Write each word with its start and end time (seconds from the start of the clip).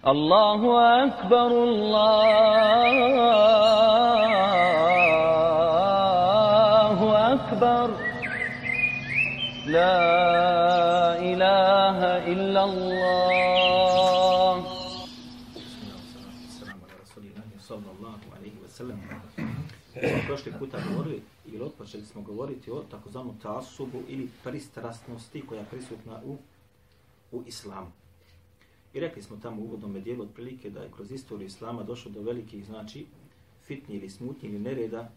Allahu 0.00 0.80
akbar, 0.80 1.52
Allahu 1.52 1.92
akbar. 7.12 7.90
La 9.68 11.20
ilaha 11.20 12.24
illa 12.24 12.60
Allah. 12.64 14.56
السلام 16.48 16.80
على 16.80 16.96
رسول 17.04 17.24
الله 17.28 17.44
prošli 20.26 20.52
puta 20.58 20.78
govorili 20.88 21.22
ili 21.46 21.60
otpočeli 21.62 22.06
smo 22.06 22.22
govoriti 22.22 22.70
o 22.70 22.82
takozvanom 22.90 23.38
tasubu 23.42 24.02
ili 24.08 24.30
pristrasnosti 24.44 25.46
koja 25.46 25.58
je 25.60 25.66
prisutna 25.70 26.20
u, 26.24 26.38
u 27.32 27.42
islamu. 27.46 27.92
I 28.94 29.00
rekli 29.00 29.22
smo 29.22 29.36
tamo 29.36 29.62
u 29.62 29.64
uvodnom 29.64 30.02
dijelu 30.02 30.22
otprilike 30.22 30.70
da 30.70 30.82
je 30.82 30.90
kroz 30.96 31.12
istoriju 31.12 31.46
islama 31.46 31.82
došlo 31.82 32.10
do 32.10 32.22
velikih 32.22 32.66
znači 32.66 33.06
fitni 33.64 33.94
ili 33.94 34.10
smutnji 34.10 34.48
ili 34.48 34.58
nereda 34.58 35.10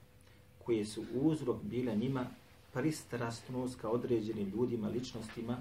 koje 0.66 0.86
su 0.86 1.04
uzrok 1.14 1.64
bile 1.64 1.95
njima 1.95 2.26
pristrastnost 2.73 3.81
ka 3.81 3.90
određenim 3.90 4.50
ljudima, 4.50 4.88
ličnostima, 4.88 5.58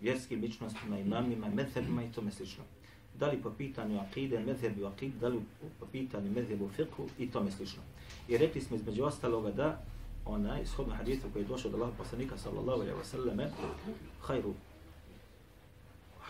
vjerskim 0.00 0.40
ličnostima, 0.40 0.98
imamima, 0.98 1.48
methebima 1.48 2.04
i 2.04 2.12
tome 2.12 2.30
slično. 2.30 2.64
Da 3.18 3.26
li 3.26 3.42
po 3.42 3.50
pitanju 3.50 4.00
akide, 4.00 4.40
medhebi 4.40 4.82
u 4.82 4.86
akid, 4.86 5.12
da 5.20 5.28
li 5.28 5.40
po 5.80 5.86
pitanju 5.86 6.30
medhebu 6.30 6.70
fiqhu 6.76 7.08
i 7.18 7.30
tome 7.30 7.50
slično. 7.50 7.82
I 8.28 8.38
rekli 8.38 8.60
smo 8.60 8.76
između 8.76 9.04
ostaloga 9.04 9.50
da 9.50 9.84
onaj 10.24 10.66
shodno 10.66 10.94
hadithu 10.94 11.28
koji 11.32 11.42
je 11.42 11.48
došao 11.48 11.68
od 11.68 11.74
Allaha 11.74 11.92
poslanika 11.98 12.38
sallallahu 12.38 12.80
alaihi 12.80 12.98
wa 13.00 13.04
sallame, 13.04 13.50
hajru 14.20 14.54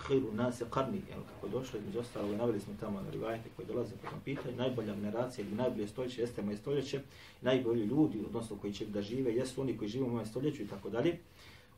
hiru 0.09 0.33
nase 0.33 0.65
karni, 0.71 1.01
jel, 1.11 1.21
kako 1.29 1.47
je 1.47 1.53
došlo 1.53 1.79
između 1.79 1.99
ostalog, 1.99 2.37
naveli 2.37 2.61
smo 2.61 2.75
tamo 2.81 3.01
na 3.01 3.11
rivajete 3.11 3.49
koji 3.57 3.69
dolaze 3.69 3.95
po 4.03 4.11
tom 4.11 4.21
pitanju, 4.25 4.57
najbolja 4.57 4.95
generacija 4.95 5.45
ili 5.45 5.57
najbolje 5.57 5.89
stoljeće 5.89 6.21
jeste 6.21 6.43
moje 6.43 6.57
stoljeće, 6.57 7.01
najbolji 7.41 7.85
ljudi, 7.85 8.23
odnosno 8.27 8.57
koji 8.57 8.73
će 8.73 8.87
da 8.87 9.03
žive, 9.03 9.35
jesu 9.35 9.61
oni 9.61 9.77
koji 9.77 9.89
žive 9.89 10.05
u 10.05 10.11
mojem 10.11 10.27
stoljeću 10.27 10.63
i 10.63 10.67
tako 10.67 10.91
dalje. 10.91 11.19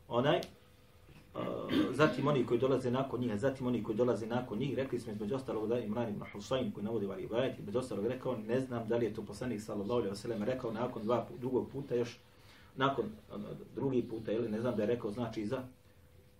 Onaj, 0.07 0.41
Uh, 1.35 1.41
zatim 1.95 2.27
oni 2.27 2.45
koji 2.45 2.59
dolaze 2.59 2.91
nakon 2.91 3.19
njih, 3.19 3.39
zatim 3.39 3.67
oni 3.67 3.83
koji 3.83 3.97
dolaze 3.97 4.27
nakon 4.27 4.57
njih, 4.57 4.75
rekli 4.75 4.99
smo 4.99 5.11
između 5.11 5.35
ostalog 5.35 5.67
da 5.67 5.79
Imran 5.79 6.09
ibn 6.09 6.21
Husayn 6.33 6.73
koji 6.73 6.83
navodi 6.83 7.05
ovaj 7.05 7.17
rivajet, 7.17 7.59
između 7.59 7.79
ostalog 7.79 8.07
rekao, 8.07 8.37
ne 8.37 8.59
znam 8.59 8.87
da 8.87 8.97
li 8.97 9.05
je 9.05 9.13
to 9.13 9.21
poslanik 9.21 9.61
sallallahu 9.61 9.93
alejhi 9.93 10.09
ve 10.09 10.15
sellem 10.15 10.43
rekao 10.43 10.71
nakon 10.71 11.03
dva 11.03 11.27
drugog 11.39 11.69
puta 11.71 11.95
još 11.95 12.19
nakon 12.75 13.05
drugi 13.75 14.01
puta 14.01 14.31
ili 14.31 14.49
ne 14.49 14.61
znam 14.61 14.75
da 14.75 14.83
je 14.83 14.87
rekao 14.87 15.11
znači 15.11 15.45
za 15.45 15.63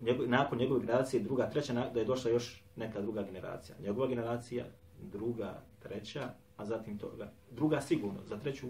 njegov, 0.00 0.28
nakon 0.28 0.58
njegove 0.58 0.80
generacije 0.80 1.22
druga, 1.22 1.50
treća, 1.50 1.72
da 1.72 2.00
je 2.00 2.04
došla 2.04 2.30
još 2.30 2.62
neka 2.76 3.00
druga 3.00 3.22
generacija. 3.22 3.76
Njegova 3.82 4.06
generacija, 4.08 4.64
druga, 5.02 5.60
treća, 5.82 6.30
a 6.56 6.64
zatim 6.64 6.98
toga, 6.98 7.30
druga 7.50 7.80
sigurno, 7.80 8.20
za 8.28 8.38
treću 8.38 8.66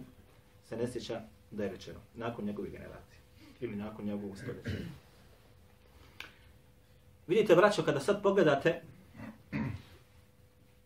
se 0.64 0.76
ne 0.76 0.88
sjeća 0.88 1.20
da 1.50 1.64
je 1.64 1.70
rečeno, 1.70 1.98
nakon 2.14 2.44
njegove 2.44 2.70
generacije 2.70 3.18
ili 3.60 3.76
nakon 3.76 4.04
njegovog 4.04 4.36
stoljeća. 4.36 4.84
Vidite, 7.26 7.56
braćo, 7.56 7.82
kada 7.82 8.00
sad 8.00 8.22
pogledate, 8.22 8.80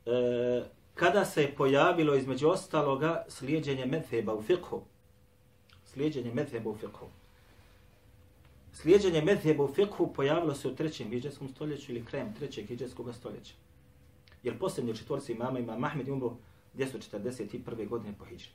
e, 0.07 0.63
kada 0.95 1.25
se 1.25 1.43
je 1.43 1.55
pojavilo 1.55 2.15
između 2.15 2.49
ostaloga 2.49 3.25
slijedjenje 3.29 3.87
medheba 3.87 4.35
u 4.35 4.43
fiqhu, 4.43 4.81
slijedjenje 5.85 6.35
medheba 6.35 6.71
u 6.71 6.77
fiqhu, 6.77 7.07
Slijedženje 8.73 9.23
medheba 9.23 9.65
u 9.65 9.75
fikhu 9.75 10.13
pojavilo 10.13 10.55
se 10.55 10.69
u 10.69 10.75
trećem 10.75 11.11
hijđarskom 11.11 11.49
stoljeću 11.49 11.93
ili 11.93 12.05
krajem 12.05 12.35
trećeg 12.35 12.67
hijđarskog 12.67 13.15
stoljeća. 13.15 13.55
Jer 14.43 14.59
posljednji 14.59 14.97
četvorci 14.97 15.33
imama 15.33 15.59
ima 15.59 15.79
Mahmed 15.79 16.09
umro 16.09 16.37
241. 16.77 17.89
godine 17.89 18.15
po 18.19 18.25
hijđri. 18.25 18.51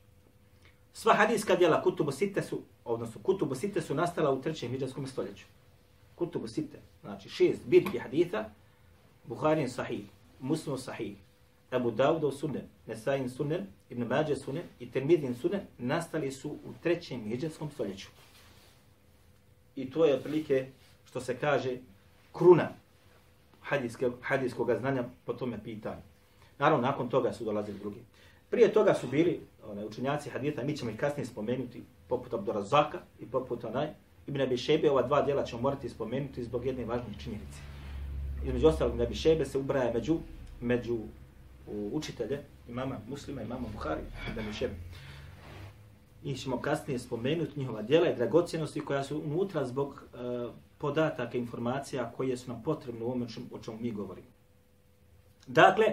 Sva 0.93 1.13
hadijska 1.13 1.55
djela 1.55 1.81
Kutubu 1.81 2.11
Site 2.11 2.41
su, 2.41 2.61
odnosno 2.85 3.21
Kutubu 3.21 3.55
Site 3.55 3.81
su 3.81 3.95
nastala 3.95 4.31
u 4.31 4.41
trećem 4.41 4.71
hijđarskom 4.71 5.07
stoljeću. 5.07 5.45
Kutubu 6.15 6.47
Site, 6.47 6.79
znači 7.01 7.29
šest 7.29 7.61
bitki 7.65 7.99
haditha, 7.99 8.49
Buharin 9.27 9.69
sahih, 9.69 10.05
Muslim 10.39 10.77
sahih, 10.77 11.17
Abu 11.71 11.91
Dawudov 11.91 12.31
sunen, 12.31 12.67
Nesajin 12.87 13.29
sunen, 13.29 13.67
Ibn 13.89 14.03
Mađe 14.03 14.35
sunen 14.35 14.63
i 14.79 14.91
Termidin 14.91 15.35
sunen 15.35 15.61
nastali 15.77 16.31
su 16.31 16.49
u 16.49 16.73
trećem 16.83 17.23
hijđarskom 17.23 17.69
stoljeću. 17.69 18.07
I 19.75 19.89
to 19.91 20.05
je 20.05 20.15
otprilike 20.15 20.67
što 21.05 21.21
se 21.21 21.37
kaže 21.37 21.77
kruna 22.31 22.69
hadijske, 23.61 24.09
hadijskog 24.21 24.71
znanja 24.79 25.03
po 25.25 25.33
tome 25.33 25.63
pitanju. 25.63 26.01
Naravno, 26.59 26.87
nakon 26.87 27.09
toga 27.09 27.33
su 27.33 27.43
dolazili 27.43 27.79
drugi. 27.79 27.99
Prije 28.49 28.73
toga 28.73 28.93
su 28.93 29.07
bili 29.07 29.41
one, 29.67 29.85
učenjaci 29.85 30.29
hadijeta, 30.29 30.63
mi 30.63 30.77
ćemo 30.77 30.91
ih 30.91 30.97
kasnije 30.97 31.25
spomenuti, 31.25 31.83
poput 32.07 32.33
Abdurazaka 32.33 32.99
i 33.19 33.25
poput 33.25 33.63
onaj, 33.63 33.87
Ibn 34.27 34.41
Abi 34.41 34.57
Šebe, 34.57 34.91
ova 34.91 35.01
dva 35.01 35.21
djela 35.21 35.43
ćemo 35.43 35.61
morati 35.61 35.89
spomenuti 35.89 36.43
zbog 36.43 36.65
jedne 36.65 36.85
važne 36.85 37.13
činjenice. 37.23 37.59
Između 38.45 38.67
ostalog, 38.67 38.93
Ibn 38.93 39.03
Abi 39.03 39.15
Šebe 39.15 39.45
se 39.45 39.57
ubraja 39.57 39.93
među, 39.93 40.17
među 40.61 40.97
učitelje 41.91 42.39
imama 42.69 42.97
muslima, 43.09 43.41
imama 43.41 43.67
Buhari, 43.73 44.01
Ibn 44.31 44.39
Abi 44.39 44.53
Šebe. 44.53 44.73
I 46.25 46.35
ćemo 46.35 46.61
kasnije 46.61 46.99
spomenuti 46.99 47.59
njihova 47.59 47.81
djela 47.81 48.09
i 48.09 48.15
dragocjenosti 48.15 48.79
koja 48.79 49.03
su 49.03 49.21
unutra 49.25 49.65
zbog 49.65 50.03
e, 50.13 50.17
podataka, 50.77 51.37
informacija 51.37 52.11
koje 52.17 52.37
su 52.37 52.51
nam 52.51 52.63
potrebne 52.63 53.03
u 53.03 53.07
ovome 53.07 53.25
o 53.51 53.59
čemu 53.59 53.77
mi 53.81 53.91
govorimo. 53.91 54.27
Dakle, 55.47 55.85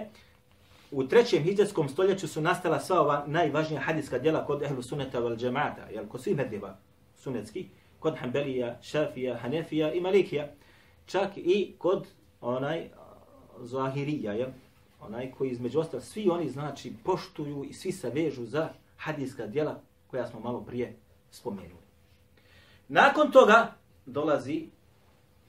u 0.91 1.03
trećem 1.07 1.43
hijđarskom 1.43 1.89
stoljeću 1.89 2.27
su 2.27 2.41
nastala 2.41 2.79
sva 2.79 3.01
ova 3.01 3.23
najvažnija 3.27 3.81
hadijska 3.81 4.19
djela 4.19 4.45
kod 4.45 4.61
ehlu 4.63 4.81
suneta 4.81 5.19
val 5.19 5.35
džemata, 5.35 5.87
jel, 5.93 6.07
kod 6.07 6.23
svih 6.23 6.35
medljeva 6.35 6.77
sunetskih, 7.17 7.67
kod 7.99 8.17
Hanbelija, 8.17 8.79
Šafija, 8.81 9.37
Hanefija 9.37 9.93
i 9.93 10.01
Malikija, 10.01 10.47
čak 11.05 11.37
i 11.37 11.75
kod 11.77 12.07
onaj 12.41 12.89
Zahirija, 13.59 14.33
jel? 14.33 14.49
onaj 15.01 15.31
koji 15.31 15.49
između 15.51 15.79
ostalo, 15.79 16.01
svi 16.01 16.29
oni 16.29 16.49
znači 16.49 16.93
poštuju 17.03 17.63
i 17.63 17.73
svi 17.73 17.91
se 17.91 18.09
vežu 18.09 18.45
za 18.45 18.69
hadijska 18.97 19.47
djela 19.47 19.81
koja 20.13 20.27
smo 20.27 20.39
malo 20.39 20.61
prije 20.61 20.95
spomenuli. 21.31 21.83
Nakon 22.87 23.31
toga 23.31 23.73
dolazi 24.05 24.67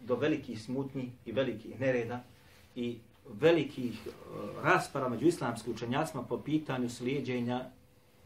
do 0.01 0.17
velikih 0.17 0.63
smutnji 0.63 1.13
i 1.25 1.33
velikih 1.33 1.81
nereda 1.81 2.23
i 2.77 2.99
velikih 3.29 4.07
e, 4.07 4.11
raspara 4.63 5.09
među 5.09 5.27
islamskim 5.27 5.73
učenjacima 5.73 6.23
po 6.23 6.39
pitanju 6.39 6.89
slijedjenja 6.89 7.71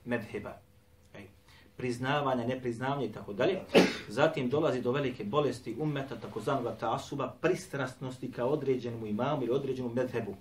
medheba 0.05 0.59
priznavanja, 1.79 2.47
nepriznavanja 2.47 3.07
i 3.07 3.13
tako 3.13 3.33
dalje. 3.33 3.61
Zatim 4.09 4.49
dolazi 4.51 4.81
do 4.81 4.93
velike 4.93 5.25
bolesti 5.25 5.77
ummeta, 5.79 6.17
takozvanog 6.17 6.79
tasuba, 6.81 7.35
pristrastnosti 7.41 8.33
ka 8.33 8.45
određenom 8.45 9.07
imamu 9.07 9.43
ili 9.43 9.53
određenom 9.53 9.93
medhebu. 9.95 10.35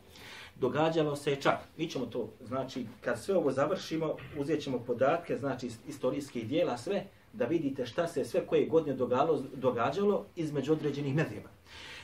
Događalo 0.60 1.16
se 1.16 1.36
čak, 1.36 1.60
mi 1.78 1.90
ćemo 1.90 2.06
to, 2.06 2.30
znači, 2.42 2.86
kad 3.02 3.20
sve 3.20 3.36
ovo 3.36 3.52
završimo, 3.52 4.16
uzet 4.40 4.64
ćemo 4.64 4.80
podatke, 4.80 5.38
znači, 5.38 5.70
istorijskih 5.88 6.48
dijela, 6.48 6.78
sve, 6.78 7.04
da 7.34 7.46
vidite 7.46 7.86
šta 7.86 8.08
se 8.08 8.26
sve 8.26 8.46
koje 8.48 8.66
godine 8.66 8.96
događalo, 8.96 9.44
događalo 9.56 10.26
između 10.36 10.74
određenih 10.74 11.16
medijeva. 11.16 11.50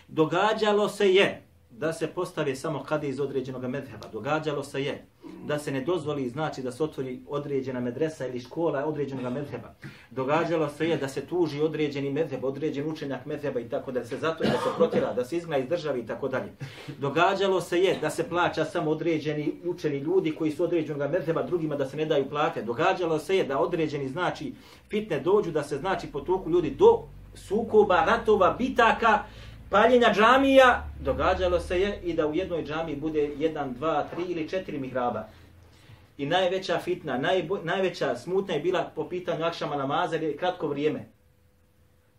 Događalo 0.08 0.90
se 0.90 1.14
je, 1.14 1.43
da 1.78 1.94
se 1.94 2.08
postavi 2.08 2.56
samo 2.56 2.84
kada 2.84 3.08
iz 3.08 3.20
određenog 3.20 3.66
medheba. 3.66 4.08
Događalo 4.12 4.64
se 4.64 4.84
je 4.84 5.06
da 5.46 5.60
se 5.60 5.72
ne 5.72 5.82
dozvoli 5.82 6.30
znači 6.30 6.62
da 6.62 6.72
se 6.72 6.84
otvori 6.84 7.20
određena 7.28 7.80
medresa 7.80 8.28
ili 8.28 8.40
škola 8.40 8.86
određenog 8.86 9.34
medheba. 9.34 9.74
Događalo 10.12 10.70
se 10.70 10.90
je 10.90 10.98
da 10.98 11.08
se 11.08 11.26
tuži 11.26 11.62
određeni 11.62 12.12
medheb, 12.12 12.44
određen 12.44 12.90
učenjak 12.90 13.26
medheba 13.26 13.60
i 13.60 13.70
tako 13.70 13.92
da 13.92 14.06
se 14.06 14.18
zato 14.18 14.44
da 14.44 14.52
se 14.52 14.70
protjera, 14.78 15.14
da 15.14 15.26
se 15.26 15.38
izgna 15.38 15.58
iz 15.58 15.68
države 15.70 16.00
i 16.00 16.06
tako 16.06 16.28
dalje. 16.28 16.52
Događalo 17.00 17.62
se 17.62 17.80
je 17.80 17.98
da 18.02 18.10
se 18.10 18.30
plaća 18.30 18.66
samo 18.66 18.92
određeni 18.92 19.54
učeni 19.66 19.98
ljudi 19.98 20.36
koji 20.36 20.52
su 20.52 20.64
određenog 20.64 21.12
medheba, 21.12 21.44
drugima 21.44 21.76
da 21.76 21.90
se 21.90 21.98
ne 21.98 22.06
daju 22.06 22.30
plate. 22.30 22.62
Događalo 22.62 23.20
se 23.20 23.38
je 23.38 23.44
da 23.44 23.60
određeni 23.60 24.10
znači 24.10 24.54
fitne 24.90 25.20
dođu 25.20 25.52
da 25.52 25.64
se 25.64 25.78
znači 25.78 26.08
potuku 26.08 26.50
ljudi 26.50 26.70
do 26.70 27.04
sukoba, 27.36 28.06
ratova, 28.06 28.56
bitaka, 28.58 29.24
paljenja 29.74 30.14
džamija, 30.14 30.84
događalo 31.00 31.60
se 31.60 31.82
je 31.82 32.00
i 32.04 32.14
da 32.14 32.28
u 32.28 32.36
jednoj 32.36 32.64
džamiji 32.64 32.96
bude 32.96 33.32
jedan, 33.38 33.74
dva, 33.74 34.04
tri 34.04 34.24
ili 34.28 34.50
četiri 34.50 34.80
mihraba. 34.80 35.24
I 36.18 36.26
najveća 36.26 36.80
fitna, 36.80 37.18
najbo, 37.18 37.58
najveća 37.64 38.16
smutna 38.16 38.54
je 38.54 38.60
bila 38.60 38.92
po 38.96 39.10
pitanju 39.10 39.46
akšama 39.46 39.76
namaza 39.76 40.16
ili 40.16 40.38
kratko 40.38 40.68
vrijeme. 40.68 41.06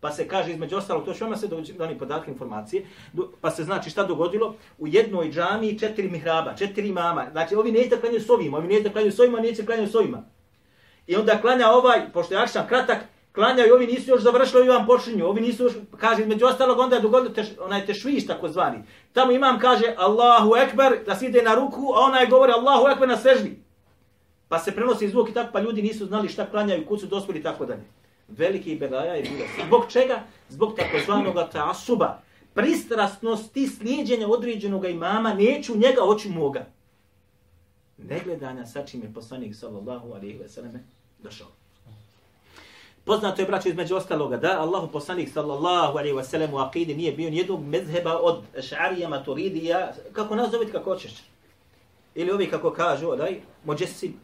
Pa 0.01 0.13
se 0.13 0.29
kaže 0.29 0.51
između 0.51 0.77
ostalo, 0.77 1.01
to 1.01 1.15
što 1.15 1.27
ima 1.27 1.37
se 1.37 1.49
dani 1.79 1.99
podatke 1.99 2.31
informacije, 2.31 2.87
pa 3.41 3.51
se 3.51 3.65
znači 3.65 3.91
šta 3.91 4.05
dogodilo? 4.05 4.55
U 4.79 4.87
jednoj 4.87 5.31
džamiji 5.31 5.79
četiri 5.79 6.11
mihraba, 6.11 6.55
četiri 6.55 6.93
mama. 6.93 7.27
Znači 7.33 7.55
ovi 7.55 7.73
neće 7.73 7.89
da 7.89 8.01
klanjaju 8.01 8.21
s 8.21 8.31
ovima, 8.31 8.59
ovi 8.59 8.69
neće 8.69 8.83
da 8.83 8.93
klanjaju 8.93 9.13
s 9.13 9.21
ovima, 9.21 9.41
neće 9.41 9.63
da 9.63 9.67
klanjaju 9.67 9.89
s 9.89 9.95
ovima. 9.95 10.23
I 11.07 11.17
onda 11.17 11.41
klanja 11.41 11.69
ovaj, 11.71 12.13
pošto 12.13 12.35
je 12.35 12.41
akšam 12.41 12.67
kratak, 12.69 12.99
klanjaju, 13.35 13.75
ovi 13.75 13.87
nisu 13.87 14.11
još 14.11 14.23
završili, 14.23 14.61
ovi 14.61 14.69
vam 14.69 14.87
počinju, 14.87 15.27
ovi 15.27 15.41
nisu 15.41 15.63
još, 15.63 15.73
kaže, 15.97 16.27
među 16.27 16.47
ostalog, 16.47 16.79
onda 16.79 16.97
je 16.97 17.03
dogodilo 17.03 17.35
teš, 17.35 17.47
onaj 17.61 17.87
tešviš, 17.87 18.27
tako 18.27 18.49
zvani. 18.49 18.79
Tamo 19.13 19.33
imam 19.33 19.59
kaže 19.59 19.95
Allahu 19.97 20.57
Ekber, 20.57 21.05
da 21.07 21.15
se 21.15 21.27
ide 21.27 21.43
na 21.43 21.55
ruku, 21.55 21.93
a 21.95 22.01
onaj 22.01 22.27
govori 22.27 22.53
Allahu 22.53 22.89
Ekber 22.89 23.09
na 23.09 23.17
seždi. 23.17 23.59
Pa 24.49 24.59
se 24.59 24.73
prenosi 24.73 25.09
zvuk 25.09 25.31
i 25.31 25.35
tako, 25.35 25.53
pa 25.53 25.61
ljudi 25.61 25.83
nisu 25.83 26.07
znali 26.07 26.29
šta 26.29 26.47
klanjaju, 26.47 26.87
kud 26.87 27.01
su 27.01 27.07
dospili 27.07 27.39
i 27.39 27.43
tako 27.43 27.67
dalje. 27.67 27.83
Veliki 28.29 28.77
belaja 28.77 29.15
je 29.15 29.23
bilo. 29.23 29.67
Zbog 29.67 29.85
čega? 29.89 30.23
Zbog 30.49 30.77
takozvanog 30.77 31.35
taasuba. 31.53 32.23
Pristrasnosti 32.55 33.67
slijedjenja 33.69 34.29
određenog 34.29 34.85
imama, 34.85 35.35
neću 35.35 35.77
njega, 35.77 36.01
hoću 36.01 36.29
moga. 36.29 36.67
Negledanja 37.99 38.67
sa 38.67 38.87
čim 38.87 39.03
je 39.03 39.15
poslanik 39.15 39.55
sallallahu 39.55 40.13
alaihi 40.13 40.39
ve 40.39 40.49
selleme 40.49 40.85
došao. 41.19 41.64
Poznato 43.05 43.43
je, 43.43 43.47
braćo, 43.47 43.69
između 43.69 43.97
ostaloga, 43.97 44.37
da 44.37 44.61
Allahu 44.61 44.89
poslanik 44.93 45.29
sallallahu 45.33 45.99
alaihi 45.99 46.17
wasallam 46.17 46.53
u 46.53 46.59
akidi 46.59 46.95
nije 46.95 47.13
bio 47.13 47.31
nijednog 47.31 47.65
mezheba 47.65 48.19
od 48.19 48.43
šarija, 48.63 49.09
maturidija, 49.09 49.93
kako 50.13 50.37
nazoviti 50.37 50.73
kako 50.73 50.91
hoćeš. 50.91 51.13
Ili 52.15 52.31
ovi 52.31 52.51
kako 52.51 52.71
kažu, 52.71 53.17
daj, 53.17 53.41
mođesim. 53.65 54.15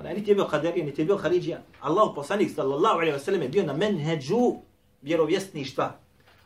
onaj, 0.00 0.14
niti 0.14 0.30
je 0.30 0.34
bio 0.34 0.44
kaderija, 0.44 0.86
niti 0.86 1.00
je 1.00 1.04
bio 1.06 1.16
haridija. 1.16 1.58
Allahu 1.80 2.14
poslanik 2.14 2.50
sallallahu 2.54 2.98
alaihi 2.98 3.18
wasallam 3.18 3.42
je 3.42 3.48
bio 3.48 3.62
na 3.62 3.72
menheđu 3.72 4.54
vjerovjesništva. 5.02 5.92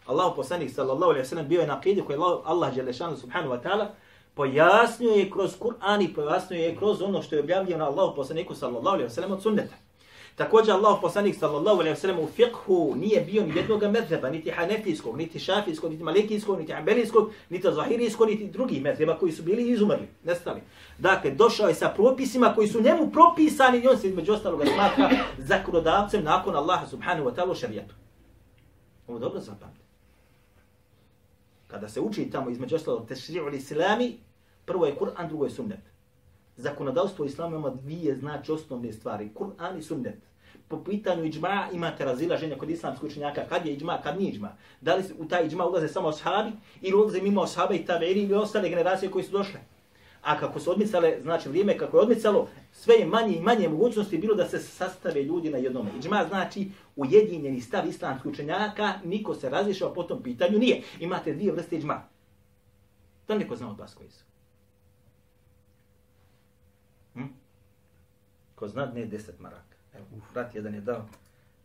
Allahu 0.07 0.37
poslanik 0.37 0.71
sallallahu 0.75 1.11
alaihi 1.11 1.27
wasallam 1.27 1.47
bio 1.47 1.61
je 1.61 1.67
na 1.67 1.79
akidi 1.79 2.03
koji 2.03 2.17
Allah, 2.17 2.41
Allah 2.45 2.75
Đelešanu 2.75 3.17
subhanahu 3.17 3.55
wa 3.55 3.63
ta'ala 3.63 3.87
pojasnio 4.35 5.11
je 5.11 5.31
kroz 5.31 5.59
Kur'an 5.61 6.03
i 6.03 6.15
pojasnio 6.15 6.61
je 6.61 6.77
kroz 6.77 7.03
ono 7.03 7.23
što 7.23 7.35
je 7.35 7.43
objavljeno 7.43 7.85
Allahu 7.85 8.17
poslaniku 8.17 8.55
sallallahu 8.55 8.97
alaihi 8.97 9.11
wasallam 9.11 9.33
od 9.33 9.43
sunneta. 9.43 9.75
Također 10.37 10.75
Allah 10.75 10.99
poslanik 11.03 11.37
sallallahu 11.37 11.81
alejhi 11.81 11.95
ve 11.95 12.01
sellem 12.01 12.19
u 12.19 12.29
fiqhu 12.37 12.97
nije 12.97 13.21
bio 13.21 13.47
ni 13.47 13.57
jednog 13.57 13.83
mezheba, 13.83 14.31
niti 14.31 14.51
hanefijskog, 14.51 15.17
niti 15.17 15.39
šafijskog, 15.39 15.91
niti 15.91 16.03
malikijskog, 16.03 16.59
niti 16.59 16.73
ambelijskog, 16.73 17.31
niti 17.51 17.69
zahirijskog, 17.73 18.29
niti 18.29 18.47
drugih 18.47 18.83
mezheba 18.83 19.19
koji 19.19 19.33
su 19.33 19.43
bili 19.43 19.71
izumrli, 19.71 20.09
nestali. 20.25 20.61
Dakle, 20.99 21.31
došao 21.31 21.69
je 21.69 21.75
sa 21.75 21.89
propisima 21.89 22.53
koji 22.55 22.69
su 22.69 22.83
njemu 22.83 23.11
propisani 23.11 23.79
i 23.79 23.89
on 23.89 23.99
se 23.99 24.09
između 24.09 24.33
ostaloga 24.33 24.65
smatra 24.67 25.11
zakonodavcem 25.39 26.25
nakon 26.25 26.57
Allaha 26.57 26.87
subhanahu 26.87 27.29
wa 27.29 27.35
ta'ala 27.35 27.61
šarijetu. 27.61 27.95
Ovo 29.09 29.19
dobro 29.19 29.41
zapamte. 29.41 29.81
Kada 31.67 31.89
se 31.89 32.01
uči 32.01 32.31
tamo 32.31 32.51
između 32.51 32.77
ostalog 32.77 33.09
tešri'u 33.09 33.55
islami, 33.55 34.19
prvo 34.65 34.87
je 34.87 34.97
Kur'an, 34.97 35.29
drugo 35.29 35.45
je 35.45 35.51
sunnet 35.51 35.97
zakonodavstvo 36.57 37.25
islama 37.25 37.57
ima 37.57 37.71
dvije 37.71 38.17
znači 38.17 38.53
osnovne 38.53 38.93
stvari, 38.93 39.31
Kur'an 39.35 39.79
i 39.79 39.83
sunnet. 39.83 40.15
Po 40.69 40.85
pitanju 40.85 41.25
iđma 41.25 41.69
imate 41.73 42.05
razilaženja 42.05 42.57
kod 42.59 42.71
islamskog 42.71 43.11
učenjaka, 43.11 43.49
kad 43.49 43.67
je 43.67 43.73
iđma, 43.73 44.01
kad 44.03 44.19
nije 44.19 44.31
iđma. 44.31 44.57
Da 44.81 44.95
li 44.95 45.05
u 45.19 45.25
taj 45.25 45.47
iđma 45.47 45.67
ulaze 45.67 45.89
samo 45.89 46.09
ashabi 46.09 46.53
ili 46.81 46.97
ulaze 46.97 47.23
mimo 47.23 47.43
ashaba 47.43 47.75
i 47.75 47.85
taveri 47.85 48.23
ili 48.23 48.35
ostale 48.35 48.69
generacije 48.69 49.11
koji 49.11 49.25
su 49.25 49.33
došle. 49.33 49.61
A 50.23 50.39
kako 50.39 50.61
su 50.61 50.71
odmicale, 50.71 51.19
znači 51.23 51.49
vrijeme 51.49 51.79
kako 51.79 51.97
je 51.97 52.03
odmicalo, 52.03 52.49
sve 52.73 52.95
je 52.95 53.07
manje 53.07 53.37
i 53.37 53.41
manje 53.41 53.69
mogućnosti 53.69 54.19
bilo 54.19 54.35
da 54.35 54.49
se 54.49 54.59
sastave 54.59 55.23
ljudi 55.23 55.51
na 55.51 55.59
jednom. 55.59 55.89
Iđma 55.99 56.25
znači 56.29 56.71
ujedinjeni 56.97 57.61
stav 57.61 57.89
islamskih 57.89 58.33
učenjaka, 58.33 58.93
niko 59.05 59.35
se 59.35 59.51
razlišao 59.51 59.95
po 59.95 60.03
tom 60.03 60.23
pitanju, 60.23 60.59
nije. 60.59 60.83
Imate 61.01 61.35
dvije 61.35 61.53
vrste 61.53 61.77
iđma. 61.77 62.03
Da 63.29 63.39
neko 63.39 63.57
zna 63.57 63.71
od 63.71 63.79
vas 63.79 63.95
koji 63.95 64.11
su. 64.11 64.25
Hm? 67.15 67.25
ko 68.57 68.69
zna, 68.69 68.87
ne 68.87 69.07
10 69.07 69.31
maraka. 69.39 69.76
Evo, 69.97 70.07
brat 70.35 70.55
jedan 70.55 70.75
je 70.75 70.81
dao, 70.81 71.09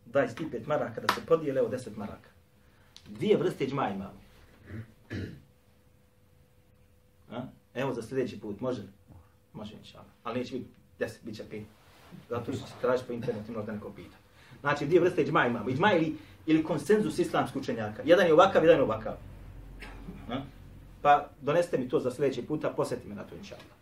daj 0.06 0.28
ti 0.28 0.50
pet 0.50 0.66
maraka 0.66 1.00
da 1.00 1.14
se 1.14 1.20
podijele 1.26 1.58
evo 1.58 1.68
10 1.68 1.96
maraka. 1.96 2.30
Dvije 3.08 3.36
vrste 3.36 3.66
džma 3.66 3.88
imamo. 3.88 4.20
A? 7.30 7.42
Evo 7.74 7.94
za 7.94 8.02
sljedeći 8.02 8.40
put, 8.40 8.60
može 8.60 8.82
li? 8.82 8.88
Može, 9.52 9.74
inša 9.74 10.00
Ali 10.22 10.38
neće 10.38 10.58
biti 10.58 10.70
10, 10.98 11.08
bit 11.22 11.36
će 11.36 11.44
5. 11.52 11.62
Zato 12.30 12.52
što 12.52 12.66
se 12.66 12.72
traži 12.80 13.02
po 13.06 13.12
internetu, 13.12 13.52
možda 13.52 13.72
neko 13.72 13.90
pita. 13.90 14.16
Znači, 14.60 14.86
dvije 14.86 15.00
vrste 15.00 15.24
džma 15.24 15.46
imamo. 15.46 15.70
Džma 15.70 15.92
ili, 15.92 16.16
ili 16.46 16.64
konsenzus 16.64 17.18
islamskog 17.18 17.62
učenjaka. 17.62 18.02
Jedan 18.04 18.26
je 18.26 18.32
ovakav, 18.32 18.64
jedan 18.64 18.76
je 18.78 18.82
ovakav. 18.82 19.12
A? 20.30 20.40
Pa 21.02 21.28
doneste 21.40 21.78
mi 21.78 21.88
to 21.88 22.00
za 22.00 22.10
sljedeći 22.10 22.46
puta, 22.46 22.70
posjeti 22.70 23.08
me 23.08 23.14
na 23.14 23.22
to, 23.22 23.36
inša 23.36 23.54
Allah. 23.54 23.81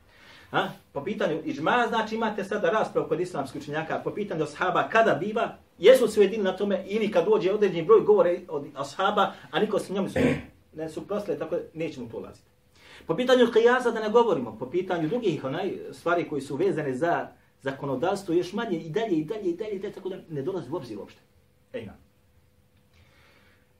Ha? 0.50 0.68
Po 0.92 1.04
pitanju 1.04 1.42
iđma, 1.44 1.86
znači 1.88 2.14
imate 2.14 2.44
sada 2.44 2.70
raspravu 2.70 3.08
kod 3.08 3.20
islamskih 3.20 3.62
učenjaka, 3.62 4.00
po 4.04 4.10
pitanju 4.10 4.44
ashaba 4.44 4.88
kada 4.88 5.14
biva, 5.14 5.56
jesu 5.78 6.08
se 6.08 6.20
ujedini 6.20 6.42
na 6.42 6.56
tome 6.56 6.84
ili 6.86 7.10
kad 7.10 7.24
dođe 7.24 7.52
određeni 7.52 7.82
broj 7.82 8.00
govore 8.00 8.40
od 8.48 8.66
ashaba, 8.74 9.32
a 9.50 9.60
niko 9.60 9.78
se 9.78 9.92
njom 9.92 10.08
su, 10.08 10.18
ne 10.74 10.88
su 10.88 11.06
prosle, 11.06 11.38
tako 11.38 11.56
nećemo 11.74 12.08
to 12.10 12.16
ulaziti. 12.16 12.46
Po 13.06 13.16
pitanju 13.16 13.46
qiyaza 13.46 13.92
da 13.92 14.00
ne 14.00 14.10
govorimo, 14.10 14.56
po 14.58 14.70
pitanju 14.70 15.08
drugih 15.08 15.44
onaj, 15.44 15.72
stvari 15.92 16.28
koji 16.28 16.40
su 16.42 16.56
vezane 16.56 16.94
za 16.94 17.28
zakonodavstvo, 17.62 18.34
još 18.34 18.52
manje 18.52 18.78
i 18.78 18.90
dalje 18.90 19.16
i 19.16 19.24
dalje 19.24 19.50
i 19.50 19.56
dalje, 19.56 19.70
i 19.70 19.78
dalje 19.78 19.94
tako 19.94 20.08
da 20.08 20.16
ne 20.28 20.42
dolazi 20.42 20.70
u 20.70 20.76
obzir 20.76 20.98
uopšte. 20.98 21.20
Ej, 21.72 21.86
na. 21.86 21.92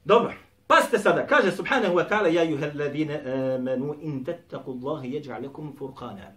Dobro. 0.04 0.32
Pazite 0.66 0.98
sada, 0.98 1.26
kaže 1.26 1.50
subhanahu 1.52 1.94
wa 1.94 2.08
ta'ala, 2.08 2.26
ja 2.34 2.42
juhel 2.42 2.70
ladine 2.78 3.22
amanu 3.54 3.94
in 4.00 4.24
tettaku 4.24 4.70
Allahi 4.70 5.10
jeđa'alekum 5.10 5.74
furqana 5.78 6.30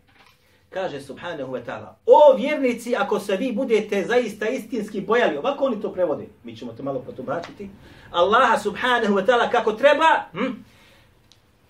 kaže 0.73 1.01
subhanahu 1.01 1.53
wa 1.53 1.61
ta'ala, 1.65 1.95
o 2.05 2.35
vjernici, 2.37 2.95
ako 2.95 3.19
se 3.19 3.37
vi 3.37 3.51
budete 3.51 4.05
zaista 4.05 4.47
istinski 4.47 5.01
bojali, 5.01 5.37
ovako 5.37 5.65
oni 5.65 5.81
to 5.81 5.93
prevode, 5.93 6.25
mi 6.43 6.57
ćemo 6.57 6.73
to 6.73 6.83
malo 6.83 6.99
protumačiti, 6.99 7.69
Allaha 8.11 8.59
subhanahu 8.59 9.13
wa 9.13 9.25
ta'ala 9.25 9.51
kako 9.51 9.71
treba, 9.71 10.25
hm, 10.31 10.51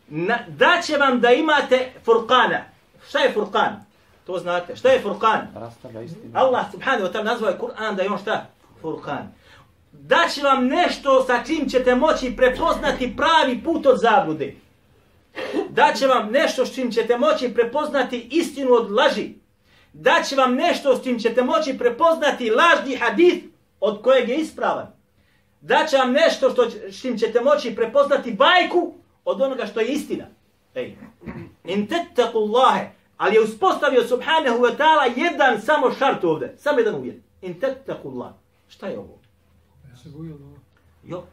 na, 0.08 0.40
da 0.48 0.82
će 0.86 0.98
vam 0.98 1.20
da 1.20 1.32
imate 1.32 1.92
furqana. 2.06 2.60
Šta 3.08 3.20
je 3.20 3.34
furqan? 3.34 3.76
To 4.26 4.40
znate. 4.40 4.76
Šta 4.76 4.90
je 4.90 5.02
furqan? 5.04 5.48
Allah 6.34 6.66
subhanahu 6.72 7.04
wa 7.08 7.12
ta'ala 7.12 7.24
nazvao 7.24 7.50
je 7.50 7.58
Kur'an 7.58 7.96
da 7.96 8.04
je 8.04 8.12
on 8.12 8.18
šta? 8.18 8.46
Furqan. 8.82 9.28
Da 9.92 10.28
će 10.34 10.42
vam 10.42 10.68
nešto 10.68 11.24
sa 11.24 11.44
čim 11.46 11.70
ćete 11.70 11.96
moći 11.96 12.36
prepoznati 12.38 13.16
pravi 13.18 13.64
put 13.64 13.86
od 13.86 14.00
zablude 14.00 14.56
da 15.70 15.94
će 15.94 16.08
vam 16.08 16.32
nešto 16.32 16.66
s 16.66 16.76
čim 16.76 16.92
ćete 16.92 17.18
moći 17.18 17.54
prepoznati 17.54 18.28
istinu 18.32 18.74
od 18.74 18.92
laži. 18.92 19.30
Da 19.94 20.24
će 20.30 20.36
vam 20.36 20.56
nešto 20.56 20.96
s 20.96 21.04
čim 21.04 21.20
ćete 21.20 21.44
moći 21.44 21.78
prepoznati 21.78 22.50
lažni 22.50 22.96
hadith 22.96 23.46
od 23.80 24.02
kojeg 24.02 24.30
je 24.30 24.36
ispravan. 24.36 24.88
Da 25.62 25.86
će 25.90 25.98
vam 25.98 26.12
nešto 26.12 26.50
što, 26.50 26.70
s 26.70 27.02
čim 27.02 27.18
ćete 27.18 27.42
moći 27.42 27.76
prepoznati 27.76 28.34
bajku 28.34 28.94
od 29.26 29.42
onoga 29.42 29.66
što 29.66 29.80
je 29.80 29.88
istina. 29.88 30.26
Ej. 30.76 30.96
In 31.64 31.88
tettaku 31.88 32.38
Allahe. 32.38 32.88
Ali 33.18 33.36
je 33.36 33.42
uspostavio 33.42 34.08
subhanahu 34.08 34.58
wa 34.58 34.78
ta'ala 34.78 35.12
jedan 35.16 35.62
samo 35.62 35.92
šart 35.92 36.24
ovdje. 36.24 36.56
Samo 36.58 36.80
jedan 36.80 36.96
uvjet. 36.96 37.16
In 37.42 37.60
tettaku 37.60 38.10
Allah. 38.10 38.32
Šta 38.68 38.88
je 38.88 39.00
ovo? 39.00 39.20
Jok. 41.04 41.26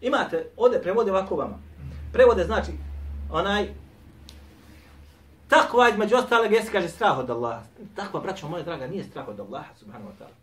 Imate, 0.00 0.50
ovdje 0.56 0.82
prevode 0.82 1.10
ovako 1.10 1.36
vama. 1.36 1.67
Prevode 2.18 2.44
znači, 2.44 2.70
onaj, 3.30 3.68
takva 5.48 5.88
između 5.88 6.16
ostalog 6.16 6.52
jesi 6.52 6.72
kaže 6.72 6.88
strah 6.88 7.18
od 7.18 7.30
Allaha. 7.30 7.62
Takva, 7.96 8.20
braćo 8.20 8.48
moja 8.48 8.62
draga, 8.62 8.86
nije 8.86 9.04
strah 9.04 9.28
od 9.28 9.40
Allaha, 9.40 9.74
subhanahu 9.78 10.10
wa 10.10 10.14
ta'ala. 10.22 10.36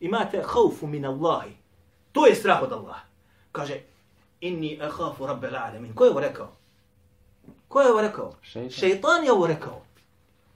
Imate 0.00 0.42
haufu 0.46 0.86
min 0.86 1.06
Allahi. 1.06 1.50
To 2.12 2.26
je 2.26 2.34
strah 2.34 2.62
od 2.62 2.72
Allaha. 2.72 3.00
Kaže, 3.52 3.80
inni 4.40 4.80
ahafu 4.82 5.26
rabbel 5.26 5.56
alamin. 5.56 5.94
Ko 5.94 6.04
je 6.04 6.10
ovo 6.10 6.20
rekao? 6.20 6.52
Ko 7.68 7.80
je 7.80 7.90
ovo 7.90 8.00
rekao? 8.00 8.32
Šeitan. 8.42 8.70
Šeitan 8.70 9.24
je 9.24 9.32
ovo 9.32 9.46
rekao. 9.46 9.82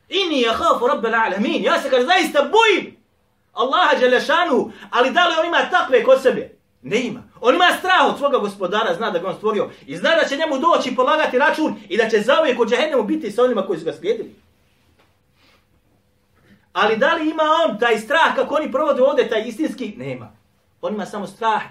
Inni 0.09 0.49
ahafu 0.49 0.87
rabbel 0.87 1.15
alamin. 1.15 1.63
Ja 1.63 1.83
se 1.83 1.91
kaže, 1.91 2.07
zaista 2.07 2.43
bojim 2.43 2.97
Allaha 3.53 3.99
Đelešanu, 4.01 4.71
ali 4.91 5.11
da 5.11 5.29
li 5.29 5.35
on 5.41 5.47
ima 5.47 5.71
takve 5.71 6.05
kod 6.05 6.23
sebe? 6.23 6.51
Ne 6.83 7.01
ima. 7.01 7.23
On 7.41 7.55
ima 7.55 7.69
strah 7.79 8.07
od 8.09 8.19
svoga 8.19 8.39
gospodara, 8.39 8.95
zna 8.95 9.11
da 9.11 9.19
ga 9.19 9.29
on 9.29 9.35
stvorio 9.35 9.71
i 9.87 9.97
zna 9.97 10.11
da 10.23 10.29
će 10.29 10.37
njemu 10.37 10.59
doći 10.59 10.97
polagati 10.97 11.39
račun 11.39 11.75
i 11.89 11.97
da 11.97 12.09
će 12.09 12.21
zauvijek 12.21 12.61
u 12.61 12.67
džahennemu 12.67 13.03
biti 13.03 13.31
sa 13.31 13.43
onima 13.43 13.67
koji 13.67 13.79
su 13.79 13.85
ga 13.85 13.93
slijedili. 13.93 14.35
Ali 16.73 16.97
da 16.97 17.15
li 17.15 17.31
ima 17.31 17.43
on 17.65 17.79
taj 17.79 17.99
strah 17.99 18.35
kako 18.37 18.55
oni 18.55 18.73
provode 18.73 19.03
ovdje, 19.03 19.29
taj 19.29 19.49
istinski? 19.49 19.95
Nema. 19.97 20.33
On 20.81 20.95
ima 20.95 21.07
samo 21.07 21.27
strah, 21.27 21.63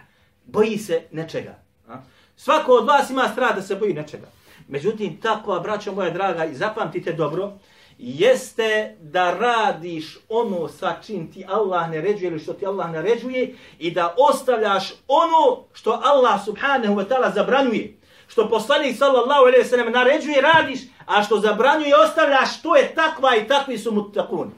boji 0.46 0.78
se 0.78 1.02
nečega. 1.12 1.60
A? 1.88 1.98
Svako 2.36 2.72
od 2.72 2.88
vas 2.88 3.10
ima 3.10 3.30
strah 3.30 3.56
da 3.56 3.62
se 3.62 3.76
boji 3.76 3.94
nečega. 3.94 4.28
Međutim, 4.68 5.22
tako, 5.22 5.60
braćo 5.60 5.92
moja 5.92 6.10
draga, 6.10 6.46
i 6.46 6.56
zapamtite 6.56 7.14
dobro, 7.14 7.52
jeste 7.98 8.96
da 9.02 9.34
radiš 9.34 10.18
ono 10.30 10.68
sa 10.68 10.96
čim 11.06 11.32
ti 11.32 11.46
Allah 11.48 11.90
naređuje 11.90 12.32
ili 12.32 12.40
što 12.40 12.54
ti 12.54 12.66
Allah 12.66 12.92
naređuje 12.92 13.56
i 13.80 13.92
da 13.92 14.16
ostavljaš 14.18 14.94
ono 15.08 15.64
što 15.74 16.02
Allah 16.04 16.46
subhanahu 16.46 16.96
wa 16.96 17.08
ta'ala 17.08 17.34
zabranjuje. 17.34 17.98
Što 18.28 18.50
poslanik 18.50 18.98
sallallahu 18.98 19.42
alaihi 19.42 19.64
wa 19.64 19.70
sallam 19.70 19.92
naređuje 19.92 20.42
radiš, 20.42 20.80
a 21.06 21.24
što 21.24 21.40
zabranjuje 21.40 21.96
ostavljaš, 21.96 22.62
to 22.62 22.76
je 22.76 22.96
takva 22.96 23.36
i 23.36 23.48
takvi 23.48 23.78
su 23.78 23.92
mutakuni. 23.92 24.52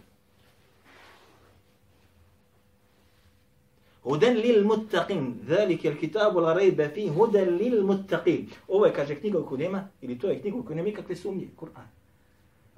Huden 4.03 4.37
lil 4.37 4.63
muttaqin, 4.65 5.33
zalika 5.47 5.89
al 5.89 5.95
kitabu 5.95 6.39
la 6.39 6.55
rayba 6.55 6.89
fi 6.93 7.07
hudan 7.09 7.57
lil 7.57 7.83
muttaqin. 7.83 8.45
Ovo 8.67 8.85
je 8.85 8.93
kaže 8.93 9.15
knjiga 9.15 9.45
koju 9.45 9.57
nema 9.57 9.87
ili 10.01 10.19
to 10.19 10.29
je 10.29 10.41
knjiga 10.41 10.57
koju 10.67 10.75
nema 10.75 10.85
nikakve 10.85 11.15
sumnje, 11.15 11.47
Kur'an. 11.57 11.98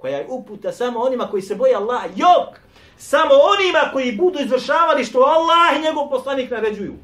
Koja 0.02 0.16
je 0.18 0.26
uputa 0.28 0.72
samo 0.72 1.00
onima 1.00 1.28
koji 1.30 1.42
se 1.42 1.54
boje 1.54 1.74
Allaha, 1.74 2.06
jok! 2.16 2.58
Samo 2.98 3.34
onima 3.34 3.92
koji 3.92 4.12
budu 4.12 4.38
izvršavali 4.40 5.04
što 5.04 5.18
Allah 5.18 5.78
i 5.78 5.82
njegov 5.82 6.10
poslanik 6.10 6.50
naređuju. 6.50 6.94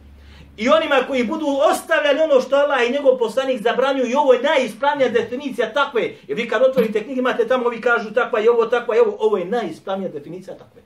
I 0.57 0.69
onima 0.69 0.97
koji 1.09 1.25
budu 1.25 1.47
ostavljali 1.71 2.21
ono 2.21 2.41
što 2.41 2.57
Allah 2.57 2.89
i 2.89 2.93
njegov 2.93 3.19
poslanik 3.19 3.63
zabranjuju 3.63 4.11
i 4.11 4.15
ovo 4.15 4.33
je 4.33 4.43
najispravnija 4.43 5.09
definicija 5.09 5.73
takve. 5.73 6.15
Jer 6.27 6.37
vi 6.37 6.49
kad 6.49 6.63
otvorite 6.63 7.05
knjige 7.05 7.19
imate 7.19 7.49
tamo, 7.49 7.67
ovi 7.67 7.81
kažu 7.81 8.15
takva 8.15 8.41
i 8.41 8.49
ovo, 8.49 8.67
takva 8.67 8.97
i 8.97 8.99
ovo. 8.99 9.17
Ovo 9.19 9.37
je 9.37 9.45
najispravnija 9.45 10.11
definicija 10.11 10.57
takve. 10.57 10.83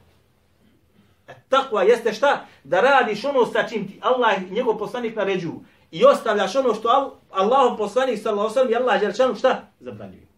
E, 1.28 1.34
takva 1.48 1.82
jeste 1.82 2.12
šta? 2.12 2.46
Da 2.64 2.80
radiš 2.80 3.24
ono 3.24 3.46
sa 3.46 3.68
čim 3.68 3.88
ti 3.88 3.98
Allah 4.02 4.42
i 4.42 4.54
njegov 4.54 4.78
poslanik 4.78 5.16
naređuju. 5.16 5.60
I 5.90 6.04
ostavljaš 6.04 6.56
ono 6.56 6.74
što 6.74 7.18
Allah 7.30 7.74
poslanik 7.78 8.22
sallallahu 8.22 8.54
sallam 8.54 8.72
i 8.72 8.76
Allah 8.76 9.00
želčanu 9.00 9.34
šta? 9.34 9.68
Zabranjuju. 9.80 10.31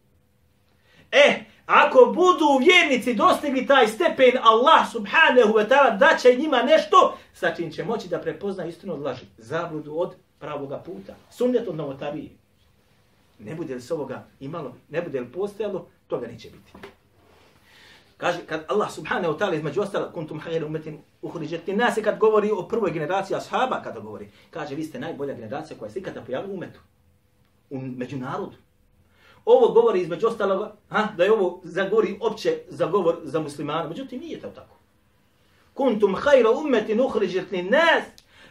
E, 1.14 1.44
ako 1.66 2.12
budu 2.14 2.59
vjernici 2.61 3.14
dostigli 3.14 3.66
taj 3.66 3.88
stepen 3.88 4.38
Allah 4.42 4.92
subhanahu 4.92 5.52
wa 5.59 5.68
ta'ala 5.68 5.99
da 5.99 6.16
će 6.23 6.35
njima 6.35 6.62
nešto 6.62 7.16
sa 7.35 7.54
čim 7.54 7.73
će 7.73 7.85
moći 7.85 8.09
da 8.09 8.21
prepozna 8.21 8.64
istinu 8.64 8.94
od 8.94 9.02
laži, 9.02 9.26
zabludu 9.38 9.99
od 9.99 10.14
pravoga 10.38 10.78
puta, 10.78 11.14
sunnet 11.30 11.68
od 11.68 11.76
novotarije. 11.76 12.30
Ne 13.38 13.54
bude 13.54 13.75
li 13.75 13.80
s 13.80 13.90
ovoga 13.90 14.26
imalo, 14.40 14.75
ne 14.88 15.02
bude 15.02 15.21
li 15.21 15.33
postojalo, 15.33 15.88
toga 16.06 16.26
neće 16.26 16.50
biti. 16.50 16.73
Kaže, 18.16 18.47
kad 18.47 18.64
Allah 18.68 18.92
subhanahu 18.92 19.35
wa 19.35 19.38
ta'ala 19.38 19.56
između 19.56 19.80
ostala, 19.80 20.12
kuntum 20.12 20.40
hajere 20.40 20.64
umetin 20.64 20.99
uhriđeti 21.23 21.73
nasi, 21.73 22.02
kad 22.02 22.18
govori 22.18 22.50
o 22.50 22.68
prvoj 22.68 22.90
generaciji 22.90 23.37
ashaba, 23.37 23.83
kada 23.83 24.00
govori, 24.00 24.28
kaže, 24.50 24.75
vi 24.75 24.85
ste 24.85 25.00
najbolja 25.00 25.35
generacija 25.35 25.78
koja 25.78 25.90
se 25.90 25.99
ikada 25.99 26.23
pojavila 26.23 26.52
u 26.52 26.56
umetu, 26.56 26.80
u 27.71 27.80
međunarodu. 27.80 28.63
Ovo 29.44 29.68
govori 29.68 30.00
između 30.00 30.26
ostalog, 30.26 30.68
ha, 30.88 31.08
da 31.16 31.24
je 31.24 31.32
ovo 31.32 31.60
zagovori 31.64 32.18
opće 32.20 32.58
zagovor 32.68 33.16
za 33.22 33.40
muslimana. 33.40 33.88
Međutim, 33.88 34.20
nije 34.20 34.40
to 34.40 34.48
tako. 34.48 34.76
Kuntum 35.74 36.14
hajra 36.14 36.50
umetin 36.50 37.00
uhriđet 37.00 37.50
li 37.50 37.62
nas. 37.62 38.04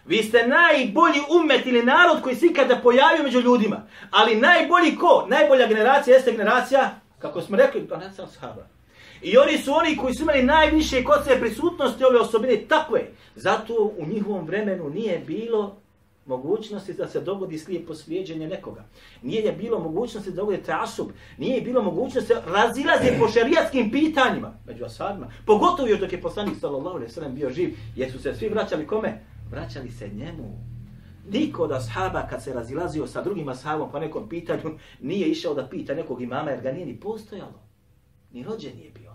Vi 0.06 0.24
ste 0.24 0.48
najbolji 0.48 1.20
umet 1.42 1.66
ili 1.66 1.84
narod 1.84 2.22
koji 2.22 2.36
se 2.36 2.46
ikada 2.46 2.80
pojavio 2.84 3.24
među 3.24 3.40
ljudima. 3.40 3.88
Ali 4.12 4.36
najbolji 4.36 4.96
ko? 4.96 5.26
Najbolja 5.30 5.68
generacija 5.68 6.16
jeste 6.16 6.32
generacija, 6.32 7.00
kako 7.20 7.42
smo 7.42 7.58
rekli, 7.58 7.88
pa 7.88 8.00
to 8.18 8.28
sahaba. 8.28 8.68
I 9.22 9.38
oni 9.38 9.58
su 9.58 9.74
oni 9.74 9.98
koji 9.98 10.14
su 10.14 10.24
imali 10.24 10.44
najviše 10.44 11.04
kod 11.04 11.24
se 11.26 11.40
prisutnosti 11.40 12.04
ove 12.04 12.20
osobine 12.20 12.58
takve. 12.68 13.12
Zato 13.36 13.74
u 13.98 14.06
njihovom 14.06 14.46
vremenu 14.46 14.90
nije 14.90 15.20
bilo 15.20 15.76
mogućnosti 16.26 16.94
da 16.94 17.08
se 17.08 17.22
dogodi 17.22 17.58
slijepo 17.58 17.96
slijedženje 17.96 18.48
nekoga. 18.48 18.86
Nije 19.22 19.44
je 19.44 19.52
bilo 19.52 19.80
mogućnosti 19.80 20.30
da 20.30 20.36
dogodi 20.36 20.64
trasub. 20.64 21.08
Nije 21.38 21.56
je 21.56 21.62
bilo 21.62 21.82
mogućnosti 21.82 22.34
da 22.34 22.52
razilaze 22.52 23.20
po 23.20 23.28
šerijatskim 23.28 23.92
pitanjima 23.92 24.54
među 24.66 24.86
asadima. 24.86 25.32
Pogotovo 25.46 25.88
još 25.88 26.00
dok 26.00 26.12
je 26.12 26.22
poslanik 26.22 26.60
sallallahu 26.60 26.96
alaihi 26.96 27.14
sallam 27.14 27.36
bio 27.36 27.50
živ. 27.50 27.78
Jer 27.96 28.12
su 28.12 28.20
se 28.20 28.36
svi 28.36 28.50
vraćali 28.50 28.88
kome? 28.88 29.22
Vraćali 29.52 29.92
se 29.92 30.08
njemu. 30.08 30.74
Niko 31.30 31.64
od 31.64 31.72
ashaba 31.72 32.28
kad 32.30 32.44
se 32.44 32.54
razilazio 32.54 33.08
sa 33.08 33.22
drugim 33.22 33.50
ashabom 33.50 33.92
po 33.92 34.00
nekom 34.00 34.30
pitanju 34.30 34.78
nije 35.02 35.28
išao 35.28 35.54
da 35.54 35.68
pita 35.68 35.94
nekog 35.94 36.22
imama 36.22 36.52
jer 36.52 36.62
ga 36.62 36.72
nije 36.72 36.86
ni 36.86 37.00
postojalo. 37.00 37.64
Ni 38.32 38.44
rođen 38.44 38.76
nije 38.78 38.92
bio. 38.92 39.12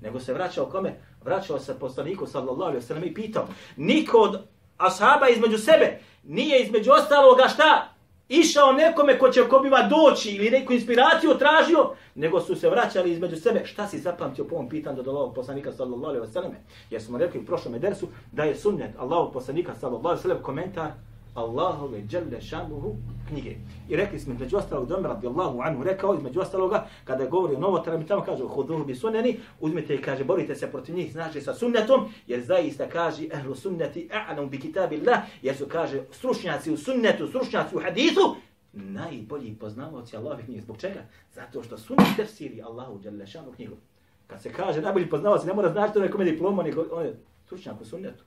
Nego 0.00 0.20
se 0.20 0.34
vraćao 0.34 0.66
kome? 0.66 0.94
Vraćao 1.24 1.58
se 1.58 1.78
poslaniku 1.78 2.26
sallallahu 2.26 2.62
alaihi 2.62 2.86
sallam 2.86 3.04
i 3.04 3.14
pitao. 3.14 3.48
Niko 3.76 4.18
od 4.18 4.42
ashaba 4.78 5.28
između 5.28 5.58
sebe 5.58 5.98
nije 6.22 6.62
između 6.62 6.90
ostaloga 6.92 7.48
šta? 7.48 7.88
Išao 8.28 8.72
nekome 8.72 9.18
ko 9.18 9.28
će 9.28 9.48
kobiva 9.48 9.82
doći 9.82 10.30
ili 10.30 10.50
neku 10.50 10.72
inspiraciju 10.72 11.38
tražio, 11.38 11.90
nego 12.14 12.40
su 12.40 12.54
se 12.54 12.70
vraćali 12.70 13.12
između 13.12 13.36
sebe. 13.36 13.66
Šta 13.66 13.86
si 13.88 13.98
zapamtio 13.98 14.44
po 14.44 14.54
ovom 14.54 14.68
pitanju 14.68 15.02
do 15.02 15.10
Allahog 15.10 15.34
poslanika 15.34 15.72
sallallahu 15.72 16.06
alaihi 16.06 16.26
wa 16.26 16.32
sallam? 16.32 16.52
Jer 16.90 17.02
smo 17.02 17.18
rekli 17.18 17.40
u 17.40 17.46
prošlom 17.46 17.74
edersu 17.74 18.08
da 18.32 18.44
je 18.44 18.54
sunnet 18.54 18.90
Allahog 18.98 19.32
poslanika 19.32 19.74
sallallahu 19.74 20.08
alaihi 20.08 20.20
wa 20.20 20.22
sallam 20.22 20.42
komentar 20.42 20.90
Allahove 21.34 22.02
dželle 22.08 22.40
šanuhu 22.40 22.96
knjige. 23.28 23.56
I 23.88 23.96
rekli 23.96 24.18
smo 24.18 24.34
između 24.34 24.56
ostalog 24.56 24.88
Domer 24.88 25.10
radijallahu 25.10 25.60
anhu 25.60 25.82
rekao 25.82 26.14
između 26.14 26.40
ostaloga 26.40 26.86
kada 27.04 27.26
govori 27.26 27.54
o 27.54 27.58
novotarima 27.58 28.06
tamo 28.06 28.24
kaže 28.24 28.44
huduhu 28.44 28.84
bi 28.84 28.94
suneni 28.94 29.40
uzmite 29.60 29.94
i 29.94 30.02
kaže 30.02 30.24
borite 30.24 30.54
se 30.54 30.70
protiv 30.70 30.94
njih 30.94 31.12
znači 31.12 31.40
sa 31.40 31.54
sunnetom 31.54 32.00
jer 32.26 32.40
zaista 32.40 32.88
kaže 32.88 33.26
ehlu 33.32 33.54
sunneti 33.54 34.08
a'lam 34.12 34.48
bi 34.48 34.60
kitabillah 34.60 35.18
jer 35.42 35.56
su 35.56 35.66
kaže 35.66 36.02
stručnjaci 36.10 36.72
u 36.72 36.76
sunnetu 36.76 37.26
stručnjaci 37.26 37.76
u 37.76 37.80
hadisu 37.80 38.36
najbolji 38.72 39.54
poznavaoci 39.54 40.16
Allahovih 40.16 40.44
knjige. 40.44 40.60
Zbog 40.60 40.76
čega? 40.78 41.00
Zato 41.34 41.62
što 41.62 41.78
sunnet 41.78 42.16
tefsiri 42.16 42.62
Allahu 42.62 43.00
dželle 43.02 43.26
šanuhu 43.26 43.56
knjigu. 43.56 43.76
Kad 44.26 44.42
se 44.42 44.52
kaže 44.52 44.80
najbolji 44.80 45.10
poznavaoci 45.10 45.46
ne 45.46 45.54
mora 45.54 45.72
znači 45.72 45.94
da 45.94 46.00
nekome 46.00 46.24
diploma 46.24 46.62
nego 46.62 46.86
on 46.92 47.04
je 47.04 47.16
stručnjak 47.44 47.80
u 47.80 47.84
sunnetu 47.84 48.24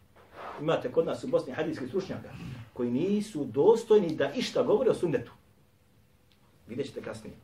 imate 0.61 0.93
kod 0.93 1.07
nas 1.07 1.25
u 1.25 1.29
Bosni 1.29 1.53
hadijskih 1.53 1.89
stručnjaka 1.89 2.29
koji 2.73 2.91
nisu 2.91 3.45
dostojni 3.45 4.17
da 4.17 4.33
išta 4.33 4.63
govore 4.63 4.91
o 4.91 4.95
sunnetu. 4.95 5.33
Vidjet 6.69 6.87
ćete 6.87 7.03
kasnije. 7.03 7.37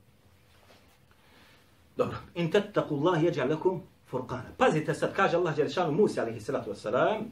Dobro. 1.96 2.16
In 2.34 2.50
tattaku 2.50 2.94
Allah 2.94 3.24
jeđa 3.24 3.44
lakum 3.44 3.82
furqana. 4.10 4.50
Pazite 4.56 4.94
sad, 4.94 5.14
kaže 5.16 5.36
Allah 5.36 5.56
Đelešanu 5.56 5.92
Musa 5.92 6.22
alihi 6.22 6.40
salatu 6.40 6.70
wasalam, 6.70 7.22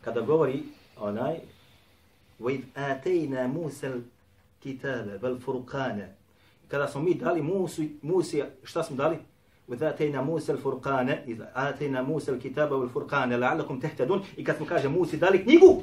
kada 0.00 0.20
govori 0.20 0.62
onaj, 0.96 1.38
وَإِذْ 2.40 2.62
آتَيْنَا 2.76 3.46
مُوسَى 3.46 3.86
الْكِتَابَ 3.86 5.20
وَالْفُرْقَانَ 5.22 6.06
Kada 6.68 6.88
smo 6.88 7.00
mi 7.00 7.14
dali 7.14 7.42
Musi, 7.42 7.98
Musi 8.02 8.42
šta 8.64 8.82
smo 8.82 8.96
dali? 8.96 9.18
وإذا 9.72 9.88
أتينا 9.88 10.22
موسى 10.22 10.52
الفرقان 10.52 11.08
إذا 11.08 11.50
آتينا 11.54 12.02
موسى 12.02 12.30
الكتاب 12.30 12.72
والفرقان 12.72 13.32
لعلكم 13.32 13.78
تهتدون 13.80 14.22
i 14.36 14.44
kad 14.44 14.56
smo 14.56 14.66
kaže 14.66 14.88
Musi 14.88 15.16
dali 15.16 15.42
knjigu 15.42 15.82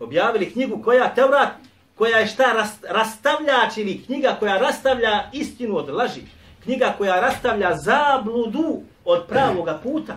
objavili 0.00 0.50
knjigu 0.50 0.82
koja 0.82 1.14
Tevrat 1.14 1.48
koja 1.94 2.18
je 2.18 2.26
šta 2.26 2.52
rast, 2.52 2.84
rastavljač 2.88 3.76
ili 3.76 4.02
knjiga 4.06 4.36
koja 4.38 4.58
rastavlja 4.58 5.30
istinu 5.32 5.76
od 5.76 5.88
laži 5.88 6.20
knjiga 6.62 6.94
koja 6.98 7.20
rastavlja 7.20 7.76
zabludu 7.76 8.80
od 9.04 9.26
pravoga 9.28 9.80
puta 9.82 10.16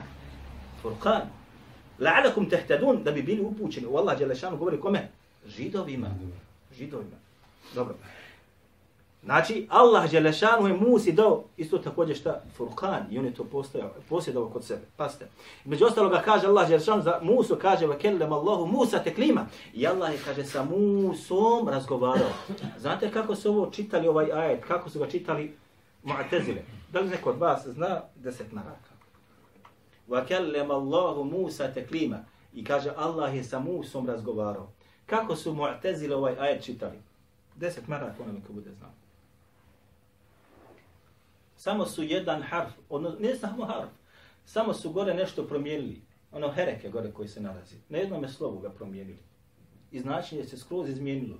Furqan 0.84 1.22
la'alakum 2.00 2.50
tahtadun 2.50 3.04
da 3.04 3.12
bi 3.12 3.22
bili 3.22 3.42
upućeni 3.42 3.88
u 3.88 3.98
Allah 3.98 4.18
dželle 4.18 4.36
govori 4.58 4.80
kome 4.80 5.08
židovima 5.48 6.08
židovima 6.78 7.18
dobro 7.76 7.96
Znači, 9.27 9.67
Allah 9.71 10.11
Đelešanu 10.11 10.69
je 10.69 10.75
Musi 10.75 11.13
dao 11.13 11.45
isto 11.57 11.79
također 11.79 12.17
šta? 12.17 12.43
Furkan. 12.57 13.07
I 13.11 13.19
on 13.19 13.25
je 13.25 13.35
to 13.35 13.45
postojao, 13.45 13.91
posjedao 14.09 14.49
kod 14.49 14.65
sebe. 14.65 14.83
Paste. 14.97 15.29
Među 15.65 15.85
ostaloga 15.85 16.23
kaže 16.25 16.47
Allah 16.47 16.69
Đelešanu 16.69 17.03
za 17.03 17.19
Musu, 17.23 17.57
kaže 17.63 17.87
vakellem 17.87 18.33
Allahu 18.33 18.67
Musa 18.67 18.99
teklima. 18.99 19.47
I 19.75 19.87
Allah 19.87 20.13
je, 20.13 20.19
kaže, 20.25 20.45
sa 20.45 20.65
Musom 20.65 21.69
razgovarao. 21.69 22.31
Znate 22.79 23.11
kako 23.11 23.35
su 23.35 23.51
ovo 23.51 23.71
čitali 23.71 24.09
ovaj 24.09 24.33
ajet? 24.33 24.65
Kako 24.65 24.91
su 24.91 24.99
ga 24.99 25.09
čitali 25.09 25.57
Mu'tezile? 26.05 26.61
Da 26.93 27.01
li 27.01 27.09
neko 27.09 27.31
od 27.31 27.39
vas 27.39 27.67
zna 27.67 28.01
deset 28.17 28.53
naraka? 28.53 28.91
Vakellem 30.09 30.71
Allahu 30.71 31.25
Musa 31.25 31.73
teklima. 31.75 32.25
I 32.55 32.65
kaže, 32.65 32.93
Allah 32.97 33.35
je 33.35 33.45
sa 33.45 33.59
Musom 33.59 34.07
razgovarao. 34.07 34.69
Kako 35.07 35.37
su 35.37 35.55
Mu'tezile 35.55 36.15
ovaj 36.15 36.35
ajet 36.39 36.65
čitali? 36.65 36.99
Deset 37.57 37.89
maraka, 37.89 38.23
ono 38.23 38.41
ko 38.47 38.53
bude 38.53 38.73
znao 38.73 38.91
samo 41.57 41.87
su 41.87 42.03
jedan 42.03 42.43
harf, 42.43 42.71
ono, 42.89 43.17
ne 43.21 43.35
samo 43.35 43.65
harf, 43.65 43.91
samo 44.45 44.75
su 44.75 44.91
gore 44.91 45.15
nešto 45.15 45.47
promijenili. 45.47 46.03
Ono 46.33 46.53
hereke 46.53 46.89
gore 46.91 47.13
koji 47.13 47.29
se 47.29 47.41
nalazi. 47.41 47.77
Na 47.89 47.99
jednom 47.99 48.23
je 48.23 48.29
slovu 48.29 48.59
ga 48.59 48.71
promijenili. 48.71 49.19
I 49.91 50.01
značenje 50.01 50.45
se 50.45 50.57
skroz 50.57 50.89
izmijenilo. 50.89 51.37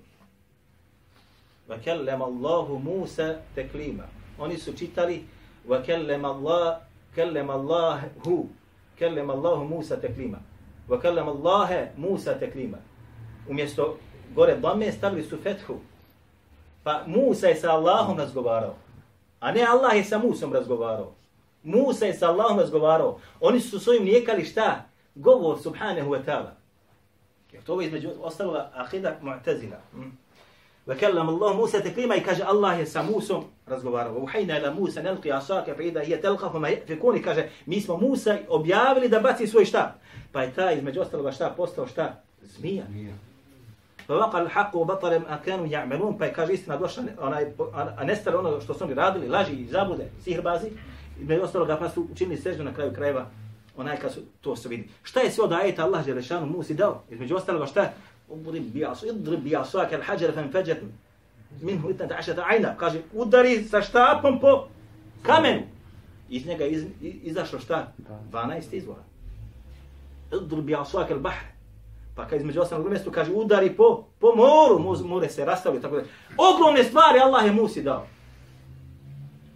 Va 1.67 1.77
Allahu 2.25 2.79
Musa 2.79 3.35
teklima. 3.55 4.03
Oni 4.39 4.57
su 4.57 4.73
čitali 4.73 5.23
va 5.67 5.83
kellem 5.83 6.25
Allah, 6.25 6.77
kellem 7.15 7.49
Allahu, 7.49 8.47
kellem 8.99 9.29
Allahu 9.29 9.65
Musa 9.65 9.99
teklima. 9.99 10.37
Va 10.87 10.99
Allahe 11.03 11.91
Musa 11.97 12.39
teklima. 12.39 12.77
Umjesto 13.49 13.97
gore 14.35 14.55
dame 14.55 14.91
stavili 14.91 15.23
su 15.23 15.37
fethu. 15.37 15.79
Pa 16.83 17.03
Musa 17.07 17.47
je 17.47 17.55
sa 17.55 17.71
Allahom 17.71 18.17
razgovarao. 18.17 18.75
A 19.40 19.52
ne 19.52 19.62
Allah 19.62 19.96
je 19.96 20.04
sa 20.04 20.18
Musom 20.18 20.52
razgovarao. 20.52 21.12
Musa 21.62 22.06
je 22.06 22.14
sa 22.14 22.28
Allahom 22.28 22.58
razgovarao. 22.58 23.18
Oni 23.40 23.60
su 23.60 23.80
svojim 23.80 24.04
nijekali 24.04 24.44
šta? 24.44 24.84
Govor 25.14 25.58
subhanahu 25.62 26.10
wa 26.10 26.24
ta'ala. 26.24 26.50
Jer 27.52 27.62
to 27.62 27.80
je 27.80 27.86
između 27.86 28.10
ostaloga 28.22 28.70
ahida 28.74 29.18
mu'tazila. 29.22 29.78
Hm? 29.92 30.10
وكلم 30.86 31.28
الله 31.28 31.52
موسى 31.52 31.80
تكليما 31.80 32.16
i 32.16 32.20
kaže 32.20 32.42
Allah 32.42 32.78
je 32.78 32.86
sa 32.86 33.02
Musom 33.02 33.44
razgovarao. 33.66 34.16
Uhajna 34.18 34.58
ila 34.58 34.74
Musa 34.74 35.02
nelqi 35.02 35.32
asaka 35.32 35.74
fa 35.74 35.82
idha 35.82 36.00
hiya 36.00 36.20
talqa 36.20 36.58
ma 36.58 36.68
yafikun 36.68 37.22
kaže 37.22 37.48
mi 37.66 37.80
smo 37.80 37.96
Musa 37.96 38.38
objavili 38.48 39.08
da 39.08 39.20
baci 39.20 39.46
svoj 39.46 39.64
štap. 39.64 39.90
Pa 40.32 40.42
je 40.42 40.52
taj 40.54 40.76
između 40.76 41.00
ostaloga 41.00 41.32
šta 41.32 41.54
postao 41.56 41.86
šta? 41.86 42.22
Zmija. 42.42 42.84
Pa 42.84 43.25
Vaqal 44.07 44.47
al-haq 44.47 44.71
wa 44.73 44.85
batala 44.85 45.19
ma 45.19 45.37
kanu 45.45 45.65
ya'malun 45.65 46.17
pa 46.17 46.25
je 46.25 46.33
kaže 46.33 46.53
istina 46.53 46.77
došla 46.77 47.03
onaj 47.19 47.45
a 47.97 48.03
nestalo 48.03 48.39
ono 48.39 48.61
što 48.61 48.73
su 48.73 48.83
oni 48.83 48.93
radili, 48.93 49.27
laži 49.27 49.53
i 49.53 49.65
zabude, 49.65 50.09
sihrbazi. 50.23 50.71
Između 51.21 51.41
ostaloga 51.41 51.77
pa 51.77 51.89
su 51.89 52.07
učinili 52.11 52.37
seždu 52.37 52.63
na 52.63 52.73
kraju 52.73 52.93
krajeva 52.93 53.25
onaj 53.77 53.97
kad 53.97 54.13
su 54.13 54.19
to 54.41 54.55
se 54.55 54.69
vidi. 54.69 54.89
Šta 55.03 55.19
je 55.19 55.31
sve 55.31 55.43
od 55.43 55.53
ajeta 55.53 55.83
Allah 55.83 56.05
Đelešanu 56.05 56.45
Musi 56.45 56.73
dao? 56.73 57.03
Između 57.09 57.35
ostaloga 57.35 57.65
šta? 57.65 57.91
اضرب 58.29 58.73
بعصا 58.73 59.09
اضرب 59.09 59.43
بعصاك 59.43 59.93
الحجر 59.93 60.31
فانفجر 60.31 60.77
منه 61.61 61.93
12 61.93 62.39
عينا 62.39 62.75
kaže 62.77 63.01
udari 63.13 63.63
sa 63.63 63.81
štapom 63.81 64.39
po 64.39 64.67
kamenu 65.23 65.63
iz 66.29 66.45
njega 66.45 66.65
iz, 66.65 66.85
izašlo 67.01 67.59
šta 67.59 67.93
12 68.31 68.75
izvora 68.75 69.03
اضرب 70.33 70.65
بعصاك 70.65 71.11
البحر 71.11 71.45
pa 72.17 72.27
kad 72.27 72.39
između 72.39 72.61
ostalog 72.61 72.89
mjestu 72.89 73.11
kaže 73.11 73.31
udari 73.33 73.75
po 73.75 74.03
po 74.19 74.27
moru 74.35 75.07
more 75.07 75.29
se 75.29 75.45
rastavlja, 75.45 75.81
tako 75.81 75.95
da 75.95 76.03
ogromne 76.37 76.83
stvari 76.83 77.19
Allah 77.19 77.45
je 77.45 77.51
Musi 77.51 77.83
dao 77.83 78.07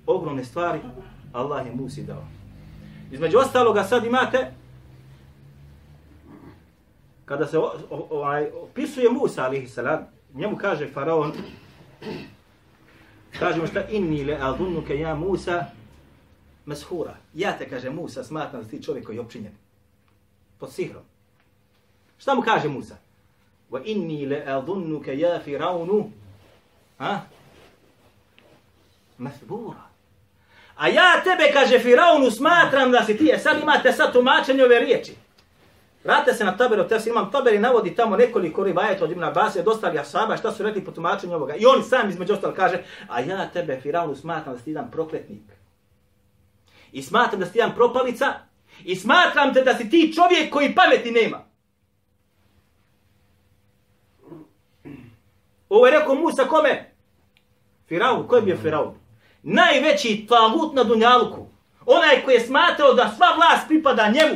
ogromne 0.05 0.43
stvari 0.43 0.79
Allah 1.33 1.65
je 1.65 1.75
Musi 1.75 2.03
dao 2.03 2.23
između 3.11 3.37
ostaloga 3.37 3.83
sad 3.83 4.05
imate 4.05 4.53
kada 7.25 7.47
se 7.47 7.59
ovaj 7.89 8.51
opisuje 8.63 9.09
Musa 9.09 9.43
alejhi 9.43 9.67
salam, 9.67 9.99
njemu 10.33 10.57
kaže 10.57 10.87
faraon 10.87 11.31
kaže 13.39 13.61
mu 13.61 13.67
šta 13.67 13.87
inni 13.89 14.23
le 14.23 14.37
adunuka 14.41 14.93
ja 14.93 15.15
Musa 15.15 15.65
mashura. 16.65 17.15
Ja 17.33 17.57
te 17.57 17.69
kaže 17.69 17.89
Musa 17.89 18.23
smatram 18.23 18.63
da 18.63 18.69
ti 18.69 18.83
čovjek 18.83 19.05
koji 19.05 19.15
je 19.15 19.21
opčinjen 19.21 19.53
pod 20.57 20.71
sihrom. 20.71 21.03
Šta 22.21 22.35
mu 22.35 22.41
kaže 22.41 22.67
Musa? 22.67 22.95
Wa 23.71 23.81
inni 23.85 24.25
le 24.25 24.43
adunuka 24.47 25.11
ja 25.11 25.39
firaunu 25.39 26.11
ha? 26.97 27.19
Mathbura. 29.17 29.91
A 30.75 30.87
ja 30.87 31.21
tebe, 31.23 31.51
kaže 31.53 31.79
Firaunu, 31.79 32.31
smatram 32.31 32.91
da 32.91 33.05
si 33.05 33.17
ti, 33.17 33.29
e, 33.33 33.39
sad 33.39 33.61
imate 33.61 33.91
sad 33.91 34.13
tumačenje 34.13 34.63
ove 34.63 34.79
riječi. 34.79 35.15
Vrate 36.03 36.33
se 36.33 36.45
na 36.45 36.57
taberu, 36.57 36.87
te 36.87 36.99
imam 37.05 37.31
taberi 37.31 37.59
navodi 37.59 37.95
tamo 37.95 38.17
nekoliko 38.17 38.63
rivajeta 38.63 39.03
od 39.03 39.11
Ibn 39.11 39.23
Abbas, 39.23 39.55
je 39.55 39.63
dostali 39.63 39.99
asaba, 39.99 40.37
šta 40.37 40.51
su 40.51 40.63
rekli 40.63 40.85
po 40.85 40.91
tumačenju 40.91 41.35
ovoga. 41.35 41.55
I 41.55 41.65
on 41.65 41.83
sam 41.83 42.09
između 42.09 42.33
ostalo 42.33 42.53
kaže, 42.53 42.83
a 43.09 43.19
ja 43.19 43.49
tebe, 43.53 43.79
Firaunu, 43.81 44.15
smatram 44.15 44.55
da 44.55 44.61
si 44.61 44.69
jedan 44.69 44.91
prokletnik. 44.91 45.43
I 46.91 47.03
smatram 47.03 47.39
da 47.39 47.45
si 47.45 47.57
jedan 47.57 47.75
propalica. 47.75 48.33
I 48.83 48.95
smatram 48.95 49.53
te 49.53 49.61
da 49.61 49.77
si 49.77 49.89
ti 49.89 50.13
čovjek 50.15 50.53
koji 50.53 50.75
pameti 50.75 51.11
nema. 51.11 51.50
Ovo 55.71 55.85
je 55.85 55.99
rekao 55.99 56.15
Musa 56.15 56.43
kome? 56.43 56.91
Firaun, 57.87 58.27
ko 58.27 58.35
je 58.35 58.41
bio 58.41 58.57
Firaun? 58.57 58.93
Najveći 59.43 60.25
talut 60.29 60.73
na 60.73 60.83
Dunjaluku. 60.83 61.47
Onaj 61.85 62.23
koji 62.25 62.35
je 62.35 62.45
smatrao 62.45 62.93
da 62.93 63.11
sva 63.15 63.27
vlast 63.35 63.67
pripada 63.67 64.07
njemu. 64.07 64.35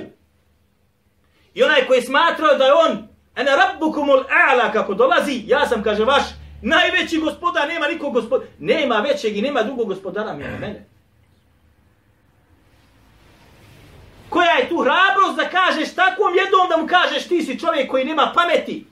I 1.54 1.64
onaj 1.64 1.88
koji 1.88 1.98
je 1.98 2.02
smatrao 2.02 2.58
da 2.58 2.66
je 2.66 2.74
on 2.74 3.08
ene 3.36 3.52
rabbukumul 3.56 4.20
a'la 4.20 4.72
kako 4.74 4.94
dolazi, 4.94 5.44
ja 5.48 5.68
sam, 5.68 5.84
kaže, 5.84 6.04
vaš 6.06 6.24
najveći 6.62 7.18
gospodar, 7.18 7.68
nema 7.68 7.88
nikog 7.88 8.14
gospodara, 8.14 8.52
nema 8.60 8.96
većeg 8.96 9.38
i 9.38 9.42
nema 9.42 9.64
drugog 9.64 9.88
gospodara 9.88 10.34
mi 10.34 10.44
mene. 10.44 10.86
Koja 14.30 14.52
je 14.52 14.70
tu 14.70 14.78
hrabrost 14.78 15.36
da 15.38 15.50
kažeš 15.50 15.96
takvom 15.96 16.36
jednom 16.36 16.70
da 16.70 16.78
mu 16.78 16.88
kažeš 16.88 17.28
ti 17.28 17.44
si 17.44 17.60
čovjek 17.60 17.92
koji 17.92 18.06
nema 18.06 18.32
pameti, 18.36 18.86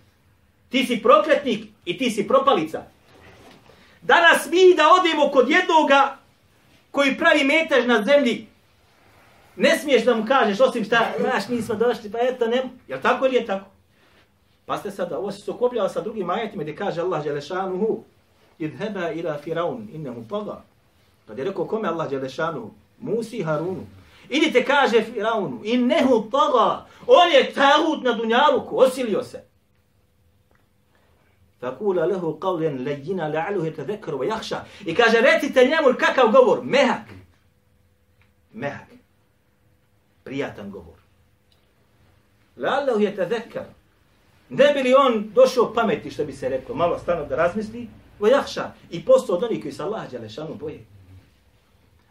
ti 0.74 0.86
si 0.86 0.98
prokletnik 1.02 1.66
i 1.86 1.98
ti 1.98 2.10
si 2.12 2.28
propalica. 2.28 2.82
Danas 4.02 4.48
mi 4.50 4.74
da 4.76 4.90
odemo 4.90 5.30
kod 5.30 5.50
jednoga 5.50 6.18
koji 6.92 7.18
pravi 7.18 7.44
metež 7.44 7.86
na 7.86 8.02
zemlji, 8.04 8.48
Ne 9.56 9.78
smiješ 9.78 10.06
da 10.06 10.16
mu 10.16 10.26
kažeš 10.26 10.60
osim 10.60 10.86
šta, 10.86 11.12
znaš, 11.20 11.48
mi 11.50 11.62
smo 11.62 11.76
došli, 11.76 12.12
pa 12.12 12.18
eto, 12.22 12.48
ne, 12.48 12.64
jel 12.88 13.02
tako 13.02 13.26
ili 13.26 13.36
je 13.36 13.46
tako? 13.46 13.66
Pa 14.66 14.78
ste 14.78 14.92
sada, 14.92 15.18
ovo 15.18 15.32
se 15.32 15.42
sukopljava 15.42 15.90
sa 15.90 16.02
drugim 16.02 16.30
ajetima 16.30 16.64
gdje 16.64 16.76
kaže 16.76 17.02
Allah 17.02 17.24
Đelešanuhu, 17.24 18.04
idheba 18.60 19.12
ila 19.12 19.38
firaun, 19.38 19.88
innemu 19.94 20.26
paga. 20.30 20.64
Kad 21.28 21.38
je 21.38 21.46
rekao 21.46 21.66
kome 21.66 21.88
Allah 21.88 22.10
Đelešanuhu, 22.10 22.72
Musi 23.00 23.38
i 23.38 23.44
Harunu. 23.44 23.86
Idite 24.30 24.66
kaže 24.66 25.04
Firaunu, 25.04 25.62
innehu 25.64 26.30
paga, 26.32 26.86
on 27.08 27.32
je 27.32 27.54
tagut 27.54 28.04
na 28.04 28.14
dunjaluku, 28.14 28.78
osilio 28.78 29.24
se. 29.24 29.53
Fakula 31.64 32.06
lehu 32.06 32.40
qavlen 32.40 32.84
lejina 32.84 33.30
la'aluhu 33.30 33.76
tadhekru 33.76 34.18
wa 34.18 34.26
jahša. 34.26 34.66
I 34.86 34.96
kaže, 34.96 35.22
recite 35.22 35.66
njemu 35.66 35.98
kakav 36.00 36.32
govor, 36.32 36.60
mehak. 36.64 37.08
Mehak 38.54 38.94
prijatan 40.24 40.72
govor. 40.72 41.00
Lallahu 42.56 43.00
je 43.00 43.16
tazekar. 43.16 43.66
Ne 44.50 44.74
bi 44.74 44.84
li 44.84 44.94
on 44.94 45.32
došao 45.36 45.74
pameti, 45.74 46.12
što 46.12 46.26
bi 46.26 46.34
se 46.34 46.50
rekao, 46.50 46.76
malo 46.76 47.00
stano 47.00 47.26
da 47.26 47.36
razmisli, 47.36 47.88
wa 48.20 48.32
jahša, 48.32 48.72
i 48.92 49.06
postao 49.06 49.36
od 49.36 49.44
onih 49.44 49.62
koji 49.62 49.72
se 49.72 49.84
Allah 49.84 50.12
Đalešanu 50.12 50.56
boje. 50.56 50.86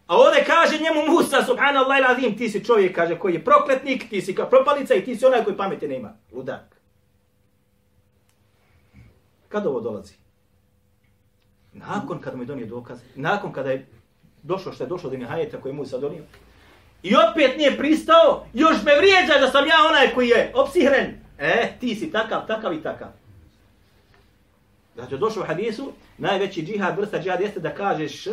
A 0.06 0.16
ovdje 0.16 0.44
kaže 0.44 0.78
njemu 0.78 1.12
Musa, 1.12 1.44
subhanallah 1.44 1.98
il 1.98 2.06
azim, 2.06 2.38
ti 2.38 2.48
si 2.48 2.64
čovjek, 2.64 2.94
kaže, 2.94 3.18
koji 3.18 3.34
je 3.34 3.44
prokletnik, 3.44 4.08
ti 4.10 4.20
si 4.20 4.34
kao 4.34 4.50
propalica 4.50 4.94
i 4.94 5.04
ti 5.04 5.16
si 5.16 5.26
onaj 5.26 5.44
koji 5.44 5.56
pameti 5.56 5.88
nema. 5.88 6.16
Ludan. 6.32 6.71
Kada 9.52 9.68
ovo 9.68 9.80
dolazi? 9.80 10.14
Nakon 11.72 12.20
kada 12.20 12.36
mu 12.36 12.42
je 12.42 12.46
donio 12.46 12.66
dokaz, 12.66 13.00
nakon 13.14 13.52
kada 13.52 13.70
je 13.70 13.86
došlo 14.42 14.72
što 14.72 14.84
je 14.84 14.88
došlo 14.88 15.10
do 15.10 15.16
Nihajeta 15.16 15.60
koji 15.60 15.70
je 15.70 15.76
Musa 15.76 15.98
donio, 15.98 16.22
I 17.02 17.14
opet 17.16 17.56
nije 17.56 17.78
pristao, 17.78 18.46
još 18.54 18.76
me 18.84 18.96
vrijeđa 18.96 19.38
da 19.40 19.50
sam 19.50 19.66
ja 19.66 19.74
onaj 19.88 20.14
koji 20.14 20.28
je 20.28 20.52
opsihren. 20.54 21.14
E, 21.38 21.72
ti 21.80 21.94
si 21.94 22.10
takav, 22.10 22.46
takav 22.46 22.74
i 22.74 22.82
takav. 22.82 23.08
Znači, 24.94 25.18
došlo 25.18 25.42
u 25.42 25.46
hadisu, 25.46 25.92
najveći 26.18 26.62
džihad, 26.62 26.98
vrsta 26.98 27.18
džihad 27.18 27.40
jeste 27.40 27.60
da 27.60 27.74
kažeš, 27.74 28.26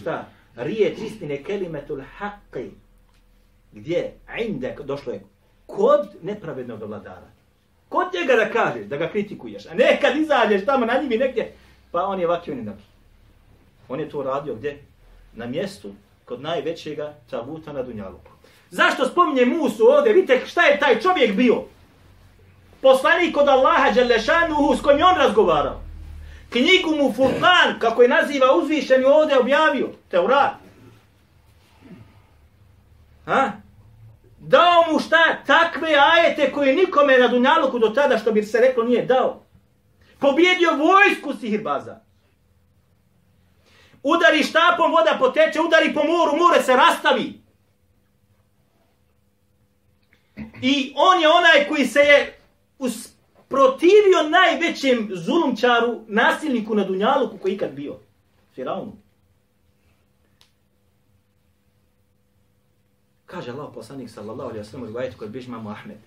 šta, 0.00 0.28
riječ 0.56 0.98
istine 0.98 1.42
kelimetul 1.42 2.02
haqqi. 2.18 2.70
Gdje? 3.72 4.12
Inde, 4.46 4.76
došlo 4.84 5.12
je, 5.12 5.22
kod 5.66 6.08
nepravednog 6.22 6.82
vladara. 6.82 7.37
Kod 7.88 8.06
njega 8.14 8.36
da 8.36 8.50
kažeš, 8.50 8.86
da 8.86 8.96
ga 8.96 9.08
kritikuješ, 9.08 9.66
a 9.66 9.74
ne 9.74 9.98
kad 10.00 10.16
izađeš 10.16 10.64
tamo 10.64 10.86
na 10.86 10.98
njimi 11.02 11.16
negdje, 11.16 11.52
pa 11.90 12.04
on 12.04 12.20
je 12.20 12.26
vakio 12.26 12.54
ni 12.54 12.70
On 13.88 14.00
je 14.00 14.10
to 14.10 14.22
radio 14.22 14.54
gdje? 14.54 14.82
Na 15.34 15.46
mjestu 15.46 15.92
kod 16.24 16.40
najvećega 16.40 17.14
tabuta 17.30 17.72
na 17.72 17.82
Dunjaluku. 17.82 18.30
Zašto 18.70 19.06
spominje 19.06 19.46
Musu 19.46 19.84
ovdje? 19.86 20.12
Vidite 20.12 20.46
šta 20.46 20.62
je 20.62 20.78
taj 20.78 21.00
čovjek 21.00 21.36
bio? 21.36 21.62
Poslanik 22.82 23.36
od 23.36 23.48
Allaha 23.48 23.90
Đelešanuhu 23.90 24.76
s 24.76 24.80
kojim 24.82 24.98
je 24.98 25.04
on 25.04 25.16
razgovarao. 25.16 25.80
Knjigu 26.50 26.96
mu 26.96 27.12
Furkan, 27.12 27.78
kako 27.78 28.02
je 28.02 28.08
naziva 28.08 28.46
uzvišeni 28.56 29.04
ovdje 29.04 29.38
objavio. 29.38 29.88
Teurat. 30.08 30.52
Ha? 33.26 33.52
Dao 34.48 34.92
mu 34.92 34.98
šta? 34.98 35.42
Takve 35.46 35.94
ajete 35.94 36.52
koje 36.52 36.76
nikome 36.76 37.18
na 37.18 37.28
Dunjaluku 37.28 37.78
do 37.78 37.88
tada, 37.88 38.18
što 38.18 38.32
bi 38.32 38.42
se 38.42 38.58
reklo, 38.60 38.84
nije 38.84 39.04
dao. 39.06 39.44
Pobjedio 40.18 40.70
vojsku 40.70 41.40
sihirbaza. 41.40 42.00
Udari 44.02 44.42
štapom, 44.42 44.92
voda 44.92 45.16
poteče, 45.18 45.60
udari 45.60 45.94
po 45.94 46.00
moru, 46.04 46.36
more 46.36 46.62
se 46.62 46.76
rastavi. 46.76 47.40
I 50.62 50.92
on 50.96 51.20
je 51.20 51.28
onaj 51.28 51.68
koji 51.68 51.86
se 51.86 52.00
je 52.00 52.38
usprotivio 52.78 54.22
najvećem 54.30 55.08
zulumčaru, 55.12 56.00
nasilniku 56.06 56.74
na 56.74 56.84
Dunjaluku 56.84 57.38
koji 57.38 57.54
ikad 57.54 57.70
bio. 57.70 58.00
Firaunu. 58.54 58.92
Kaže 63.28 63.52
Allah 63.52 63.68
poslanik 63.74 64.08
sallallahu 64.10 64.50
alaihi 64.50 64.64
wa 64.64 64.64
sallam 64.64 64.82
u 64.82 64.86
rivajetu 64.86 65.18
kod 65.18 65.30
biži 65.30 65.50
mamu 65.50 65.70
Ahmed. 65.70 65.98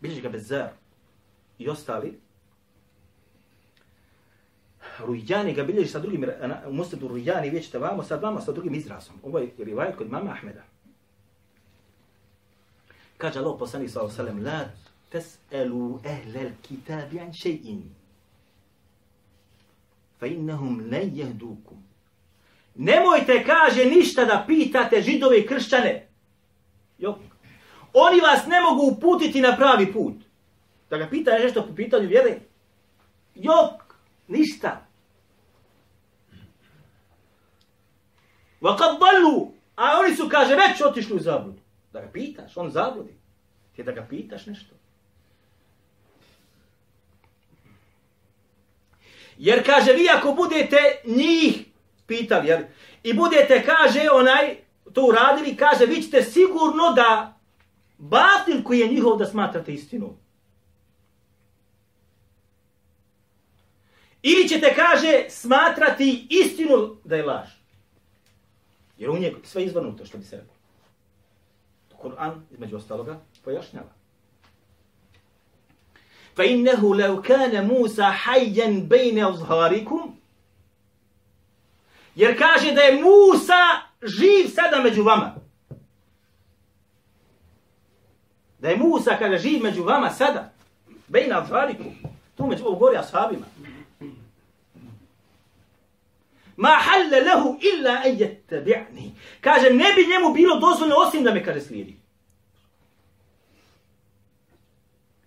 Bilježi 0.00 0.20
ga 0.20 0.28
bez. 0.28 0.52
I 1.58 1.68
ostali, 1.68 2.14
Rujani 4.98 5.52
ga 5.54 5.64
bilježi 5.64 5.88
sa 5.88 5.98
drugim, 5.98 6.24
u 6.68 6.72
Musnadu 6.72 7.08
Rujani, 7.08 7.50
vi 7.50 7.62
vamo, 7.78 8.02
sad 8.02 8.22
vamo 8.22 8.40
sa 8.40 8.52
drugim 8.52 8.74
izrazom. 8.74 9.14
Ovo 9.22 9.38
je 9.38 9.50
rivajet 9.58 9.96
kod 9.96 10.10
mama 10.10 10.30
Ahmeda. 10.30 10.62
Kaže 13.18 13.38
Allah 13.38 13.56
poslanik 13.58 13.90
sallallahu 13.90 14.20
alaihi 14.20 14.38
wa 14.38 14.42
sallam, 14.42 14.44
la 14.44 14.70
tes'elu 15.10 16.00
ehlel 16.04 16.50
kitabi 16.62 17.20
an 17.20 17.32
še'in. 17.32 17.82
fa 20.20 20.26
innahum 20.26 20.90
len 20.90 21.16
jehdukum. 21.16 21.78
Nemojte, 22.74 23.44
kaže, 23.44 23.84
ništa 23.84 24.24
da 24.24 24.44
pitate 24.46 25.02
židove 25.02 25.40
i 25.40 25.46
kršćane. 25.46 26.09
Jok. 27.00 27.18
Oni 27.92 28.20
vas 28.20 28.46
ne 28.46 28.60
mogu 28.60 28.82
uputiti 28.82 29.40
na 29.40 29.56
pravi 29.56 29.92
put. 29.92 30.14
Da 30.90 30.98
ga 30.98 31.08
pita 31.10 31.38
nešto 31.38 31.66
po 31.66 31.74
pitanju 31.74 32.08
vjere. 32.08 32.38
Jok, 33.34 33.94
ništa. 34.28 34.86
Vakad 38.60 38.98
dalu, 38.98 39.52
a 39.76 39.98
oni 39.98 40.16
su, 40.16 40.28
kaže, 40.28 40.54
već 40.54 40.80
otišli 40.80 41.16
u 41.16 41.18
zabludu. 41.18 41.60
Da 41.92 42.00
ga 42.00 42.08
pitaš, 42.12 42.56
on 42.56 42.70
zabludi. 42.70 43.14
Ti 43.76 43.82
da 43.82 43.92
ga 43.92 44.06
pitaš 44.10 44.46
nešto. 44.46 44.74
Jer 49.38 49.66
kaže, 49.66 49.92
vi 49.92 50.08
ako 50.16 50.32
budete 50.32 50.76
njih 51.04 51.64
pitali, 52.06 52.48
jer, 52.48 52.66
i 53.02 53.14
budete, 53.14 53.64
kaže, 53.64 54.08
onaj, 54.12 54.56
to 54.92 55.06
uradili, 55.06 55.56
kaže, 55.56 55.86
vi 55.86 56.02
ćete 56.02 56.22
sigurno 56.22 56.92
da 56.96 57.38
batil 57.98 58.62
koji 58.62 58.78
je 58.78 58.88
njihov 58.88 59.18
da 59.18 59.26
smatrate 59.26 59.74
istinu. 59.74 60.16
Ili 64.22 64.48
ćete, 64.48 64.74
kaže, 64.74 65.24
smatrati 65.28 66.26
istinu 66.30 66.96
da 67.04 67.16
je 67.16 67.22
laž. 67.22 67.48
Jer 68.98 69.10
u 69.10 69.18
njeg 69.18 69.34
sve 69.44 69.64
izvrnuto, 69.64 70.04
što 70.04 70.18
bi 70.18 70.24
se 70.24 70.36
rekao. 70.36 70.54
Kur'an, 72.02 72.40
između 72.50 72.76
ostaloga, 72.76 73.20
pojašnjava. 73.44 73.88
Fa 76.36 76.44
innehu 76.44 76.92
lev 76.92 77.22
kane 77.22 77.62
Musa 77.62 78.10
hajjen 78.10 78.86
bejne 78.88 79.26
uzharikum. 79.26 80.16
Jer 82.14 82.38
kaže 82.38 82.72
da 82.72 82.80
je 82.80 83.02
Musa 83.02 83.89
živ 84.02 84.48
sada 84.54 84.82
među 84.82 85.02
vama. 85.02 85.34
Da 88.58 88.68
je 88.68 88.76
Musa 88.76 89.16
kada 89.18 89.38
živ 89.38 89.62
među 89.62 89.82
vama 89.82 90.10
sada. 90.10 90.52
Bejna 91.08 91.42
uzharikum. 91.42 91.86
Tu 92.36 92.46
među 92.46 92.64
ovo 92.64 92.76
gori 92.76 92.96
ashabima. 92.96 93.46
Ma 96.56 96.68
halle 96.68 97.20
lehu 97.20 97.58
illa 97.60 98.02
en 98.04 98.18
jettabi'ni. 98.18 99.10
Kaže, 99.40 99.70
ne 99.70 99.92
bi 99.92 100.06
njemu 100.12 100.34
bilo 100.34 100.58
dozvoljno 100.58 100.94
osim 100.96 101.24
da 101.24 101.34
me 101.34 101.44
kaže 101.44 101.60
slijedi. 101.60 101.96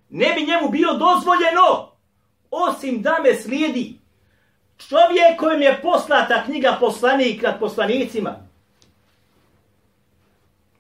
Ne 0.10 0.34
bi 0.34 0.46
njemu 0.46 0.70
bilo 0.70 0.94
dozvoljeno 0.94 1.92
osim 2.52 3.02
da 3.02 3.20
me 3.24 3.36
slijedi. 3.36 4.00
Čovjek 4.78 5.40
kojem 5.40 5.62
je 5.62 5.82
poslata 5.82 6.44
knjiga 6.46 6.78
poslanik 6.80 7.42
nad 7.42 7.60
poslanicima. 7.60 8.53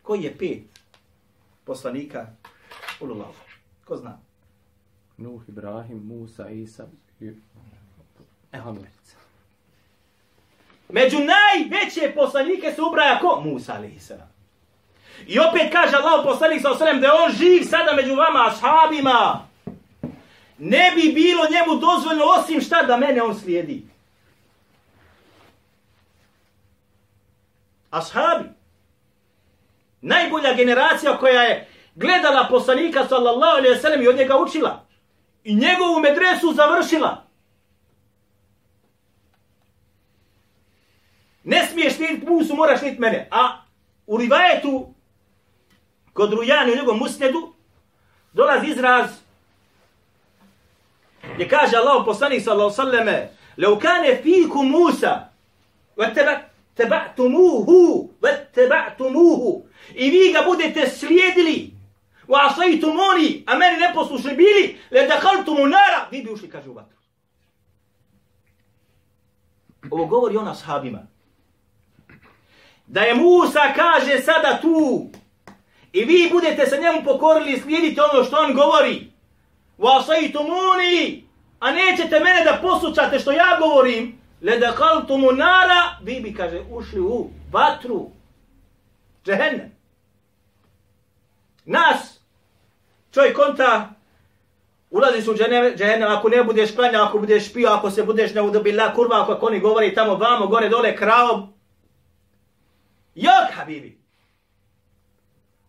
Koji 0.03 0.23
je 0.23 0.37
pet 0.37 0.81
poslanika 1.65 2.27
Ululav? 2.99 3.35
Ko 3.85 3.97
zna? 3.97 4.19
Nuh, 5.17 5.41
Ibrahim, 5.47 5.97
Musa, 6.05 6.49
Isa 6.49 6.85
i 7.19 7.31
Muhammed. 8.53 8.91
Među 10.89 11.17
najveće 11.19 12.13
poslanike 12.15 12.71
se 12.71 12.81
ubraja 12.81 13.19
ko? 13.19 13.41
Musa 13.41 13.73
a.s. 13.73 14.11
I 15.27 15.39
opet 15.39 15.71
kaže 15.71 15.95
Allah 15.95 16.25
poslanik 16.25 16.61
sa 16.61 16.71
osalem 16.71 17.01
da 17.01 17.07
je 17.07 17.13
on 17.13 17.31
živ 17.31 17.63
sada 17.69 17.95
među 17.95 18.15
vama, 18.15 18.47
ashabima. 18.47 19.47
Ne 20.57 20.91
bi 20.95 21.13
bilo 21.13 21.43
njemu 21.51 21.79
dozvoljno 21.79 22.25
osim 22.39 22.61
šta 22.61 22.83
da 22.83 22.97
mene 22.97 23.21
on 23.21 23.39
slijedi. 23.39 23.85
Ashabi. 27.91 28.62
Najbolja 30.05 30.53
generacija 30.53 31.17
koja 31.17 31.41
je 31.41 31.67
gledala 31.95 32.47
poslanika 32.49 33.07
sallallahu 33.07 33.57
alaihi 33.57 33.81
sallam 33.81 34.01
i 34.01 34.07
od 34.07 34.15
njega 34.15 34.37
učila. 34.37 34.85
I 35.43 35.55
njegovu 35.55 35.99
medresu 35.99 36.53
završila. 36.53 37.23
Ne 41.43 41.67
smiješ 41.67 41.93
slijediti 41.93 42.25
Musu, 42.25 42.55
moraš 42.55 42.81
nit 42.81 42.99
mene. 42.99 43.27
A 43.31 43.61
u 44.07 44.17
rivajetu, 44.17 44.93
kod 46.13 46.33
Rujani 46.33 46.71
u 46.71 46.75
njegovom 46.75 46.99
musnedu, 46.99 47.53
dolazi 48.33 48.67
izraz 48.67 49.09
gdje 51.33 51.49
kaže 51.49 51.77
Allah 51.77 52.03
poslanik 52.05 52.43
sallallahu 52.43 52.75
sallame 52.75 53.29
Leu 53.57 53.79
kane 53.79 54.19
fiku 54.23 54.63
Musa 54.63 55.29
teba'tumuhu 56.75 58.09
teba'tumuhu 58.55 59.65
i 59.95 60.09
vi 60.09 60.33
ga 60.33 60.41
budete 60.45 60.89
slijedili. 60.89 61.73
Wa 62.27 62.39
asajtumuni 62.49 63.43
a 63.45 63.57
meni 63.57 63.77
neposlušni 63.77 64.35
bili 64.35 64.77
le 64.91 65.07
dekaltumu 65.07 65.65
nara 65.65 66.07
vi 66.11 66.21
bi 66.21 66.31
ušli 66.31 66.49
kaže 66.49 66.69
u 66.69 66.73
vatru. 66.73 66.97
Ovo 69.91 70.05
govori 70.05 70.37
ona 70.37 70.55
sahabima. 70.55 71.07
Da 72.87 73.01
je 73.01 73.15
Musa 73.15 73.73
kaže 73.75 74.21
sada 74.21 74.59
tu 74.61 75.09
i 75.93 76.03
vi 76.05 76.29
budete 76.31 76.65
se 76.65 76.77
njemu 76.77 77.03
pokorili 77.03 77.51
i 77.51 77.59
slijedite 77.59 78.01
ono 78.01 78.23
što 78.23 78.37
on 78.37 78.53
govori. 78.53 79.11
Wa 79.77 79.95
Vasaitumuni, 79.95 81.27
a 81.59 81.71
nećete 81.71 82.19
mene 82.19 82.43
da 82.43 82.59
poslušate 82.61 83.19
što 83.19 83.31
ja 83.31 83.57
govorim, 83.59 84.22
ledakaltumu 84.43 85.31
nara, 85.31 85.97
vi 86.01 86.19
bi, 86.19 86.33
kaže, 86.33 86.61
ušli 86.69 87.01
u 87.01 87.29
vatru. 87.51 88.09
džehennem. 89.25 89.71
Nas, 91.65 92.19
čovjek 93.11 93.35
konta, 93.35 93.89
ulazi 94.89 95.29
u 95.29 95.35
džehennem, 95.77 96.11
ako 96.11 96.29
ne 96.29 96.43
budeš 96.43 96.75
klanja, 96.75 97.03
ako 97.03 97.19
budeš 97.19 97.53
pio, 97.53 97.69
ako 97.69 97.91
se 97.91 98.03
budeš 98.03 98.33
ne 98.33 98.41
udobila 98.41 98.93
kurva, 98.93 99.21
ako 99.21 99.45
oni 99.45 99.59
govori 99.59 99.95
tamo 99.95 100.15
vamo, 100.15 100.47
gore, 100.47 100.69
dole, 100.69 100.95
krao, 100.95 101.53
Jok, 103.15 103.51
habibi! 103.51 103.97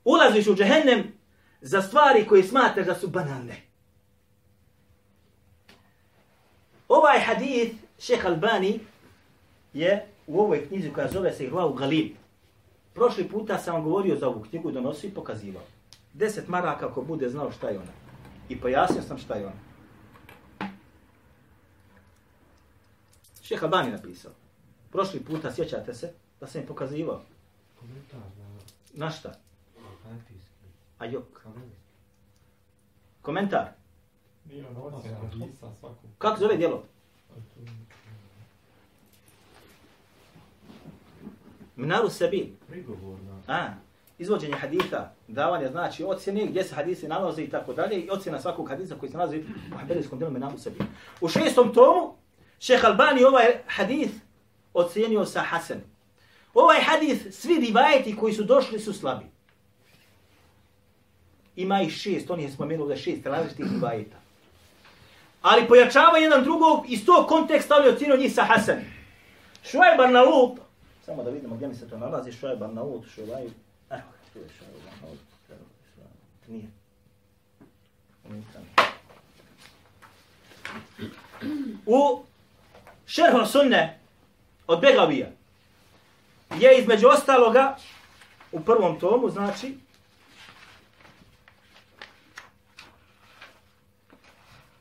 Ulaziš 0.04 0.46
u 0.46 0.54
džehennem 0.54 1.12
za 1.60 1.82
stvari 1.82 2.26
koje 2.26 2.42
smatraš 2.42 2.86
da 2.86 2.94
su 2.94 3.08
banalne. 3.08 3.56
Ovaj 6.88 7.20
hadith, 7.20 7.83
šeha 7.98 8.28
Albani, 8.28 8.80
je 9.72 10.06
u 10.26 10.40
ovoj 10.40 10.68
knjizi 10.68 10.90
koja 10.90 11.08
zove 11.08 11.32
se 11.32 11.44
Irua 11.44 11.66
u 11.66 11.74
Galib. 11.74 12.16
Prošli 12.94 13.28
puta 13.28 13.58
sam 13.58 13.74
vam 13.74 13.84
govorio 13.84 14.16
za 14.16 14.28
ovu 14.28 14.44
knjigu, 14.50 14.72
donosio 14.72 15.08
i 15.08 15.14
pokazivao. 15.14 15.62
Deset 16.12 16.48
maraka 16.48 16.86
ako 16.86 17.02
bude 17.02 17.28
znao 17.28 17.52
šta 17.52 17.68
je 17.68 17.78
ona. 17.78 17.92
I 18.48 18.60
pojasnio 18.60 19.02
sam 19.02 19.18
šta 19.18 19.34
je 19.34 19.46
ona. 19.46 19.56
Šeha 23.42 23.66
Albani 23.66 23.90
napisao. 23.90 24.32
Prošli 24.90 25.20
puta, 25.20 25.52
sjećate 25.52 25.94
se, 25.94 26.12
da 26.40 26.46
sam 26.46 26.60
im 26.60 26.66
pokazivao. 26.66 27.22
Komentar 27.80 28.20
na... 28.94 29.10
Šta? 29.10 29.34
A 30.98 31.04
jok. 31.04 31.46
Komentar. 33.22 33.68
Kako 36.18 36.40
zove 36.40 36.56
djelo? 36.56 36.84
Mnaru 41.76 42.10
Sabil. 42.10 42.46
Prigovor 42.68 43.18
na... 43.22 43.54
A, 43.54 43.74
izvođenje 44.18 44.54
haditha, 44.54 45.12
davanje 45.28 45.68
znači 45.68 46.04
ocjene, 46.04 46.46
gdje 46.46 46.64
se 46.64 46.74
hadisi 46.74 47.08
nalaze 47.08 47.42
i 47.42 47.50
tako 47.50 47.72
dalje, 47.72 48.00
i 48.00 48.10
ocjena 48.10 48.40
svakog 48.40 48.68
hadisa 48.68 48.94
koji 48.94 49.10
se 49.10 49.18
nalazi 49.18 49.44
u 49.74 49.76
Hanbelijskom 49.76 50.18
djelu 50.18 50.32
Mnaru 50.32 50.58
Sabil. 50.58 50.86
U 51.20 51.28
šestom 51.28 51.74
tomu, 51.74 52.14
šeha 52.58 52.88
Albani 52.88 53.24
ovaj 53.24 53.46
hadith 53.66 54.14
ocjenio 54.74 55.24
sa 55.24 55.40
Hasanom. 55.40 55.84
Ovaj 56.54 56.80
hadith, 56.80 57.30
svi 57.30 57.54
rivajeti 57.54 58.16
koji 58.16 58.34
su 58.34 58.44
došli 58.44 58.78
su 58.78 58.92
slabi. 58.92 59.24
Ima 61.56 61.82
ih 61.82 61.92
šest, 61.92 62.30
on 62.30 62.40
je 62.40 62.50
spomenuo 62.50 62.86
da 62.86 62.96
šest 62.96 63.26
različitih 63.26 63.66
rivajeta. 63.72 64.23
Ali 65.44 65.68
pojačava 65.68 66.18
jedan 66.18 66.44
drugog, 66.44 66.84
iz 66.88 67.06
tog 67.06 67.26
konteksta 67.26 67.74
stavlja 67.74 67.94
ocino 67.94 68.16
njih 68.16 68.34
sa 68.34 68.44
Hasan. 68.44 68.80
Šuaj 69.64 70.04
Arnaut, 70.04 70.58
samo 71.06 71.22
da 71.22 71.30
vidimo 71.30 71.54
gdje 71.54 71.68
mi 71.68 71.74
se 71.74 71.88
to 71.88 71.98
nalazi, 71.98 72.32
Šuaj 72.32 72.52
Arnaut, 72.52 73.04
Šuaj, 73.14 73.42
evo, 73.42 73.52
eh, 73.90 74.00
tu 74.32 74.38
je 74.38 74.48
Šuaj 74.58 74.68
Arnaut, 74.68 75.18
nije. 76.48 76.68
U 81.86 82.22
šerhu 83.06 83.46
sunne 83.46 84.00
od 84.66 84.80
Begavija, 84.80 85.28
je 86.58 86.78
između 86.78 87.08
ostaloga 87.08 87.76
u 88.52 88.60
prvom 88.60 89.00
tomu, 89.00 89.30
znači, 89.30 89.78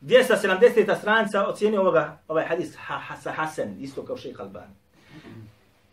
270. 0.03 0.99
stranica 0.99 1.47
ocjenio 1.47 1.81
ovoga, 1.81 2.17
ovaj 2.27 2.45
hadis 2.45 2.75
ha, 2.75 2.97
ha, 2.97 3.17
sa 3.17 3.31
Hasan, 3.31 3.75
isto 3.79 4.05
kao 4.05 4.17
šejh 4.17 4.39
Albani. 4.39 4.73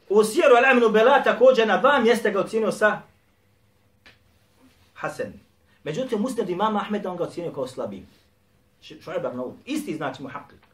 U 0.09 0.25
Sijeru 0.25 0.55
Al-Aminu 0.55 0.93
Bela 0.93 1.23
također 1.23 1.69
na 1.69 1.77
dva 1.81 2.01
mjesta 2.01 2.31
ga 2.31 2.41
ocjenio 2.41 2.73
sa 2.73 3.01
Hasan. 4.95 5.33
Međutim, 5.85 6.21
musnad 6.21 6.51
imama 6.51 6.81
Ahmeda 6.81 7.11
on 7.11 7.17
ga 7.17 7.25
ocjenio 7.25 7.53
kao 7.53 7.67
slabiji. 7.67 8.07
Šuajb 8.81 9.27
Arnaud, 9.27 9.53
isti 9.65 9.97
znači 9.97 10.23
muhaqqiq. 10.23 10.65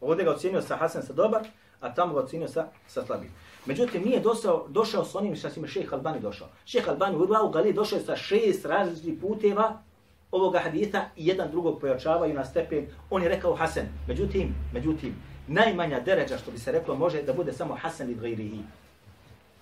Ovdje 0.00 0.24
ga 0.24 0.30
ocjenio 0.30 0.62
sa 0.62 0.76
Hasan 0.76 1.02
sa 1.02 1.12
dobar, 1.12 1.42
a 1.80 1.94
tamo 1.94 2.14
ga 2.14 2.20
ocjenio 2.20 2.48
sa, 2.48 2.66
sa 2.86 3.06
slabim. 3.06 3.30
Međutim, 3.66 4.02
nije 4.02 4.20
došao, 4.20 4.66
došao 4.68 5.04
s 5.04 5.14
onim 5.14 5.36
što 5.36 5.48
ima 5.56 5.66
šeha 5.66 5.96
Albani 5.96 6.20
došao. 6.20 6.48
Šeha 6.64 6.90
Albani 6.90 7.16
u 7.16 7.20
Urvahu 7.20 7.48
Gali 7.48 7.72
došao 7.72 8.00
sa 8.00 8.16
šest 8.16 8.64
različitih 8.64 9.14
puteva 9.20 9.82
ovoga 10.30 10.58
haditha 10.58 11.04
i 11.16 11.26
jedan 11.26 11.50
drugog 11.50 11.80
pojačavaju 11.80 12.34
na 12.34 12.44
stepen. 12.44 12.86
On 13.10 13.22
je 13.22 13.28
rekao 13.28 13.54
Hasan. 13.54 13.86
Međutim, 14.08 14.54
međutim, 14.72 15.14
najmanja 15.46 16.00
deređa 16.00 16.38
što 16.38 16.50
bi 16.50 16.58
se 16.58 16.72
reklo 16.72 16.96
može 16.96 17.22
da 17.22 17.32
bude 17.32 17.52
samo 17.52 17.74
Hasan 17.74 18.10
i 18.10 18.14
Dvirihi. 18.14 18.60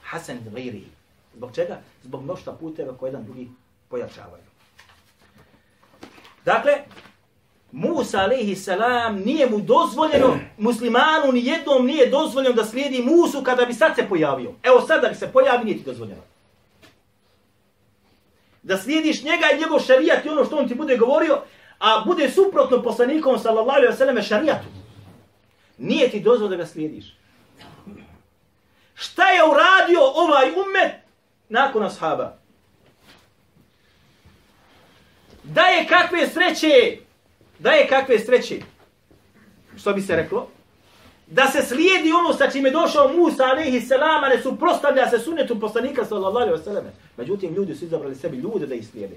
Hasan 0.03 0.37
i 0.37 0.51
Dvirihi. 0.51 0.91
Zbog 1.35 1.55
čega? 1.55 1.79
Zbog 2.03 2.23
mnošta 2.23 2.53
puteva 2.53 2.97
koje 2.97 3.09
jedan 3.09 3.25
drugi 3.25 3.49
pojačavaju. 3.89 4.43
Dakle, 6.45 6.73
Musa 7.73 8.19
alaihi 8.19 8.55
salam 8.55 9.17
nije 9.17 9.51
mu 9.51 9.61
dozvoljeno, 9.61 10.39
muslimanu 10.59 11.33
ni 11.33 11.47
jednom 11.47 11.87
nije 11.87 12.11
dozvoljeno 12.11 12.55
da 12.55 12.65
slijedi 12.65 13.03
Musu 13.03 13.43
kada 13.45 13.65
bi 13.65 13.75
sad 13.75 13.95
se 13.95 14.09
pojavio. 14.09 14.53
Evo 14.63 14.81
sad 14.81 15.03
da 15.03 15.09
bi 15.09 15.15
se 15.15 15.29
pojavi, 15.33 15.65
nije 15.65 15.79
ti 15.79 15.85
dozvoljeno. 15.85 16.23
Da 18.67 18.77
slijediš 18.77 19.23
njega 19.23 19.47
i 19.53 19.61
njegov 19.61 19.81
šarijat 19.81 20.25
i 20.25 20.29
ono 20.29 20.45
što 20.45 20.57
on 20.57 20.69
ti 20.69 20.75
bude 20.75 20.97
govorio, 20.97 21.43
a 21.79 22.03
bude 22.07 22.31
suprotno 22.31 22.83
poslanikom 22.83 23.39
sallallahu 23.39 23.79
alaihi 23.79 23.93
wa 23.93 23.99
sallam 23.99 24.23
šarijatu. 24.23 24.67
Nije 25.79 26.11
ti 26.11 26.21
dozvoljeno 26.21 26.57
da 26.57 26.63
ga 26.63 26.67
slijediš. 26.67 27.17
Šta 28.95 29.31
je 29.31 29.45
uradio 29.45 30.01
ovaj 30.15 30.51
umet 30.51 30.93
nakon 31.49 31.83
ashaba? 31.83 32.39
Da 35.43 35.63
je 35.63 35.87
kakve 35.87 36.27
sreće 36.27 36.99
da 37.59 37.71
je 37.71 37.89
kakve 37.89 38.19
sreće, 38.19 38.61
što 39.77 39.93
bi 39.93 40.03
se 40.03 40.17
reklo, 40.17 40.49
da 41.27 41.47
se 41.47 41.63
slijedi 41.63 42.13
ono 42.13 42.35
sa 42.35 42.51
čime 42.51 42.71
došao 42.71 43.13
Musa 43.13 43.45
alaihi 43.45 43.81
salam, 43.81 44.25
a 44.25 44.29
ne 44.29 44.43
suprostavlja 44.43 45.11
se 45.11 45.19
sunetu 45.19 45.61
poslanika 45.61 46.05
sallallahu 46.05 46.37
alaihi 46.37 46.63
wasallam. 46.63 47.06
Međutim, 47.17 47.55
ljudi 47.55 47.75
su 47.75 47.85
izabrali 47.85 48.15
sebi 48.15 48.37
ljude 48.37 48.67
da 48.67 48.75
ih 48.75 48.89
slijede. 48.89 49.17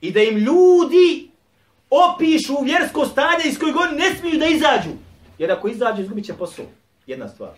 I 0.00 0.12
da 0.12 0.22
im 0.22 0.36
ljudi 0.38 1.30
opišu 1.90 2.62
vjersko 2.62 3.06
stanje 3.06 3.44
iz 3.44 3.58
kojeg 3.58 3.76
oni 3.76 3.98
ne 3.98 4.16
smiju 4.16 4.38
da 4.38 4.46
izađu. 4.46 4.90
Jer 5.38 5.52
ako 5.52 5.68
izađu, 5.68 6.02
izgubit 6.02 6.26
će 6.26 6.34
posao. 6.34 6.64
Jedna 7.06 7.28
stvar. 7.28 7.52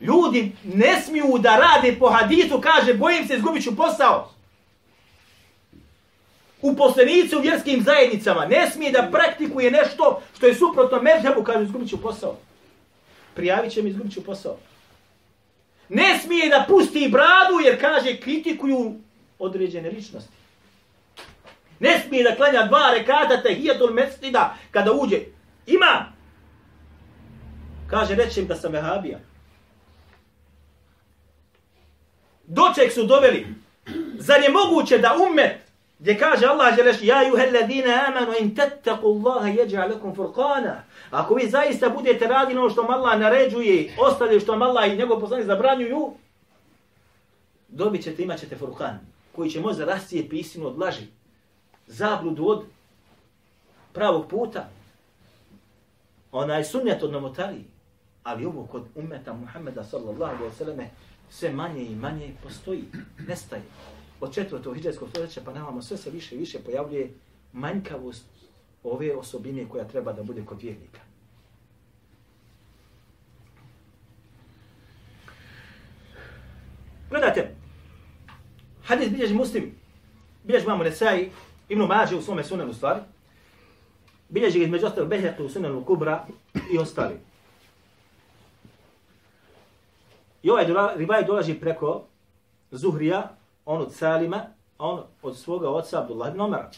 Ljudi 0.00 0.52
ne 0.64 1.02
smiju 1.02 1.38
da 1.38 1.56
rade 1.56 1.96
po 1.98 2.10
hadisu, 2.10 2.60
kaže, 2.60 2.94
bojim 2.94 3.26
se, 3.26 3.34
izgubit 3.34 3.64
ću 3.64 3.76
posao 3.76 4.32
uposlenici 6.62 7.36
u 7.36 7.40
vjerskim 7.40 7.82
zajednicama 7.82 8.46
ne 8.46 8.70
smije 8.70 8.92
da 8.92 9.08
praktikuje 9.12 9.70
nešto 9.70 10.20
što 10.36 10.46
je 10.46 10.54
suprotno 10.54 11.02
međabu, 11.02 11.42
kaže, 11.42 11.64
izgubit 11.64 11.88
ću 11.88 12.02
posao. 12.02 12.36
Prijavit 13.34 13.72
će 13.72 13.82
mi, 13.82 13.90
izgubit 13.90 14.12
ću 14.12 14.24
posao. 14.24 14.56
Ne 15.94 16.18
smije 16.18 16.48
da 16.48 16.64
pusti 16.68 17.08
bradu 17.08 17.60
jer, 17.64 17.80
kaže, 17.80 18.16
kritikuju 18.16 18.94
određene 19.38 19.90
ličnosti. 19.90 20.32
Ne 21.80 22.02
smije 22.06 22.24
da 22.24 22.36
klanja 22.36 22.66
dva 22.66 22.90
rekata 22.98 23.42
te 23.42 23.54
hijatul 23.54 23.92
mestida 23.92 24.56
kada 24.70 24.92
uđe. 24.92 25.20
Ima! 25.66 26.12
Kaže, 27.90 28.14
rećem 28.14 28.46
da 28.46 28.56
sam 28.56 28.72
vehabija. 28.72 29.18
Doček 32.46 32.92
su 32.92 33.04
doveli. 33.04 33.46
Zar 34.18 34.42
je 34.42 34.50
moguće 34.50 34.98
da 34.98 35.16
umet 35.30 35.61
gdje 36.02 36.18
kaže 36.18 36.46
Allah 36.46 36.74
želeš, 36.76 36.96
ja 37.02 37.22
juhe 37.22 37.50
ladina 37.50 38.04
amanu 38.08 38.32
in 38.40 38.54
tattaku 38.54 39.06
Allaha 39.06 39.48
jeđa 39.48 39.86
lakum 39.86 40.14
furqana. 40.14 40.82
Ako 41.10 41.34
vi 41.34 41.50
zaista 41.50 41.88
budete 41.88 42.26
radili 42.26 42.58
ono 42.58 42.70
što 42.70 42.82
Allah 42.82 43.20
naređuje, 43.20 43.94
ostali 43.98 44.40
što 44.40 44.52
Allah 44.52 44.92
i 44.92 44.96
njegov 44.96 45.20
poslanik 45.20 45.46
zabranjuju, 45.46 46.12
dobit 47.68 48.02
ćete, 48.02 48.22
imat 48.22 48.40
ćete 48.40 48.56
furqan, 48.56 48.98
koji 49.36 49.50
će 49.50 49.60
možda 49.60 49.84
rascijeti 49.84 50.38
istinu 50.38 50.66
od 50.66 50.78
laži, 50.78 51.06
zabludu 51.86 52.46
od 52.48 52.64
pravog 53.92 54.26
puta, 54.28 54.68
onaj 56.32 56.64
sunnet 56.64 57.02
od 57.02 57.12
novotariji, 57.12 57.64
ali 58.22 58.46
ovo 58.46 58.66
kod 58.66 58.82
umeta 58.94 59.32
Muhammeda 59.32 59.84
sallallahu 59.84 60.34
alaihi 60.36 60.54
wa 60.54 60.58
sallame 60.58 60.90
sve 61.30 61.50
manje 61.50 61.82
i 61.82 61.96
manje 61.96 62.34
postoji, 62.42 62.84
nestaje 63.28 63.62
od 64.22 64.34
četvrtog 64.34 64.74
hijđarskog 64.74 65.08
stoljeća 65.08 65.40
pa 65.44 65.52
namamo 65.52 65.82
sve 65.82 65.96
se 65.96 66.10
više 66.10 66.34
i 66.34 66.38
više 66.38 66.58
pojavljuje 66.58 67.10
manjkavost 67.52 68.24
ove 68.84 69.16
osobine 69.16 69.68
koja 69.68 69.84
treba 69.84 70.12
da 70.12 70.22
bude 70.22 70.44
kod 70.44 70.62
vjernika. 70.62 71.00
Gledajte, 77.10 77.54
hadis 78.84 79.10
bilježi 79.10 79.34
muslim, 79.34 79.74
bilježi 80.44 80.66
mamu 80.66 80.84
Nesai, 80.84 81.30
Ibnu 81.68 81.86
Mađe 81.86 82.16
u 82.16 82.22
svome 82.22 82.44
sunanu 82.44 82.72
stvari, 82.72 83.00
bilježi 84.28 84.58
ga 84.58 84.64
između 84.64 84.86
ostalog 84.86 85.08
Behetu 85.08 85.44
u 85.44 85.48
sunanu 85.48 85.84
Kubra 85.84 86.26
i 86.72 86.78
ostali. 86.78 87.14
I 90.42 90.50
ovaj 90.50 90.66
rivaj 90.96 91.24
dolaži 91.24 91.54
preko 91.54 92.04
Zuhrija, 92.70 93.41
on 93.64 93.80
od 93.80 93.94
Salima, 93.94 94.46
on 94.78 95.02
od 95.22 95.38
svoga 95.38 95.70
oca 95.70 96.00
Abdullah 96.00 96.30
ibn 96.30 96.40
Omara. 96.40 96.70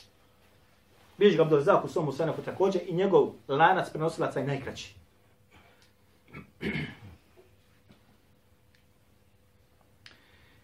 Biš 1.19 1.37
ga 1.37 1.43
Abdulazak 1.43 1.85
u 1.85 1.89
svom 1.89 2.09
usanaku 2.09 2.43
također 2.43 2.83
i 2.87 2.95
njegov 2.95 3.33
lanac 3.49 3.91
prenosilaca 3.91 4.41
je 4.41 4.47
najkraći. 4.47 4.95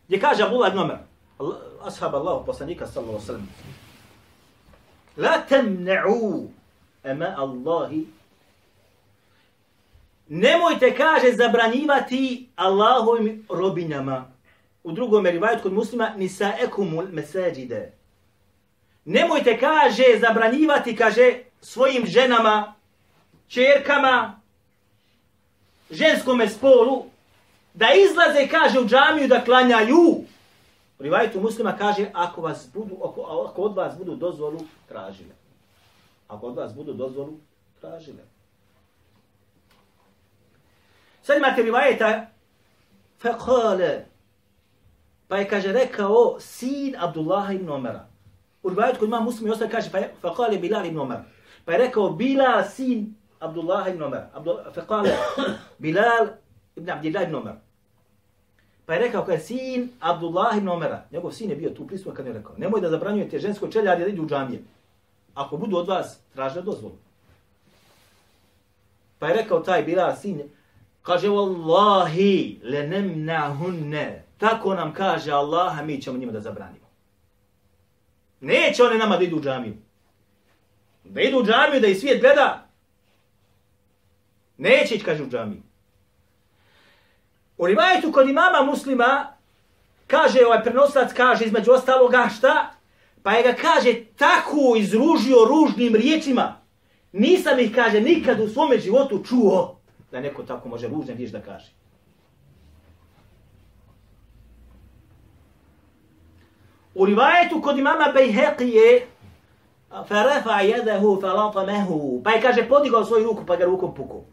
Gdje 0.07 0.21
kaže 0.21 0.43
Abdullah 0.43 0.71
ibn 0.71 0.79
Omar, 0.79 0.99
ashab 1.83 2.15
Allahu 2.15 2.47
poslanika 2.47 2.87
sallallahu 2.87 3.25
sallam, 3.25 3.49
La 5.17 5.43
temne'u 5.49 6.49
ema 7.05 7.35
Allahi 7.39 8.07
Nemojte, 10.33 10.95
kaže, 10.97 11.33
zabranjivati 11.33 12.49
Allahovim 12.57 13.47
robinjama 13.49 14.25
u 14.83 14.93
drugom 14.93 15.27
rivajetu 15.27 15.63
kod 15.63 15.73
muslima, 15.73 16.13
nisa 16.17 16.53
ekumul 16.61 17.07
mesađide. 17.13 17.93
Nemojte, 19.05 19.59
kaže, 19.59 20.05
zabranjivati, 20.21 20.97
kaže, 20.97 21.39
svojim 21.61 22.07
ženama, 22.07 22.75
čerkama, 23.49 24.41
ženskome 25.91 26.49
spolu, 26.49 27.05
da 27.75 27.87
izlaze, 27.93 28.49
kaže, 28.49 28.81
u 28.81 28.89
džamiju 28.89 29.29
da 29.29 29.45
klanjaju. 29.45 30.25
U 30.99 31.03
rivajetu 31.03 31.41
muslima 31.41 31.77
kaže, 31.77 32.11
ako, 32.13 32.41
vas 32.41 32.69
budu, 32.75 32.97
ako, 33.05 33.47
ako 33.51 33.63
od 33.63 33.77
vas 33.77 33.99
budu 33.99 34.17
dozvolu, 34.17 34.61
tražile. 34.89 35.35
Ako 36.29 36.47
od 36.47 36.57
vas 36.57 36.75
budu 36.75 36.93
dozvolu, 36.93 37.33
tražile. 37.81 38.23
Sad 41.23 41.37
imate 41.37 41.63
rivajeta, 41.63 42.27
faqale, 43.23 44.10
Pa 45.31 45.37
je, 45.39 45.49
kaže, 45.49 45.73
rekao 45.73 46.41
sin 46.41 46.97
Abdullah 46.99 47.55
ibn 47.55 47.71
Omara. 47.71 48.07
U 48.63 48.69
rivajetu 48.69 48.99
kod 48.99 49.09
ima 49.09 49.21
muslim 49.21 49.49
i 49.49 49.51
ostali 49.51 49.71
kaže, 49.71 49.91
pa 49.91 49.99
fa 50.21 50.35
kale 50.35 50.59
Bilal 50.59 50.87
ibn 50.87 50.99
Omar. 50.99 51.21
Pa 51.65 51.73
je 51.73 51.79
rekao 51.79 52.11
Bilal 52.11 52.65
sin 52.65 53.15
Abdullah 53.39 53.89
ibn 53.89 54.03
Omar. 54.03 54.27
Fa 54.75 54.81
kale 54.81 55.11
Bilal 55.79 56.27
ibn 56.77 56.91
Abdullah 56.91 57.23
ibn 57.23 57.35
Omar. 57.35 57.55
Pa 58.87 58.95
je 58.95 59.01
rekao, 59.01 59.25
kaže, 59.25 59.43
sin 59.43 59.89
Abdullah 60.01 60.57
ibn 60.59 60.69
Omara. 60.69 61.05
Njegov 61.13 61.33
sin 61.33 61.51
je 61.51 61.57
bio 61.57 61.71
tu 61.71 61.87
prisutan 61.87 62.15
kad 62.15 62.27
je 62.27 62.33
rekao, 62.33 62.55
nemoj 62.59 62.81
da 62.81 62.91
zabranjujete 62.91 63.39
žensko 63.39 63.69
čeljade 63.69 64.05
da 64.05 64.11
idu 64.11 64.23
u 64.23 64.27
džamije. 64.27 64.63
Ako 65.35 65.57
budu 65.57 65.77
od 65.77 65.89
vas, 65.89 66.19
tražile 66.35 66.63
dozvolu. 66.63 66.95
Pa 69.19 69.29
je 69.29 69.37
rekao 69.37 69.61
taj 69.61 69.83
Bilal 69.83 70.17
sin, 70.17 70.43
kaže, 71.03 71.29
Wallahi, 71.29 72.59
lenemnahunne, 72.63 74.25
Tako 74.41 74.75
nam 74.75 74.95
kaže 74.95 75.33
Allah, 75.33 75.79
a 75.79 75.83
mi 75.83 76.03
ćemo 76.03 76.19
njima 76.19 76.33
da 76.33 76.41
zabranimo. 76.41 76.87
Neće 78.41 78.85
one 78.85 78.99
nama 78.99 79.17
da 79.17 79.25
idu 79.25 79.37
u 79.37 79.41
džamiju. 79.41 79.77
Da 81.05 81.21
idu 81.21 81.39
u 81.39 81.45
džamiju, 81.45 81.81
da 81.81 81.87
i 81.87 81.95
svijet 81.95 82.21
gleda. 82.21 82.67
Neće 84.59 84.95
ići, 84.95 85.05
kaže, 85.05 85.23
u 85.23 85.29
džamiju. 85.29 85.63
U 87.59 87.67
rivajetu 87.67 88.13
kod 88.13 88.29
imama 88.29 88.63
muslima, 88.63 89.33
kaže 90.07 90.47
ovaj 90.47 90.63
prenoslac, 90.63 91.13
kaže 91.13 91.45
između 91.45 91.73
ostaloga 91.73 92.29
šta? 92.37 92.71
Pa 93.23 93.33
je 93.33 93.43
ga 93.43 93.53
kaže 93.63 94.05
tako 94.17 94.77
izružio 94.77 95.45
ružnim 95.49 95.95
riječima. 95.95 96.61
Nisam 97.13 97.59
ih 97.59 97.75
kaže 97.75 98.01
nikad 98.01 98.41
u 98.41 98.49
svome 98.49 98.79
životu 98.79 99.25
čuo 99.29 99.81
da 100.11 100.21
neko 100.21 100.43
tako 100.43 100.69
može 100.69 100.89
ružne 100.89 101.15
riječ 101.15 101.31
da 101.31 101.41
kaže. 101.41 101.80
U 107.00 107.06
rivajetu 107.06 107.62
kod 107.62 107.78
imama 107.78 108.14
Bejheqije 108.16 109.02
فَرَفَعْ 110.10 110.62
يَدَهُ 110.62 111.20
فَلَطَمَهُ 111.22 112.22
Pa 112.24 112.32
je 112.32 112.42
kaže 112.42 112.68
podigao 112.68 113.06
svoju 113.06 113.24
ruku 113.24 113.46
pa 113.46 113.56
ga 113.56 113.66
rukom 113.66 113.96
pukao. 113.96 114.24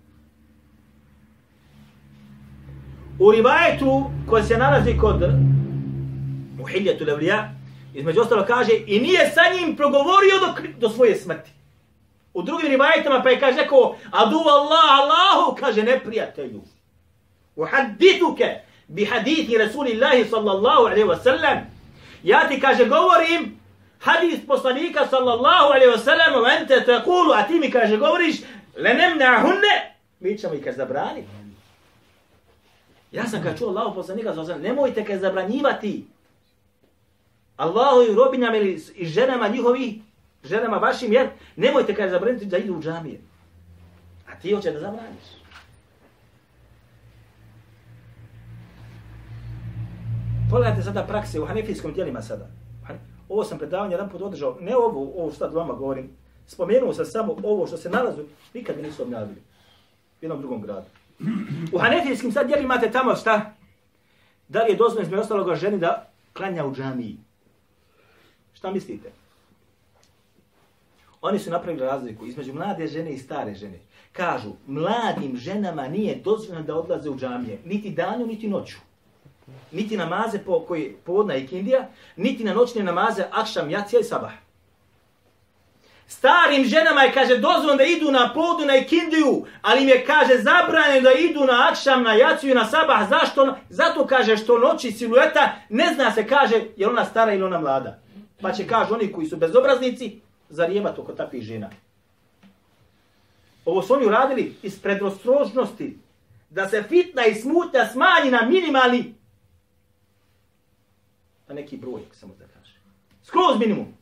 U 3.18 3.30
rivajetu 3.30 4.10
koji 4.28 4.42
se 4.42 4.56
nalazi 4.56 4.96
kod 5.00 5.22
Muhiljetu 6.58 7.04
Levlija, 7.04 7.50
između 7.94 8.20
ostalo 8.20 8.44
kaže 8.46 8.72
i 8.86 9.00
nije 9.00 9.30
sa 9.30 9.40
njim 9.54 9.76
progovorio 9.76 10.38
do, 10.40 10.68
do 10.78 10.88
svoje 10.88 11.16
smrti. 11.16 11.50
U 12.34 12.42
drugim 12.42 12.68
rivajetama 12.68 13.22
pa 13.22 13.30
je 13.30 13.40
kaže 13.40 13.56
rekao 13.56 13.96
adu 14.10 14.38
Allah 14.38 15.00
Allahu 15.00 15.56
kaže 15.60 15.82
neprijatelju. 15.82 16.62
U 17.56 17.64
hadituke 17.64 18.60
bi 18.88 19.04
hadithi 19.04 19.58
Rasulillahi 19.58 20.24
sallallahu 20.24 20.86
alaihi 20.86 21.04
wa 21.04 21.22
sallam 21.22 21.58
ja 22.27 22.47
ti 22.47 22.59
kaže 22.59 22.85
govorim 22.85 23.59
hadis 23.99 24.39
poslanika 24.47 25.07
sallallahu 25.07 25.73
alaihi 25.73 25.91
wa 25.91 26.59
ente 26.59 26.85
te 26.85 27.03
kulu 27.03 27.33
a 27.33 27.43
ti 27.47 27.59
mi 27.59 27.71
kaže 27.71 27.97
govoriš 27.97 28.35
lenem 28.77 29.19
hunne 29.41 29.95
mi 30.19 30.37
ćemo 30.37 30.53
ih 30.53 30.63
kaže 30.63 30.77
zabraniti. 30.77 31.27
Ja 33.11 33.27
sam 33.27 33.43
kad 33.43 33.57
čuo 33.57 33.69
Allahu 33.69 33.95
poslanika 33.95 34.29
sallallahu 34.29 34.51
alaihi 34.51 34.69
nemojte 34.69 35.05
kaže 35.05 35.19
zabranjivati 35.19 36.05
Allahu 37.57 38.11
i 38.11 38.15
robinjama 38.15 38.57
ili 38.57 38.83
i 38.95 39.05
ženama 39.05 39.47
njihovi, 39.47 40.01
ženama 40.43 40.77
vašim, 40.77 41.13
jer 41.13 41.29
nemojte 41.55 41.95
kaže 41.95 42.09
zabraniti 42.09 42.45
da 42.45 42.57
idu 42.57 42.75
u 42.75 42.81
džamije. 42.81 43.21
A 44.27 44.39
ti 44.39 44.51
hoće 44.51 44.71
da 44.71 44.79
zabraniš. 44.79 45.23
Pogledajte 50.49 50.81
sada 50.81 51.03
prakse 51.03 51.39
u 51.39 51.45
hanefijskom 51.45 51.93
dijelima 51.93 52.21
sada. 52.21 52.47
Ovo 53.29 53.43
sam 53.43 53.57
predavanje 53.57 53.93
jedan 53.93 54.09
put 54.09 54.21
održao, 54.21 54.57
ne 54.61 54.75
ovo, 54.75 55.11
ovo 55.17 55.31
što 55.31 55.49
vama 55.49 55.73
govorim, 55.73 56.09
spomenuo 56.47 56.93
sam 56.93 57.05
samo 57.05 57.35
ovo 57.43 57.67
što 57.67 57.77
se 57.77 57.89
nalazu, 57.89 58.21
nikad 58.53 58.77
mi 58.77 58.83
nisu 58.83 59.03
objavili. 59.03 59.41
U 60.21 60.25
jednom 60.25 60.39
drugom 60.39 60.61
gradu. 60.61 60.85
U 61.73 61.77
hanefijskim 61.77 62.31
sad 62.31 62.47
dijelima 62.47 62.73
imate 62.73 62.91
tamo 62.91 63.15
šta? 63.15 63.53
Da 64.47 64.63
li 64.63 64.71
je 64.71 64.77
dozvoljeno 64.77 65.07
između 65.07 65.21
ostaloga 65.21 65.55
ženi 65.55 65.77
da 65.77 66.09
klanja 66.33 66.65
u 66.65 66.75
džamiji? 66.75 67.17
Šta 68.53 68.71
mislite? 68.71 69.11
Oni 71.21 71.39
su 71.39 71.51
napravili 71.51 71.85
razliku 71.85 72.25
između 72.25 72.53
mlade 72.53 72.87
žene 72.87 73.13
i 73.13 73.17
stare 73.17 73.55
žene. 73.55 73.79
Kažu, 74.11 74.49
mladim 74.67 75.37
ženama 75.37 75.87
nije 75.87 76.21
dozvoljeno 76.23 76.65
da 76.65 76.75
odlaze 76.75 77.09
u 77.09 77.17
džamije, 77.17 77.59
niti 77.65 77.91
danju, 77.91 78.27
niti 78.27 78.47
noću. 78.47 78.77
Niti 79.71 79.97
namaze 79.97 80.39
po 80.39 80.59
koji 80.67 80.95
povodna 81.05 81.35
i 81.35 81.47
kindija, 81.47 81.87
niti 82.15 82.43
na 82.43 82.53
noćne 82.53 82.83
namaze 82.83 83.23
akšam, 83.31 83.69
jacija 83.69 83.99
i 83.99 84.03
sabah. 84.03 84.31
Starim 86.07 86.65
ženama 86.65 87.01
je, 87.01 87.11
kaže, 87.11 87.37
dozvoljeno 87.37 87.75
da 87.75 87.83
idu 87.83 88.11
na 88.11 88.31
podu 88.33 88.65
na 88.65 88.77
ikindiju, 88.77 89.45
ali 89.61 89.81
im 89.81 89.89
je, 89.89 90.05
kaže, 90.05 90.37
zabranjeno 90.37 91.01
da 91.01 91.11
idu 91.11 91.39
na 91.39 91.67
akšam, 91.69 92.03
na 92.03 92.13
jaciju 92.13 92.51
i 92.51 92.55
na 92.55 92.65
sabah. 92.65 93.09
Zašto? 93.09 93.55
Zato 93.69 94.07
kaže 94.07 94.37
što 94.37 94.57
noći 94.57 94.91
silueta 94.91 95.53
ne 95.69 95.93
zna 95.93 96.11
se, 96.11 96.27
kaže, 96.27 96.61
je 96.77 96.87
ona 96.87 97.05
stara 97.05 97.33
ili 97.33 97.43
ona 97.43 97.59
mlada. 97.59 97.99
Pa 98.41 98.51
će 98.51 98.67
kažu 98.67 98.93
oni 98.93 99.11
koji 99.11 99.27
su 99.27 99.37
bezobraznici, 99.37 100.19
zarijevati 100.49 101.01
oko 101.01 101.11
takvih 101.11 101.43
žena. 101.43 101.69
Ovo 103.65 103.81
su 103.81 103.93
oni 103.93 104.05
uradili 104.05 104.55
iz 104.63 104.81
predostrožnosti 104.81 105.97
da 106.49 106.69
se 106.69 106.83
fitna 106.83 107.25
i 107.25 107.35
smutnja 107.35 107.87
smanji 107.87 108.31
na 108.31 108.41
minimalni, 108.41 109.15
na 111.47 111.55
neki 111.55 111.77
broj, 111.77 112.01
samo 112.11 112.35
da 112.39 112.45
kaže. 112.45 112.73
Skroz 113.23 113.59
minimum. 113.59 113.93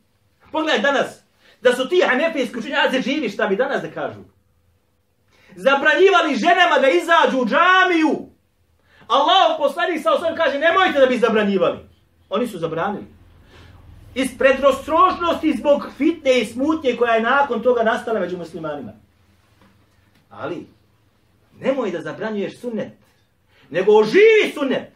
Pogledaj 0.52 0.80
danas, 0.80 1.22
da 1.60 1.72
su 1.72 1.88
ti 1.88 2.02
hanefijski 2.08 2.58
učenjaci 2.58 3.02
živi, 3.02 3.28
šta 3.28 3.46
bi 3.46 3.56
danas 3.56 3.82
da 3.82 3.90
kažu? 3.90 4.20
Zabranjivali 5.56 6.36
ženama 6.36 6.78
da 6.80 6.88
izađu 6.88 7.42
u 7.42 7.46
džamiju. 7.46 8.28
Allah 9.06 9.56
poslanik 9.58 10.02
sa 10.02 10.12
osam 10.12 10.36
kaže, 10.36 10.58
nemojte 10.58 11.00
da 11.00 11.06
bi 11.06 11.18
zabranjivali. 11.18 11.78
Oni 12.28 12.46
su 12.46 12.58
zabranili 12.58 13.16
iz 14.16 14.38
predrostrožnosti 14.38 15.56
zbog 15.58 15.86
fitne 15.96 16.40
i 16.40 16.44
smutnje 16.44 16.96
koja 16.96 17.14
je 17.14 17.22
nakon 17.22 17.62
toga 17.62 17.82
nastala 17.82 18.20
među 18.20 18.38
muslimanima. 18.38 18.92
Ali, 20.30 20.66
nemoj 21.60 21.90
da 21.90 22.00
zabranjuješ 22.00 22.60
sunnet, 22.60 22.92
nego 23.70 23.92
oživi 23.92 24.52
sunnet. 24.54 24.95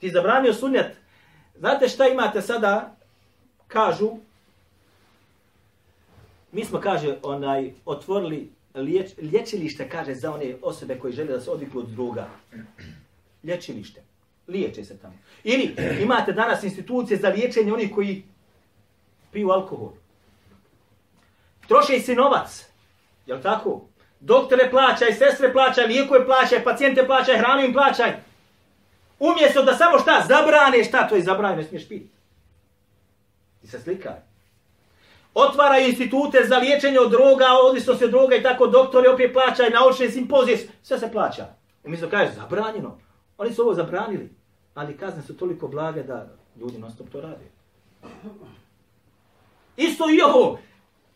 Ti 0.00 0.10
zabranio 0.10 0.54
sunnet. 0.54 0.96
Znate 1.58 1.88
šta 1.88 2.08
imate 2.08 2.42
sada? 2.42 2.96
Kažu, 3.66 4.10
mi 6.52 6.64
smo, 6.64 6.80
kaže, 6.80 7.16
onaj, 7.22 7.72
otvorili 7.84 8.50
liječ, 8.74 9.10
liječilište, 9.18 9.88
kaže, 9.88 10.14
za 10.14 10.32
one 10.34 10.54
osobe 10.62 10.98
koji 10.98 11.12
žele 11.12 11.32
da 11.32 11.40
se 11.40 11.50
odviklu 11.50 11.80
od 11.80 11.88
druga. 11.88 12.28
Liječilište 13.42 14.02
liječe 14.50 14.84
se 14.84 14.98
tamo. 14.98 15.14
Ili 15.44 15.76
imate 16.02 16.32
danas 16.32 16.62
institucije 16.62 17.18
za 17.18 17.28
liječenje 17.28 17.72
onih 17.72 17.94
koji 17.94 18.22
piju 19.32 19.50
alkohol. 19.50 19.92
Troše 21.68 22.00
se 22.00 22.14
novac. 22.14 22.66
Je 23.26 23.42
tako? 23.42 23.80
Doktore 24.20 24.70
plaćaj, 24.70 25.12
sestre 25.12 25.52
plaćaj, 25.52 25.86
lijekove 25.86 26.26
plaćaj, 26.26 26.64
pacijente 26.64 27.06
plaćaj, 27.06 27.38
hranu 27.38 27.64
im 27.64 27.72
plaćaj. 27.72 28.12
Umjesto 29.20 29.62
da 29.62 29.74
samo 29.74 29.98
šta, 29.98 30.24
zabrane 30.28 30.84
šta, 30.84 31.08
to 31.08 31.14
je 31.14 31.22
zabrane, 31.22 31.56
ne 31.56 31.64
smiješ 31.64 31.88
piti. 31.88 32.10
I 33.62 33.66
se 33.66 33.80
slikaj. 33.80 34.16
Otvara 35.34 35.78
institute 35.78 36.44
za 36.44 36.58
liječenje 36.58 37.00
od 37.00 37.10
droga, 37.10 37.46
odlično 37.68 37.94
se 37.94 38.08
droga 38.08 38.36
i 38.36 38.42
tako, 38.42 38.66
doktori 38.66 39.08
opet 39.08 39.32
plaćaju, 39.32 39.70
naučne 39.70 40.10
simpozije, 40.10 40.58
sve 40.82 40.98
se 40.98 41.12
plaća. 41.12 41.46
Umjesto 41.84 42.10
kaže, 42.10 42.32
zabranjeno. 42.32 42.98
Oni 43.38 43.54
su 43.54 43.62
ovo 43.62 43.74
zabranili 43.74 44.40
ali 44.74 44.96
kazne 44.96 45.22
su 45.22 45.36
toliko 45.36 45.68
blage 45.68 46.02
da 46.02 46.26
ljudi 46.60 46.78
non 46.78 46.90
stop 46.90 47.08
to 47.08 47.20
rade. 47.20 47.50
Isto 49.76 50.04
i 50.10 50.20
ovo. 50.20 50.58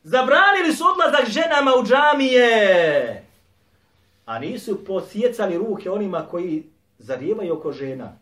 Zabranili 0.03 0.73
su 0.73 0.85
odlazak 0.85 1.29
ženama 1.29 1.71
u 1.81 1.85
džamije. 1.85 3.25
A 4.27 4.38
nisu 4.38 4.85
posjecali 4.85 5.59
ruke 5.59 5.90
onima 5.90 6.27
koji 6.31 6.64
zarijevaju 7.05 7.55
oko 7.55 7.73
žena. 7.73 8.12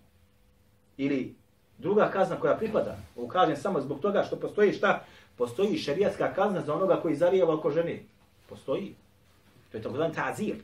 Ili 0.96 1.34
druga 1.78 2.10
kazna 2.10 2.36
koja 2.40 2.56
pripada. 2.56 2.96
Ovo 3.16 3.28
kažem 3.28 3.56
samo 3.56 3.80
zbog 3.80 4.00
toga 4.00 4.24
što 4.26 4.36
postoji 4.36 4.72
šta? 4.72 5.04
Postoji 5.36 5.78
šerijatska 5.78 6.34
kazna 6.34 6.60
za 6.60 6.74
onoga 6.74 7.00
koji 7.00 7.16
zarijeva 7.16 7.54
oko 7.54 7.70
žene. 7.70 8.02
Postoji. 8.48 8.94
To 9.70 9.76
je 9.78 9.82
takozvan 9.82 10.14
tazir. 10.14 10.56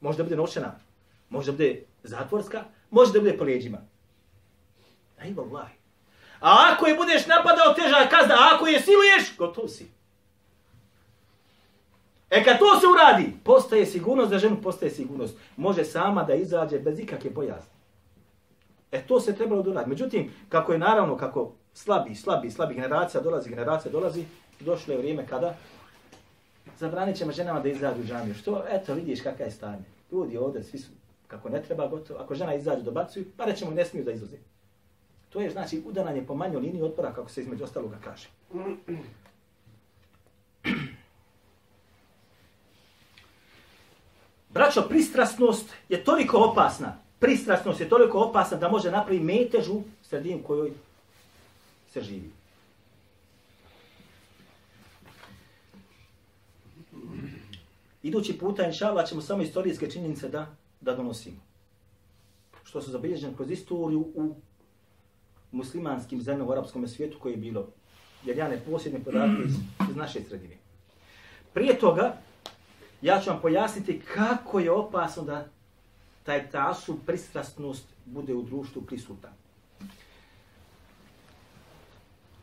Može 0.00 0.18
da 0.18 0.24
bude 0.24 0.36
noćena, 0.36 0.74
Može 1.30 1.52
da 1.52 1.56
bude 1.56 1.82
zatvorska 2.02 2.64
može 2.94 3.12
da 3.12 3.20
bude 3.20 3.38
po 3.38 3.44
leđima. 3.44 3.78
Ajmo, 5.20 5.42
Allah. 5.42 5.68
A 6.40 6.72
ako 6.72 6.86
je 6.86 6.96
budeš 6.96 7.26
napadao 7.26 7.74
teža 7.74 8.08
kazna, 8.10 8.34
a 8.34 8.54
ako 8.54 8.66
je 8.66 8.80
siluješ, 8.80 9.36
gotov 9.38 9.68
si. 9.68 9.86
E 12.34 12.44
kad 12.44 12.58
to 12.58 12.80
se 12.80 12.86
uradi, 12.86 13.32
postaje 13.44 13.86
sigurnost 13.86 14.30
za 14.30 14.38
ženu, 14.38 14.56
postaje 14.62 14.90
sigurnost. 14.90 15.38
Može 15.56 15.84
sama 15.84 16.24
da 16.24 16.34
izađe 16.34 16.78
bez 16.78 16.98
ikakve 16.98 17.30
bojazne. 17.30 17.74
E 18.92 19.02
to 19.06 19.20
se 19.20 19.34
trebalo 19.34 19.62
doraditi. 19.62 19.90
Međutim, 19.90 20.30
kako 20.48 20.72
je 20.72 20.78
naravno, 20.78 21.16
kako 21.16 21.52
slabi, 21.74 22.14
slabi, 22.14 22.50
slabi 22.50 22.74
generacija 22.74 23.20
dolazi, 23.20 23.50
generacija 23.50 23.92
dolazi, 23.92 24.24
došlo 24.60 24.92
je 24.92 24.98
vrijeme 24.98 25.26
kada 25.26 25.54
zabranit 26.78 27.16
ćemo 27.16 27.32
ženama 27.32 27.60
da 27.60 27.68
izađu 27.68 28.00
u 28.00 28.04
džamiju. 28.04 28.34
Što? 28.34 28.64
Eto, 28.70 28.94
vidiš 28.94 29.20
kakva 29.22 29.44
je 29.44 29.50
stanje. 29.50 29.84
Ljudi 30.12 30.36
ovdje, 30.36 30.62
svi 30.62 30.78
su 30.78 30.90
kako 31.26 31.48
ne 31.48 31.62
treba 31.62 31.86
gotovo, 31.86 32.20
ako 32.20 32.34
žena 32.34 32.54
izađe 32.54 32.82
do 32.82 32.90
bacuju, 32.90 33.24
pa 33.36 33.44
rećemo 33.44 33.70
ne 33.70 33.84
smiju 33.84 34.04
da 34.04 34.12
izlaze. 34.12 34.36
To 35.30 35.40
je 35.40 35.50
znači 35.50 35.82
udaranje 35.86 36.26
po 36.26 36.34
manjoj 36.34 36.60
liniji 36.60 36.82
otpora, 36.82 37.12
kako 37.12 37.30
se 37.30 37.40
između 37.40 37.64
ostaloga 37.64 37.96
kaže. 38.04 38.28
Braćo, 44.54 44.82
pristrasnost 44.88 45.72
je 45.88 46.04
toliko 46.04 46.38
opasna, 46.38 46.96
pristrasnost 47.18 47.80
je 47.80 47.88
toliko 47.88 48.18
opasna 48.18 48.56
da 48.56 48.68
može 48.68 48.90
napraviti 48.90 49.24
metežu 49.24 49.80
sredinu 50.02 50.42
kojoj 50.42 50.72
se 51.92 52.02
živi. 52.02 52.30
Idući 58.02 58.38
puta, 58.38 58.66
inša 58.66 58.88
Allah, 58.88 59.08
ćemo 59.08 59.22
samo 59.22 59.42
istorijske 59.42 59.90
činjenice 59.90 60.28
da 60.28 60.46
da 60.84 60.94
donosimo. 60.94 61.36
Što 62.64 62.82
su 62.82 62.90
zabilježene 62.90 63.36
kroz 63.36 63.50
istoriju 63.50 64.00
u 64.00 64.34
muslimanskim 65.52 66.22
zemljama 66.22 66.50
u 66.50 66.52
arapskom 66.52 66.88
svijetu 66.88 67.18
koje 67.18 67.32
je 67.32 67.36
bilo. 67.36 67.66
Jer 68.24 68.38
ja 68.38 68.48
ne 68.48 68.60
posjedim 68.60 69.04
podatke 69.04 69.42
iz, 69.46 69.54
iz 69.90 69.96
naše 69.96 70.20
sredine. 70.28 70.56
Prije 71.52 71.78
toga, 71.78 72.16
ja 73.02 73.20
ću 73.20 73.30
vam 73.30 73.40
pojasniti 73.40 74.00
kako 74.14 74.60
je 74.60 74.70
opasno 74.70 75.22
da 75.22 75.46
taj 76.22 76.50
tasu 76.50 76.98
pristrasnost 77.06 77.84
bude 78.04 78.34
u 78.34 78.42
društvu 78.42 78.82
prisutan. 78.82 79.32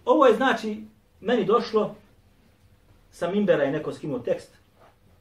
Ovo 0.05 0.25
je 0.25 0.35
znači, 0.35 0.83
meni 1.21 1.45
došlo, 1.45 1.95
sa 3.11 3.31
Mimbera 3.31 3.63
je 3.63 3.71
neko 3.71 3.93
skinuo 3.93 4.19
tekst, 4.19 4.49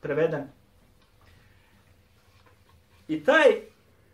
preveden. 0.01 0.45
I 3.09 3.25
taj, 3.25 3.45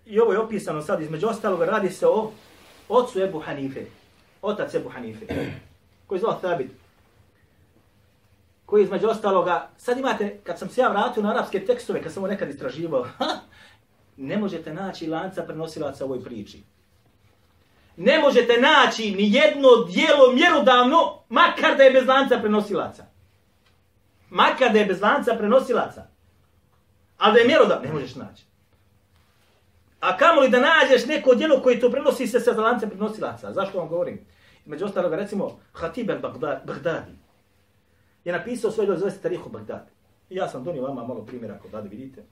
i 0.07 0.21
ovo 0.21 0.33
je 0.33 0.39
opisano 0.39 0.83
sad, 0.83 1.03
između 1.03 1.27
ostalog, 1.27 1.63
radi 1.63 1.91
se 1.91 2.07
o 2.07 2.33
ocu 2.89 3.21
Ebu 3.21 3.41
Hanife, 3.41 3.85
otac 4.43 4.75
Ebu 4.75 4.89
Hanife, 4.89 5.27
koji 6.07 6.17
je 6.17 6.21
zvao 6.21 6.39
Thabit, 6.41 6.71
koji 8.67 8.83
između 8.83 9.09
ostaloga, 9.09 9.69
sad 9.77 9.99
imate, 9.99 10.39
kad 10.45 10.59
sam 10.59 10.69
se 10.69 10.81
ja 10.81 10.89
vratio 10.89 11.23
na 11.23 11.31
arapske 11.31 11.65
tekstove, 11.65 12.03
kad 12.03 12.13
sam 12.13 12.23
ovo 12.23 12.33
nekad 12.33 12.51
istraživao, 12.51 13.03
ha, 13.19 13.27
ne 14.17 14.39
možete 14.39 14.75
naći 14.75 15.07
lanca 15.07 15.43
prenosilaca 15.43 16.05
u 16.05 16.09
ovoj 16.09 16.25
priči. 16.25 16.63
Ne 17.97 18.19
možete 18.19 18.61
naći 18.61 19.11
ni 19.11 19.35
jedno 19.35 19.69
dijelo 19.89 20.33
mjerodavno, 20.33 21.23
makar 21.29 21.77
da 21.77 21.83
je 21.83 21.91
bez 21.91 22.07
lanca 22.07 22.39
prenosilaca. 22.39 23.07
Makar 24.31 24.73
da 24.73 24.79
je 24.79 24.87
bez 24.87 25.01
lanca 25.01 25.35
prenosilaca. 25.35 26.07
Ali 27.19 27.35
da 27.35 27.39
je 27.39 27.47
mjerodavno, 27.47 27.87
ne 27.89 27.93
možeš 27.93 28.15
naći. 28.15 28.45
A 30.01 30.17
kamo 30.17 30.41
li 30.41 30.49
da 30.49 30.61
nađeš 30.61 31.07
neko 31.07 31.35
dijelo 31.35 31.63
koje 31.63 31.81
to 31.81 31.91
prenosi 31.91 32.27
se 32.27 32.41
sa 32.41 32.51
lancem 32.51 32.91
prenosilaca? 32.91 33.53
Zašto 33.53 33.79
vam 33.79 33.89
govorim? 33.89 34.27
Među 34.65 34.85
ostalog, 34.85 35.15
recimo, 35.15 35.61
Hatib 35.73 36.11
al-Baghdadi 36.11 37.26
je 38.27 38.33
napisao 38.33 38.71
svoje 38.71 38.87
dole 38.87 38.99
zove 38.99 39.11
se 39.11 39.21
Tarihu 39.23 39.51
Bagdad. 39.51 39.91
I 40.31 40.37
ja 40.37 40.49
sam 40.49 40.65
donio 40.65 40.83
vama 40.83 41.05
malo 41.05 41.25
primjera 41.25 41.55
ako 41.55 41.69
da 41.69 41.81
vidite. 41.81 42.23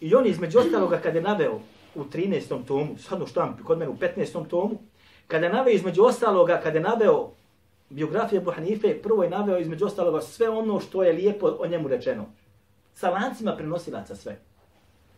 I 0.00 0.14
on 0.14 0.26
između 0.26 0.58
ostaloga 0.58 1.00
kada 1.00 1.18
je 1.18 1.22
naveo 1.22 1.60
u 1.94 2.04
13. 2.04 2.64
tomu, 2.66 2.98
sad 2.98 3.22
u 3.22 3.26
štampi, 3.26 3.62
kod 3.62 3.78
mene 3.78 3.90
u 3.90 3.96
15. 3.96 4.48
tomu, 4.48 4.78
kada 5.26 5.46
je 5.46 5.52
naveo 5.52 5.72
između 5.72 6.02
ostaloga, 6.02 6.60
kada 6.62 6.78
je 6.78 6.84
naveo 6.84 7.30
biografije 7.90 8.40
Abu 8.40 8.50
Hanife, 8.50 9.02
prvo 9.02 9.22
je 9.22 9.30
naveo 9.30 9.58
između 9.58 9.86
ostaloga 9.86 10.20
sve 10.20 10.48
ono 10.48 10.80
što 10.80 11.02
je 11.02 11.12
lijepo 11.12 11.56
o 11.60 11.66
njemu 11.66 11.88
rečeno. 11.88 12.24
Sa 12.94 13.10
lancima 13.10 13.56
prenosilaca 13.56 14.16
sve. 14.16 14.38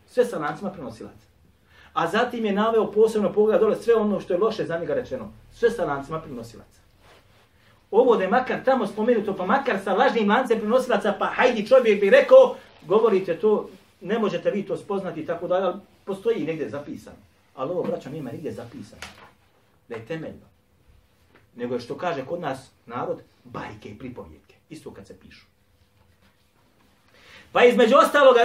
Sve 0.07 0.25
sa 0.25 0.39
lancima 0.39 0.71
prenosilaca. 0.71 1.25
A 1.93 2.07
zatim 2.07 2.45
je 2.45 2.53
naveo 2.53 2.91
posebno 2.91 3.33
pogled 3.33 3.59
dole 3.59 3.75
sve 3.75 3.95
ono 3.95 4.19
što 4.19 4.33
je 4.33 4.39
loše 4.39 4.65
za 4.65 4.77
njega 4.77 4.93
rečeno. 4.93 5.31
Sve 5.51 5.69
sa 5.69 5.85
lancima 5.85 6.21
prenosilaca. 6.21 6.80
Ovo 7.91 8.15
da 8.17 8.23
je 8.23 8.29
makar 8.29 8.63
tamo 8.65 8.87
spomenuto, 8.87 9.35
pa 9.35 9.45
makar 9.45 9.79
sa 9.83 9.93
lažnim 9.93 10.29
lancem 10.29 10.59
prenosilaca, 10.59 11.15
pa 11.19 11.25
hajdi 11.25 11.67
čovjek 11.67 12.01
bi 12.01 12.09
rekao, 12.09 12.55
govorite 12.87 13.39
to, 13.39 13.69
ne 14.01 14.19
možete 14.19 14.51
vi 14.51 14.63
to 14.63 14.77
spoznati, 14.77 15.25
tako 15.25 15.47
da, 15.47 15.55
ali 15.55 15.79
postoji 16.05 16.45
negdje 16.45 16.69
zapisano. 16.69 17.17
Ali 17.55 17.71
ovo, 17.71 17.83
braćo, 17.83 18.09
nema 18.09 18.31
nigdje 18.31 18.51
zapisano. 18.51 19.01
Da 19.89 19.95
je 19.95 20.05
temeljno. 20.05 20.47
Nego 21.55 21.73
je 21.73 21.79
što 21.79 21.97
kaže 21.97 22.25
kod 22.25 22.41
nas 22.41 22.71
narod, 22.85 23.21
bajke 23.43 23.89
i 23.89 23.97
pripovjetke. 23.97 24.55
Isto 24.69 24.93
kad 24.93 25.07
se 25.07 25.19
pišu. 25.19 25.45
Pa 27.51 27.63
između 27.63 27.95
ostaloga, 27.95 28.39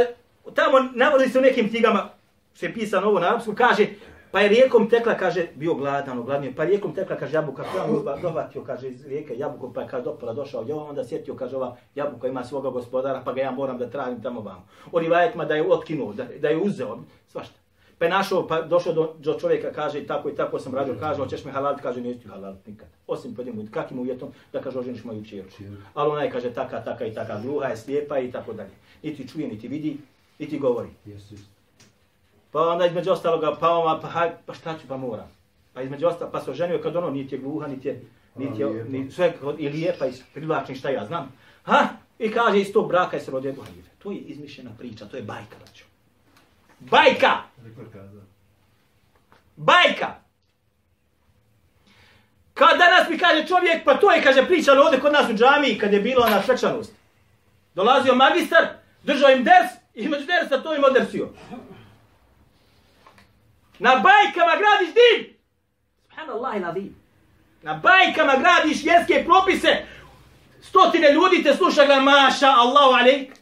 tamo 0.55 0.79
navodi 0.95 1.29
se 1.29 1.39
u 1.39 1.43
nekim 1.43 1.69
knjigama, 1.69 2.11
što 2.55 2.67
je 2.67 2.75
pisano 2.75 3.07
ovo 3.07 3.21
na 3.21 3.27
arapsku, 3.27 3.55
kaže, 3.55 3.87
Pa 4.31 4.41
je 4.41 4.49
rijekom 4.49 4.91
tekla, 4.91 5.15
kaže, 5.15 5.47
bio 5.55 5.75
gladan, 5.75 6.19
ogladnio, 6.19 6.53
pa 6.57 6.65
rijekom 6.65 6.95
tekla, 6.95 7.17
kaže, 7.17 7.35
jabuka, 7.35 7.65
pa 7.75 7.85
on 7.85 8.21
dovatio, 8.23 8.65
kaže, 8.65 8.89
iz 8.89 9.07
rijeke 9.07 9.39
jabuku, 9.39 9.73
pa 9.73 9.81
je 9.83 9.89
kaže, 9.89 10.05
dopola 10.05 10.33
došao, 10.33 10.65
jo, 10.69 10.77
onda 10.77 11.05
sjetio, 11.05 11.35
kaže, 11.35 11.57
ova 11.57 11.77
jabuka 11.95 12.29
ima 12.29 12.45
svoga 12.45 12.71
gospodara, 12.71 13.23
pa 13.25 13.33
ga 13.33 13.41
ja 13.41 13.51
moram 13.51 13.79
da 13.79 13.91
tražim 13.91 14.23
tamo 14.23 14.41
vam. 14.41 14.69
O 14.93 14.99
rivajetima 14.99 15.45
da 15.45 15.55
je 15.55 15.73
otkinuo, 15.73 16.13
da, 16.13 16.25
da 16.41 16.49
je 16.49 16.57
uzeo, 16.57 16.99
svašta. 17.29 17.55
Pa 17.99 18.05
je 18.05 18.11
našao, 18.11 18.47
pa 18.47 18.63
došao 18.63 18.93
do, 18.93 19.15
do 19.19 19.35
čovjeka, 19.41 19.73
kaže, 19.73 20.07
tako 20.07 20.29
i 20.29 20.35
tako 20.35 20.59
sam 20.59 20.75
radio, 20.75 20.97
kaže, 21.01 21.21
hoćeš 21.21 21.45
me 21.45 21.53
halal, 21.53 21.77
kaže, 21.83 22.01
neću 22.01 22.21
ti 22.21 22.29
halal 22.29 22.55
nikad. 22.67 22.89
Osim 23.07 23.35
pod 23.35 23.47
njemu, 23.47 23.65
kakvim 23.71 24.01
uvjetom, 24.01 24.33
da 24.53 24.61
kaže, 24.61 24.79
oženiš 24.79 25.05
moju 25.05 25.25
čeru. 25.25 25.49
Ali 25.95 26.11
ona 26.11 26.23
je, 26.23 26.31
kaže, 26.31 26.55
taka, 26.55 26.85
taka 26.85 27.07
i 27.07 27.15
taka, 27.15 27.41
gluha 27.43 27.67
je, 27.67 27.77
slijepa 27.77 28.19
i 28.19 28.33
tako 28.33 28.53
dalje. 28.53 28.71
Niti 29.03 29.29
čuje, 29.29 29.49
niti 29.49 29.69
vidi, 29.69 29.99
niti 30.39 30.59
govori. 30.59 30.89
Jesi. 31.05 31.56
Pa 32.57 32.63
onda 32.63 32.87
između 32.87 33.11
ostaloga, 33.11 33.57
pa 33.61 33.71
oma, 33.71 34.01
pa, 34.01 34.09
haj, 34.09 34.31
pa 34.47 34.55
šta 34.55 34.79
ću, 34.79 34.89
pa 34.89 34.97
moram. 34.97 35.31
Pa 35.73 35.83
između 35.83 36.07
ostaloga, 36.07 36.39
pa 36.39 36.45
se 36.45 36.51
oženio 36.51 36.81
kad 36.83 36.97
ono, 36.97 37.11
niti 37.11 37.35
je 37.35 37.39
gluha, 37.39 37.67
niti 37.67 37.89
je, 37.89 38.03
niti 38.37 38.63
je, 38.63 38.85
ni, 38.85 39.11
sve, 39.11 39.35
i 39.59 39.69
lijepa, 39.69 40.07
i 40.07 40.13
privlačni, 40.35 40.75
šta 40.75 40.91
ja 40.91 41.05
znam. 41.07 41.33
Ha? 41.63 41.89
I 42.19 42.31
kaže, 42.31 42.61
iz 42.61 42.73
tog 42.73 42.89
braka 42.89 43.17
je 43.17 43.23
se 43.23 43.31
rodio 43.31 43.55
Hanife. 43.65 43.91
To 43.99 44.11
je 44.11 44.19
izmišljena 44.19 44.71
priča, 44.79 45.05
to 45.05 45.17
je 45.17 45.23
bajka, 45.23 45.57
braću. 45.65 45.85
Bajka! 46.79 47.33
Bajka! 49.57 50.15
Kad 52.55 52.79
danas 52.79 53.09
mi 53.11 53.19
kaže 53.19 53.47
čovjek, 53.47 53.85
pa 53.85 53.95
to 53.95 54.13
je, 54.13 54.23
kaže, 54.23 54.47
pričalo 54.47 54.85
ovdje 54.85 55.01
kod 55.01 55.13
nas 55.13 55.31
u 55.31 55.35
džamiji, 55.35 55.79
kad 55.79 55.93
je 55.93 56.01
bilo 56.01 56.29
na 56.29 56.43
svečanost. 56.43 56.93
Dolazio 57.75 58.15
magistar, 58.15 58.67
držao 59.03 59.31
im 59.31 59.45
ders, 59.45 59.71
i 59.95 60.09
među 60.09 60.27
dersa 60.27 60.63
to 60.63 60.75
im 60.75 60.85
odrsio. 60.85 61.29
Na 63.79 63.91
bajkama 63.91 64.53
gradiš 64.57 64.95
din. 64.95 65.37
Subhanallah 66.09 66.77
i 66.77 66.91
Na 67.63 67.75
bajkama 67.75 68.37
gradiš 68.37 68.85
vjerske 68.85 69.25
propise. 69.25 69.85
Stotine 70.63 71.13
ljudi 71.13 71.43
te 71.43 71.55
sluša 71.55 71.85
ga 71.85 72.01
maša 72.01 72.47
Allahu 72.47 72.95
alaik. 72.95 73.33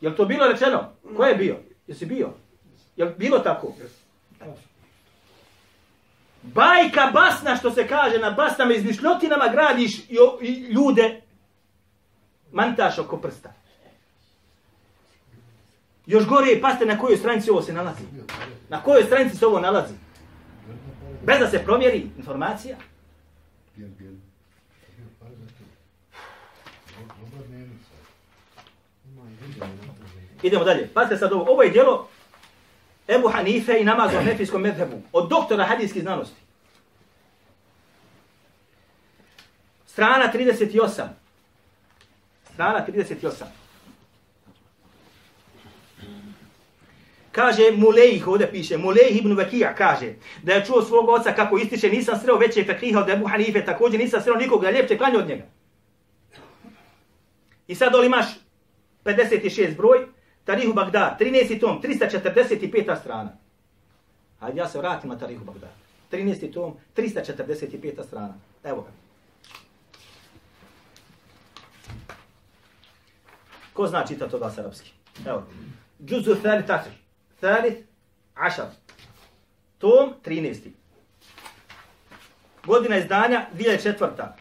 Jel 0.00 0.16
to 0.16 0.24
bilo 0.24 0.46
rečeno? 0.46 0.92
Ko 1.16 1.24
je 1.24 1.34
bio? 1.34 1.56
Jesi 1.86 2.06
bio? 2.06 2.32
Jel 2.96 3.08
bilo 3.16 3.38
tako? 3.38 3.74
Bajka 6.42 7.10
basna 7.12 7.56
što 7.56 7.70
se 7.70 7.88
kaže 7.88 8.18
na 8.18 8.30
basnama 8.30 8.74
izmišljotinama 8.74 9.48
gradiš 9.48 9.98
i, 9.98 10.16
i 10.40 10.50
ljude 10.52 11.20
mantaš 12.52 12.98
oko 12.98 13.16
prsta. 13.16 13.52
Još 16.10 16.26
gore, 16.26 16.60
paste 16.60 16.86
na 16.86 16.98
kojoj 16.98 17.16
stranici 17.16 17.50
ovo 17.50 17.62
se 17.62 17.72
nalazi. 17.72 18.02
Na 18.68 18.82
kojoj 18.82 19.04
stranici 19.04 19.36
se 19.36 19.46
ovo 19.46 19.60
nalazi. 19.60 19.94
Bez 21.26 21.38
da 21.38 21.50
se 21.50 21.58
promjeri 21.58 22.10
informacija. 22.18 22.76
Idemo 30.42 30.64
dalje. 30.64 30.88
Pazite 30.94 31.16
sad 31.16 31.32
ovo. 31.32 31.52
Ovo 31.52 31.62
je 31.62 31.70
djelo 31.70 32.08
Ebu 33.08 33.28
Hanife 33.28 33.80
i 33.80 33.84
namaz 33.84 34.14
u 34.14 34.24
nefijskom 34.24 34.62
medhebu. 34.62 35.02
Od 35.12 35.28
doktora 35.28 35.64
hadijskih 35.64 36.02
znanosti. 36.02 36.40
Strana 39.86 40.32
38. 40.34 41.02
Strana 42.52 42.86
38. 42.88 43.59
Kaže 47.32 47.70
Mulejh, 47.76 48.28
ovdje 48.28 48.50
piše, 48.50 48.78
Mulejh 48.78 49.16
ibn 49.16 49.36
Vakija 49.36 49.74
kaže 49.74 50.14
da 50.42 50.52
je 50.52 50.64
čuo 50.64 50.82
svog 50.82 51.08
oca 51.08 51.32
kako 51.32 51.58
ističe, 51.58 51.88
nisam 51.88 52.18
sreo 52.20 52.36
veće 52.36 52.64
fekriha 52.64 53.00
od 53.00 53.08
Ebu 53.10 53.26
Hanife, 53.26 53.64
također 53.64 54.00
nisam 54.00 54.22
sreo 54.22 54.36
nikog 54.36 54.62
da 54.62 54.70
ljepše 54.70 54.98
klanje 54.98 55.18
od 55.18 55.28
njega. 55.28 55.44
I 57.66 57.74
sad 57.74 57.92
dole 57.92 58.06
imaš 58.06 58.26
56 59.04 59.76
broj, 59.76 60.06
Tarihu 60.44 60.72
Bagdad, 60.72 61.20
13. 61.20 61.60
tom, 61.60 61.82
345. 61.82 63.00
strana. 63.00 63.36
Hajde 64.40 64.58
ja 64.58 64.68
se 64.68 64.78
vratim 64.78 65.10
na 65.10 65.18
Tarihu 65.18 65.44
Bagdad. 65.44 65.70
13. 66.12 66.52
tom, 66.52 66.74
345. 66.96 68.06
strana. 68.06 68.34
Evo 68.64 68.82
ga. 68.82 68.90
Ko 73.72 73.86
zna 73.86 74.06
čitati 74.06 74.34
od 74.34 74.40
vas 74.40 74.58
arapski? 74.58 74.92
Evo. 75.26 75.42
Džuzu 76.04 76.34
Thari 76.34 76.66
Tasir. 76.66 76.99
ثالث 77.41 77.77
عشر 78.35 78.69
توم 79.79 80.13
13. 80.23 80.71
Godina 82.65 82.97
izdanja 82.97 83.47
2004. 83.53 84.33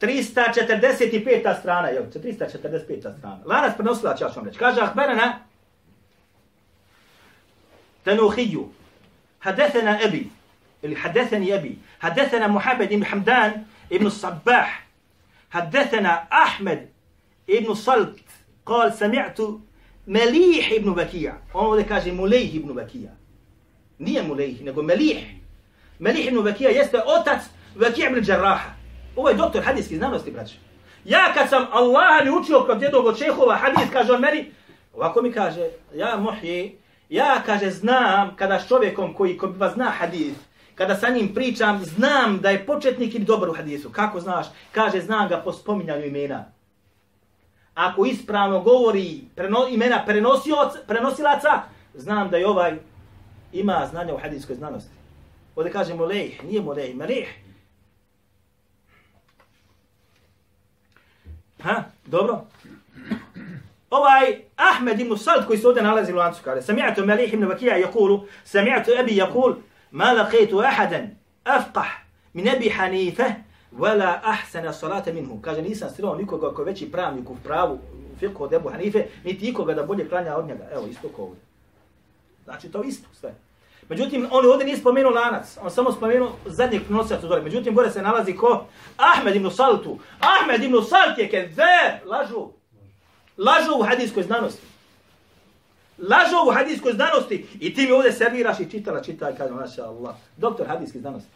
345. 0.00 1.60
strana, 1.60 1.88
jel? 1.88 2.02
345. 2.10 3.18
strana. 3.18 3.40
Lanas 3.44 3.76
prenosila, 3.76 4.16
ću 4.16 4.24
vam 4.36 4.44
reći. 4.46 4.58
Kaže, 4.58 4.80
ahberana, 4.80 5.48
تنوخي 8.08 8.66
حدثنا 9.40 10.04
أبي 10.04 10.30
اللي 10.84 10.96
حدثني 10.96 11.54
أبي 11.54 11.78
حدثنا 12.00 12.46
محمد 12.46 12.88
بن 12.88 13.04
حمدان 13.04 13.64
ابن 13.92 14.06
الصباح 14.06 14.86
حدثنا 15.50 16.28
أحمد 16.32 16.88
ابن 17.50 17.70
الصلت 17.70 18.20
قال 18.66 18.92
سمعت 18.92 19.38
Melih 20.05 20.71
ibn 20.71 20.93
Bakija. 20.93 21.33
On 21.53 21.65
ovdje 21.65 21.87
kaže 21.87 22.11
Mulejh 22.11 22.55
ibn 22.55 22.73
Bakija. 22.73 23.11
Nije 23.99 24.23
Mulejh, 24.23 24.61
nego 24.61 24.81
Melih 24.81 25.17
Melih 25.99 26.27
ibn 26.27 26.37
Vakija 26.37 26.69
jeste 26.69 27.01
otac 27.05 27.41
Vakija 27.75 28.09
ibn 28.09 28.21
Đarraha. 28.21 28.69
Ovo 29.15 29.29
je 29.29 29.35
doktor 29.35 29.63
hadijski 29.63 29.97
znanosti, 29.97 30.31
braće. 30.31 30.55
Ja 31.05 31.33
kad 31.33 31.49
sam 31.49 31.65
Allaha 31.71 32.23
mi 32.23 32.31
učio 32.31 32.63
kod 32.65 32.81
jednog 32.81 33.05
od 33.05 33.17
čehova 33.17 33.55
hadis, 33.55 33.91
kaže 33.93 34.13
on 34.13 34.21
meni, 34.21 34.51
ovako 34.93 35.21
mi 35.21 35.31
kaže, 35.31 35.69
ja 35.95 36.17
muhji, 36.17 36.77
ja 37.09 37.41
kaže 37.45 37.71
znam 37.71 38.35
kada 38.35 38.59
s 38.59 38.67
čovjekom 38.67 39.13
koji 39.13 39.37
koji 39.37 39.53
vas 39.57 39.73
zna 39.73 39.89
hadis, 39.89 40.33
kada 40.75 40.95
sa 40.95 41.09
njim 41.09 41.33
pričam, 41.33 41.85
znam 41.85 42.39
da 42.41 42.49
je 42.49 42.65
početnik 42.65 43.15
ili 43.15 43.25
dobar 43.25 43.49
u 43.49 43.53
hadisu. 43.53 43.89
Kako 43.89 44.19
znaš? 44.19 44.45
Kaže, 44.71 45.01
znam 45.01 45.29
ga 45.29 45.37
po 45.37 45.53
spominjanju 45.53 46.05
imena. 46.05 46.45
Ako 47.75 48.05
ispravno 48.05 48.59
govori 48.59 49.21
preno, 49.35 49.67
imena 49.67 50.05
prenosilaca, 50.87 51.61
znam 51.93 52.29
da 52.29 52.37
je 52.37 52.47
ovaj 52.47 52.77
ima 53.53 53.87
znanja 53.91 54.13
u 54.13 54.17
hadijskoj 54.17 54.55
znanosti. 54.55 54.91
Ovdje 55.55 55.71
kaže 55.71 55.93
molejh, 55.93 56.43
nije 56.43 56.61
molejh, 56.61 56.95
melih. 56.95 57.43
Ha, 61.63 61.83
dobro. 62.05 62.45
Ovaj 63.89 64.41
Ahmed 64.55 64.99
ibn 64.99 65.17
Salt 65.17 65.47
koji 65.47 65.59
se 65.59 65.67
ovdje 65.67 65.83
nalazi 65.83 66.13
u 66.13 66.15
lancu 66.15 66.41
kaže, 66.43 66.61
sami'atu 66.61 67.05
Melih 67.05 67.33
ibn 67.33 67.45
Vakija 67.45 67.77
jakulu, 67.77 68.25
sami'atu 68.45 68.99
Ebi 68.99 69.15
jakul, 69.15 69.55
ma 69.91 70.05
laqitu 70.05 70.65
ahadan 70.67 71.09
afqah 71.45 71.89
min 72.33 72.47
Ebi 72.47 72.69
Hanife, 72.69 73.33
wala 73.77 74.19
ahsana 74.23 74.73
salata 74.73 75.13
minhu. 75.13 75.41
Kaže, 75.41 75.61
nisam 75.61 75.89
sreo 75.95 76.15
nikoga 76.15 76.53
ko 76.53 76.61
je 76.61 76.65
veći 76.65 76.91
pravnik 76.91 77.29
u 77.29 77.35
pravu, 77.43 77.73
u 77.73 78.19
fiqhu 78.19 78.43
od 78.43 78.53
Ebu 78.53 78.69
Hanife, 78.69 79.05
niti 79.23 79.49
ikoga 79.49 79.73
da 79.73 79.83
bolje 79.83 80.09
klanja 80.09 80.37
od 80.37 80.47
njega. 80.47 80.69
Evo, 80.73 80.87
isto 80.87 81.07
kao 81.15 81.25
ovdje. 81.25 81.41
Znači, 82.43 82.71
to 82.71 82.83
isto 82.83 83.07
sve. 83.19 83.35
Međutim, 83.89 84.27
on 84.31 84.45
ovdje 84.45 84.65
nije 84.65 84.77
spomenuo 84.77 85.11
lanac, 85.11 85.57
on 85.61 85.71
samo 85.71 85.91
spomenuo 85.91 86.31
zadnjeg 86.45 86.83
prenosioca 86.83 87.27
dole. 87.27 87.41
Međutim, 87.41 87.75
gore 87.75 87.91
se 87.91 88.01
nalazi 88.01 88.33
ko? 88.35 88.65
Ahmed 88.97 89.35
ibn 89.35 89.49
Saltu. 89.51 89.99
Ahmed 90.19 90.63
ibn 90.63 90.75
Salt 90.89 91.17
je 91.17 91.29
kezer, 91.29 91.99
lažu. 92.05 92.47
Lažu 93.37 93.79
u 93.79 93.83
hadijskoj 93.83 94.23
znanosti. 94.23 94.67
Lažu 95.97 96.35
u 96.47 96.51
hadijskoj 96.51 96.93
znanosti 96.93 97.47
i 97.59 97.73
ti 97.73 97.81
mi 97.81 97.91
ovdje 97.91 98.11
serviraš 98.11 98.59
i 98.59 98.69
čitala, 98.69 99.01
čitaj, 99.01 99.35
kaže, 99.37 99.53
maša 99.53 99.83
Allah. 99.83 100.15
Doktor 100.37 100.67
hadijske 100.67 100.99
znanosti. 100.99 101.29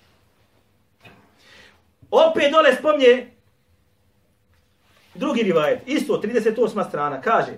Opet 2.12 2.52
dole 2.52 2.76
spomnje 2.76 3.28
drugi 5.18 5.44
rivajet, 5.44 5.82
isto, 5.86 6.22
38. 6.22 6.88
strana, 6.88 7.22
kaže, 7.22 7.52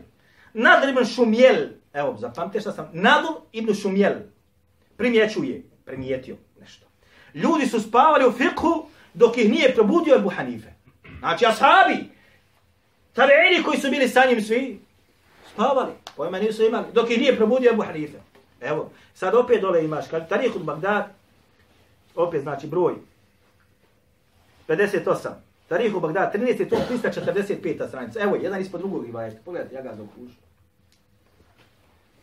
Nadr 0.54 0.90
ibn 0.90 1.06
Šumjel, 1.06 1.68
evo, 1.94 2.18
zapamte 2.20 2.60
šta 2.60 2.72
sam, 2.72 2.90
Nadr 2.94 3.28
ibn 3.52 3.74
Šumjel, 3.74 4.14
primjećuje, 4.98 5.64
primijetio 5.86 6.36
nešto. 6.62 6.86
Ljudi 7.34 7.66
su 7.66 7.80
spavali 7.80 8.26
u 8.26 8.32
fiqhu 8.32 8.84
dok 9.14 9.38
ih 9.38 9.50
nije 9.50 9.76
probudio 9.76 10.16
Ebu 10.16 10.30
Hanife. 10.30 10.70
Znači, 11.20 11.46
ashabi, 11.46 12.10
tabeini 13.14 13.64
koji 13.66 13.80
su 13.80 13.90
bili 13.90 14.08
sa 14.08 14.26
njim 14.26 14.42
svi, 14.42 14.80
spavali, 15.54 15.92
pojma 16.16 16.40
nisu 16.40 16.66
imali, 16.66 16.86
dok 16.94 17.10
ih 17.10 17.20
nije 17.20 17.38
probudio 17.38 17.72
Ebu 17.72 17.82
Hanife. 17.82 18.18
Evo, 18.62 18.92
sad 19.14 19.36
opet 19.36 19.62
dole 19.62 19.86
imaš, 19.86 20.08
kad 20.08 20.30
Tarih 20.30 20.56
od 20.56 20.64
Bagdad, 20.64 21.08
opet 22.16 22.42
znači 22.42 22.68
broj, 22.68 22.94
58. 24.70 25.30
Tarih 25.68 25.96
u 25.96 26.00
Bagdad, 26.00 26.36
13. 26.36 26.70
tom, 26.70 26.80
345. 26.90 27.88
stranica. 27.88 28.20
Evo, 28.20 28.36
jedan 28.36 28.62
ispod 28.62 28.82
drugog 28.82 29.06
rivajet. 29.06 29.38
Pogledajte, 29.46 29.76
ja 29.76 29.82
ga 29.82 29.92
dokužu. 29.92 30.36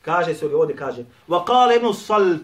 Kaže 0.03 0.35
se 0.35 0.47
ovdje, 0.47 0.77
kaže. 0.77 1.05
Wa 1.29 1.45
qala 1.47 1.77
ibn 1.77 1.95
Salt, 1.95 2.43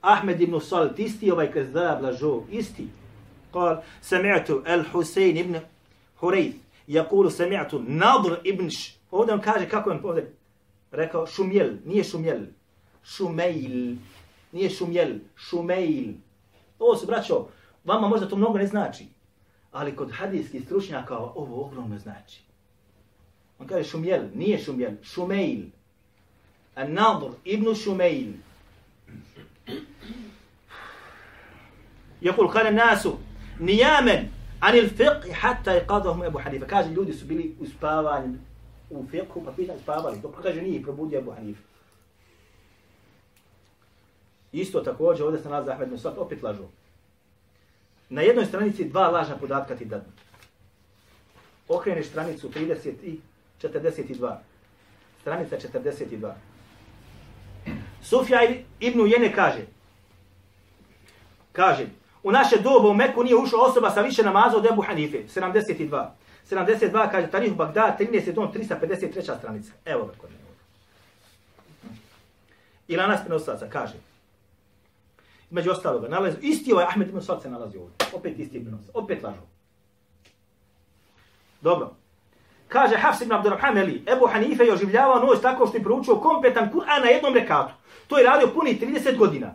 Ahmed 0.00 0.40
ibn 0.40 0.60
Salt, 0.60 0.98
isti 0.98 1.30
ovaj 1.30 1.52
kazdab 1.52 2.00
blažo, 2.00 2.42
isti. 2.50 2.88
Qal, 3.52 3.82
sami'tu 4.02 4.62
al-Husein 4.66 5.36
ibn 5.36 5.56
Hurayth, 6.20 6.56
jakulu 6.86 7.30
sami'tu 7.30 7.84
Nadr 7.86 8.40
ibn 8.44 8.70
Š... 8.70 8.94
Ovdje 9.10 9.34
on 9.34 9.40
kaže, 9.40 9.68
kako 9.68 9.90
je 9.90 10.00
ovdje 10.02 10.32
rekao, 10.90 11.26
šumjel, 11.26 11.70
nije 11.84 12.04
šumjel, 12.04 12.40
šumejl, 13.04 13.96
nije 14.52 14.70
šumjel, 14.70 15.18
šumejl. 15.36 16.12
Ovo 16.78 16.96
se 16.96 17.06
braćo, 17.06 17.46
vama 17.84 18.08
možda 18.08 18.28
to 18.28 18.36
mnogo 18.36 18.58
ne 18.58 18.66
znači, 18.66 19.13
ali 19.74 19.96
kod 19.96 20.12
hadijskih 20.12 20.64
stručnjaka 20.64 21.18
ovo 21.18 21.64
ogromno 21.64 21.98
znači. 21.98 22.40
On 23.58 23.66
kaže 23.66 23.88
šumjel, 23.88 24.22
nije 24.34 24.58
šumjel, 24.58 24.92
šumejl. 25.02 25.62
الناظر 26.78 27.32
ابن 27.46 27.74
شميل 27.74 28.32
يقول 32.22 32.48
قال 32.48 32.66
الناس 32.66 33.08
نياما 33.60 34.28
عن 34.62 34.74
الفقه 34.74 35.32
حتى 35.32 35.76
يقاضهم 35.76 36.22
ابو 36.22 36.38
حنيفه 36.38 36.66
كاج 36.66 36.92
ljudi 36.92 37.12
su 37.12 37.26
bili 37.26 37.56
uspavani 37.60 38.38
u 38.90 39.04
fiqhu 39.12 39.44
pa 39.44 39.52
pitali 39.52 39.80
spavali 39.80 40.20
dok 40.20 40.42
kaže 40.42 40.62
nije 40.62 40.82
probudio 40.82 41.18
Abu 41.18 41.30
Hanifa 41.30 41.62
isto 44.52 44.80
također 44.80 45.26
ovdje 45.26 45.40
se 45.40 45.48
nalazi 45.48 45.70
Ahmed 45.70 46.00
Sa'd 46.00 46.18
opet 46.18 46.42
lažu 46.42 46.64
na 48.08 48.22
jednoj 48.22 48.46
stranici 48.46 48.84
dva 48.84 49.08
lažna 49.08 49.36
podatka 49.36 49.76
ti 49.76 49.84
dadnu 49.84 50.12
okreneš 51.68 52.06
stranicu 52.06 52.48
30 52.48 52.90
i 53.02 53.20
42 53.62 54.36
stranica 55.20 55.56
42 55.56 56.32
Sufja 58.02 58.38
ibn 58.80 59.00
Ujene 59.00 59.32
kaže, 59.32 59.66
kaže, 61.52 61.86
u 62.22 62.32
naše 62.32 62.56
dobu 62.56 62.88
u 62.88 62.94
Meku 62.94 63.24
nije 63.24 63.36
ušla 63.36 63.60
osoba 63.60 63.90
sa 63.90 64.00
više 64.00 64.22
namaza 64.22 64.56
od 64.56 64.66
Ebu 64.66 64.82
Hanife, 64.82 65.18
72. 65.18 66.06
72 66.50 67.10
kaže, 67.10 67.26
Tarih 67.26 67.54
Bagdad, 67.54 68.00
13. 68.00 68.32
dom, 68.32 68.52
353. 68.52 69.38
stranica. 69.38 69.72
Evo 69.84 70.04
ga 70.04 70.12
kod 70.18 70.30
mene. 70.30 70.44
I 72.88 72.96
Lanas 72.96 73.20
prenosaca 73.20 73.68
kaže, 73.68 73.94
među 75.54 75.70
ostaloga, 75.70 76.08
nalazi, 76.08 76.36
isti 76.42 76.72
ovaj 76.72 76.84
Ahmed 76.84 77.08
ibn 77.08 77.20
Sad 77.20 77.42
se 77.42 77.50
nalazi 77.50 77.78
ovdje. 77.78 77.96
Opet 78.12 78.38
isti 78.38 78.56
ibn 78.56 78.70
Sad, 78.70 78.90
opet 78.94 79.22
lažu. 79.22 79.40
Dobro. 81.60 81.96
Kaže 82.68 82.96
Hafs 82.96 83.20
ibn 83.20 83.32
Abdurrahman 83.32 83.78
Ali, 83.78 84.04
Ebu 84.16 84.26
Hanife 84.26 84.64
je 84.64 84.72
oživljavao 84.72 85.20
noć 85.20 85.40
tako 85.42 85.66
što 85.66 85.76
je 85.76 85.82
proučio 85.82 86.16
kompletan 86.16 86.70
Kur'an 86.72 87.00
na 87.00 87.10
jednom 87.10 87.34
rekatu. 87.34 87.74
To 88.08 88.18
je 88.18 88.24
radio 88.24 88.48
puni 88.54 88.78
30 88.80 89.16
godina. 89.16 89.54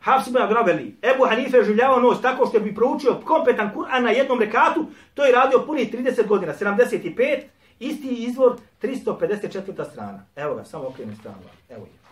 Hafs 0.00 0.26
ibn 0.26 0.38
Agrabeli, 0.38 0.96
Ebu 1.02 1.24
Hanife 1.28 1.56
je 1.56 1.60
oživljavao 1.60 2.00
noć 2.00 2.20
tako 2.22 2.46
što 2.46 2.60
bi 2.60 2.74
proučio 2.74 3.20
kompletan 3.24 3.70
Kur'an 3.74 4.02
na 4.02 4.10
jednom 4.10 4.40
rekatu, 4.40 4.86
to 5.14 5.24
je 5.24 5.32
radio 5.32 5.64
puni 5.66 5.90
30 5.92 6.26
godina, 6.26 6.54
75, 6.54 7.42
isti 7.78 8.08
izvor, 8.08 8.56
354. 8.82 9.90
strana. 9.90 10.26
Evo 10.36 10.54
ga, 10.54 10.64
samo 10.64 10.88
okrenu 10.88 11.16
stranu. 11.20 11.42
Evo 11.68 11.86
je. 11.86 12.07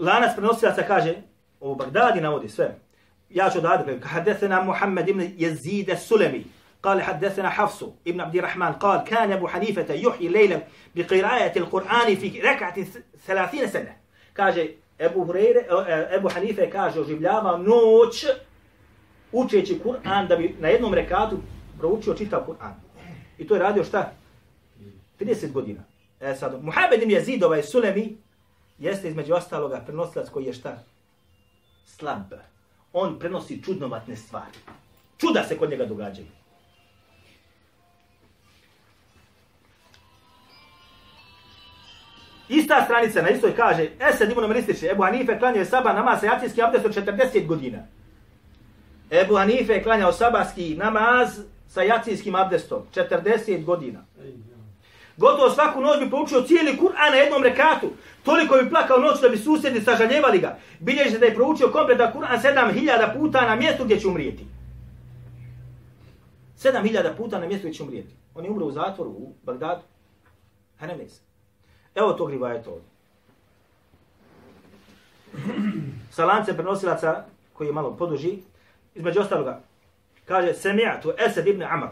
Lanac 0.00 0.36
prenosilaca 0.36 0.82
kaže, 0.82 1.14
u 1.60 1.74
Bagdadi 1.74 2.20
navodi 2.20 2.48
sve. 2.48 2.78
Ja 3.30 3.50
ću 3.50 3.60
da 3.60 3.72
adekle, 3.72 4.08
hadesena 4.08 4.62
Muhammed 4.62 5.08
ibn 5.08 5.22
Jezide 5.36 5.96
Sulemi, 5.96 6.44
قال 6.82 7.02
حدثنا 7.02 7.50
حفص 7.50 7.84
ابن 8.06 8.20
عبد 8.20 8.36
الرحمن 8.36 8.72
قال 8.72 9.04
كان 9.04 9.32
أبو 9.32 9.48
حنيفة 9.48 9.94
يحيي 9.94 10.28
ليلا 10.28 10.62
بقراءة 10.96 11.58
القرآن 11.58 12.16
في 12.16 12.40
ركعة 12.40 12.84
ثلاثين 13.26 13.66
سنة 13.66 13.96
كاجي 14.34 14.76
أبو 15.00 15.24
هريرة 15.24 15.64
أبو 16.16 16.28
حنيفة 16.28 16.64
كاجي 16.64 17.00
oživljava 17.00 17.56
noć 17.58 18.26
učeći 19.32 19.80
Kur'an 19.84 20.28
da 20.28 20.36
bi 20.36 20.56
na 20.60 20.68
jednom 20.68 20.94
rekatu 20.94 21.38
proučio 21.78 22.14
čitav 22.14 22.40
Kur'an. 22.46 22.74
I 23.38 23.46
to 23.46 23.54
je 23.54 23.60
radio 23.60 23.84
šta? 23.84 24.12
30 25.20 25.52
godina. 25.52 25.80
E 26.20 26.34
sad, 26.34 26.64
Muhammed 26.64 27.02
ibn 27.02 27.10
Jezid, 27.10 27.44
ovaj 27.44 27.62
Sulemi, 27.62 28.16
jeste 28.81 29.09
između 29.09 29.33
ostaloga 29.33 29.81
prenosilac 29.85 30.29
koji 30.29 30.45
je 30.45 30.53
šta? 30.53 30.77
Slab. 31.85 32.33
On 32.93 33.19
prenosi 33.19 33.63
čudnovatne 33.63 34.15
stvari. 34.15 34.57
Čuda 35.17 35.43
se 35.43 35.57
kod 35.57 35.69
njega 35.69 35.85
događaju. 35.85 36.27
Ista 42.49 42.83
stranica 42.85 43.21
na 43.21 43.29
istoj 43.29 43.55
kaže, 43.55 43.89
Esed 43.99 44.31
ibn 44.31 44.47
Mristić, 44.47 44.83
Ebu 44.83 45.03
Hanife 45.03 45.39
klanjao 45.39 45.65
saba 45.65 45.93
namaz 45.93 46.19
sa 46.19 46.25
jacijski 46.25 46.61
abdest 46.61 46.85
od 46.85 46.95
40 46.95 47.47
godina. 47.47 47.87
Ebu 49.11 49.35
Hanife 49.35 49.73
je 49.73 49.83
klanjao 49.83 50.13
sabahski 50.13 50.75
namaz 50.75 51.39
sa 51.67 51.81
jacijskim 51.81 52.35
abdestom 52.35 52.83
40 52.95 53.63
godina. 53.63 53.99
Gotovo 55.17 55.49
svaku 55.49 55.81
noć 55.81 55.99
bi 55.99 56.09
proučio 56.09 56.41
cijeli 56.41 56.77
Kur'an 56.77 57.11
na 57.11 57.17
jednom 57.17 57.43
rekatu. 57.43 57.87
Toliko 58.23 58.57
bi 58.57 58.69
plakao 58.69 58.97
noć 58.97 59.21
da 59.21 59.29
bi 59.29 59.37
susjedi 59.37 59.81
sažaljevali 59.81 60.39
ga. 60.39 60.57
Bilježi 60.79 61.19
da 61.19 61.25
je 61.25 61.35
proučio 61.35 61.71
kompletan 61.71 62.13
Kur'an 62.13 62.41
7000 62.41 63.17
puta 63.17 63.41
na 63.41 63.55
mjestu 63.55 63.83
gdje 63.83 63.99
će 63.99 64.07
umrijeti. 64.07 64.45
7000 66.57 67.15
puta 67.17 67.39
na 67.39 67.47
mjestu 67.47 67.67
gdje 67.67 67.77
će 67.77 67.83
umrijeti. 67.83 68.15
On 68.35 68.45
je 68.45 68.51
umro 68.51 68.65
u 68.65 68.71
zatvoru 68.71 69.09
u 69.09 69.33
Bagdadu. 69.43 69.81
Hanemez. 70.79 71.19
Evo 71.95 72.13
tog 72.13 72.29
rivajeta 72.29 72.69
ovdje. 72.69 72.91
Sa 76.15 76.25
lancem 76.25 76.55
prenosilaca, 76.55 77.25
koji 77.53 77.67
je 77.67 77.73
malo 77.73 77.95
poduži, 77.97 78.37
između 78.95 79.19
ostaloga, 79.19 79.61
kaže, 80.25 80.53
Semi'atu 80.53 81.13
Esed 81.27 81.47
ibn 81.47 81.63
Amr, 81.63 81.87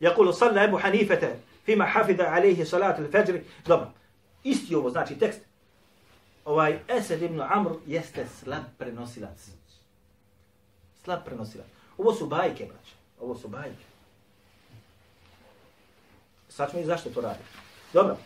Jakulu 0.00 0.32
salla 0.32 0.64
Ebu 0.64 0.78
Hanifete, 0.78 1.36
fima 1.64 1.84
hafida 1.84 2.30
alaihi 2.32 2.64
salatu 2.64 3.02
al-fajr. 3.02 3.40
Dobro, 3.66 3.90
isti 4.44 4.74
ovo, 4.74 4.90
znači 4.90 5.18
tekst. 5.18 5.40
Ovaj 6.44 6.78
Esed 6.88 7.22
ibn 7.22 7.40
Amr 7.40 7.70
jeste 7.86 8.26
slab 8.40 8.62
prenosilac. 8.78 9.50
Slab 11.04 11.24
prenosilac. 11.24 11.66
Ovo 11.98 12.14
su 12.14 12.26
bajke, 12.26 12.64
braće. 12.64 12.94
Ovo 13.20 13.34
su 13.34 13.48
bajke. 13.48 13.84
Sad 16.48 16.70
ćemo 16.70 16.82
i 16.82 16.86
zašto 16.86 17.10
to 17.10 17.20
radi. 17.20 17.42
Dobro. 17.92 18.16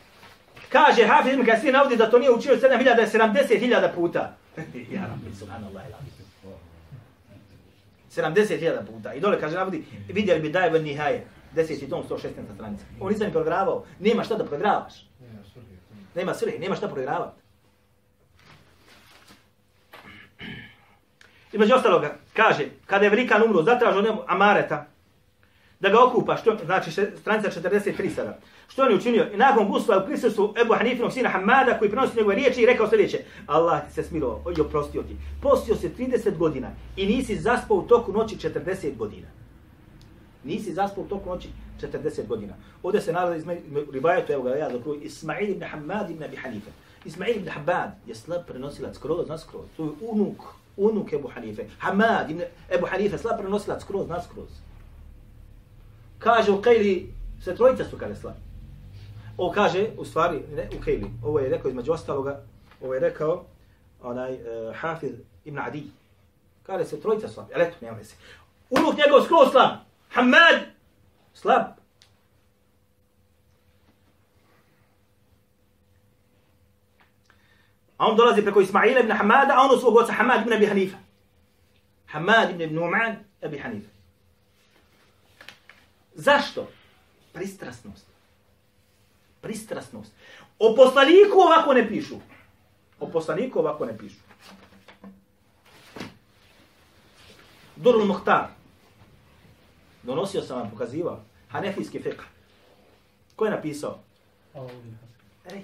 Kaže 0.68 1.07
Hafiz 1.07 1.32
ibn 1.32 1.47
Kasir 1.47 1.72
navodi 1.72 1.97
da 1.97 2.11
to 2.11 2.18
nije 2.18 2.30
učio 2.30 2.57
70.000 2.57 3.95
puta. 3.95 4.37
ja 4.95 5.07
rabbi, 5.07 5.37
subhanallah 5.39 5.89
ilah. 5.89 6.01
70.000 8.16 8.87
puta. 8.87 9.14
I 9.14 9.20
dole 9.20 9.41
kaže 9.41 9.57
navodi, 9.57 9.84
vidjeli 10.09 10.41
bi 10.41 10.51
daje 10.51 10.82
nihaje. 10.82 11.26
10. 11.57 11.90
tom, 11.90 12.02
116. 12.11 12.54
stranica. 12.54 12.84
On 13.00 13.12
nisam 13.12 13.30
programavao. 13.30 13.84
Nema 14.00 14.24
šta 14.24 14.34
da 14.34 14.44
progravaš. 14.44 15.07
Nema 16.14 16.34
svrhe, 16.34 16.59
nema 16.59 16.76
šta 16.76 16.86
programavati. 16.88 17.40
I 21.52 21.59
među 21.59 21.74
ostaloga, 21.74 22.16
kaže, 22.34 22.68
kada 22.86 23.04
je 23.04 23.11
velikan 23.11 23.42
umro, 23.42 23.62
zatražio 23.62 24.02
njemu 24.02 24.22
Amareta, 24.26 24.86
da 25.80 25.88
ga 25.88 26.04
okupa, 26.04 26.36
što, 26.36 26.57
znači 26.64 26.90
stranica 26.90 27.50
43 27.61 28.14
sada. 28.14 28.38
Što 28.68 28.82
on 28.82 28.90
je 28.90 28.96
učinio? 28.96 29.26
I 29.34 29.36
nakon 29.36 29.68
gusla 29.68 29.98
u 29.98 30.07
prisustvu 30.07 30.54
Ebu 30.62 30.74
Hanifinog 30.74 31.12
sina 31.12 31.28
Hamada 31.28 31.78
koji 31.78 31.90
prenosi 31.90 32.16
njegove 32.16 32.34
riječi 32.34 32.62
i 32.62 32.66
rekao 32.66 32.88
sljedeće. 32.88 33.18
Allah 33.46 33.86
ti 33.86 33.92
se 33.92 34.02
smilovao 34.02 34.52
i 34.59 34.61
oprostio 34.61 35.02
ti. 35.02 35.16
Postio 35.42 35.76
se 35.76 35.90
30 35.98 36.36
godina 36.36 36.68
i 36.96 37.07
nisi 37.07 37.36
zaspao 37.36 37.76
u 37.76 37.82
toku 37.82 38.12
noći 38.12 38.36
40 38.36 38.96
godina. 38.96 39.26
Nisi 40.47 40.74
zaspao 40.74 41.05
u 41.05 41.09
toku 41.09 41.28
noći 41.28 41.49
40 41.80 42.26
godina. 42.26 42.55
Ovdje 42.82 43.01
se 43.01 43.12
nalazi 43.12 43.38
izme, 43.38 43.57
rivajetu, 43.92 44.32
evo 44.32 44.42
ga 44.42 44.51
ja 44.51 44.70
zapravo, 44.70 44.94
Ismail 44.94 45.51
ibn 45.51 45.64
Hamad 45.64 46.11
ibn 46.11 46.24
Abi 46.24 46.36
Hanife. 46.36 46.70
Ismail 47.05 47.36
ibn 47.36 47.49
Hamad 47.49 47.90
je 48.07 48.14
slab 48.14 48.47
prenosilac 48.47 48.94
skroz 48.94 49.28
na 49.28 49.38
skroz. 49.38 49.64
To 49.76 49.84
je 49.84 49.90
unuk, 50.01 50.42
unuk 50.76 51.12
Ebu 51.12 51.28
Hanife. 51.28 51.64
Hamad 51.78 52.30
ibn 52.30 52.42
Ebu 52.70 52.86
Hanife, 52.86 53.18
slab 53.18 53.38
prenosilac 53.38 53.82
skroz 53.82 54.09
na 54.09 54.22
skroz. 54.22 54.49
Kaže 56.18 56.53
u 56.53 56.62
Kejli, 56.62 57.14
sve 57.42 57.57
trojica 57.57 57.84
su 57.84 57.97
kada 57.99 58.14
slab. 58.14 58.34
Ovo 59.36 59.53
kaže, 59.53 59.86
u 59.99 60.05
stvari, 60.05 60.40
ne 60.57 60.68
u 60.78 60.82
Kejli, 60.84 61.11
ovo 61.22 61.40
je 61.40 61.49
rekao 61.49 61.68
između 61.68 61.92
ostaloga, 61.92 62.40
ovo 62.82 62.94
je 62.94 63.01
rekao 63.01 63.44
onaj 64.03 64.34
uh, 64.34 64.40
Hafiz 64.76 65.12
ibn 65.44 65.59
Adi. 65.59 65.82
Kaže 66.62 66.84
se 66.84 67.01
trojica 67.01 67.28
slab, 67.28 67.47
ali 67.55 67.64
eto, 67.64 67.76
nema 67.80 68.05
se. 68.05 68.14
Unuk 68.70 68.97
njegov 68.97 69.24
skroz 69.24 69.51
slab. 69.51 69.86
Hamad, 70.17 70.73
slab. 71.35 71.77
A 77.99 78.07
on 78.07 78.17
dolazi 78.17 78.43
preko 78.43 78.61
Ismaila 78.61 79.01
ibn 79.01 79.12
Hamada, 79.12 79.55
a 79.55 79.61
on 79.61 79.77
u 79.77 79.81
svog 79.81 79.97
oca 79.97 80.12
Hamad 80.12 80.41
ibn 80.41 80.53
Abi 80.53 80.67
Hanifa. 80.67 80.97
Hamad 82.07 82.51
ibn 82.51 82.75
Numan 82.75 83.17
Abi 83.45 83.59
Hanifa. 83.59 83.89
Zašto? 86.14 86.69
Pristrasnost. 87.33 88.07
Pristrasnost. 89.41 90.12
O 90.59 90.75
poslaniku 90.77 91.41
ovako 91.41 91.75
ne 91.75 91.89
pišu. 91.89 92.17
O 93.01 93.11
poslaniku 93.11 93.59
ovako 93.59 93.87
ne 93.87 93.99
pišu. 93.99 94.21
Durul 97.77 98.05
Muhtar. 98.05 98.49
Donosio 100.07 100.42
sam 100.42 100.59
vam, 100.59 100.70
pokazivao. 100.70 101.20
Hanefijski 101.48 101.98
fiqh. 101.98 102.22
Ko 103.36 103.44
je 103.44 103.50
napisao? 103.50 103.98
Ej. 105.52 105.62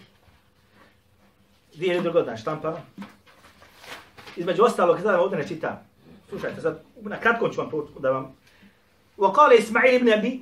Dvije 1.75 1.95
ili 1.95 2.03
drugodna 2.03 2.37
štampa. 2.37 2.77
Između 4.37 4.63
ostalog, 4.63 4.97
kada 4.97 5.21
ovdje 5.21 5.39
ne 5.39 5.49
čitam. 5.49 5.79
Slušajte, 6.29 6.61
sad, 6.61 6.83
na 7.01 7.21
kratko 7.21 7.49
ću 7.49 7.61
vam 7.61 7.71
da 7.99 8.11
vam... 8.11 8.35
Wakale 9.19 9.59
Ismail 9.59 9.95
ibn 9.95 10.13
Abi 10.13 10.41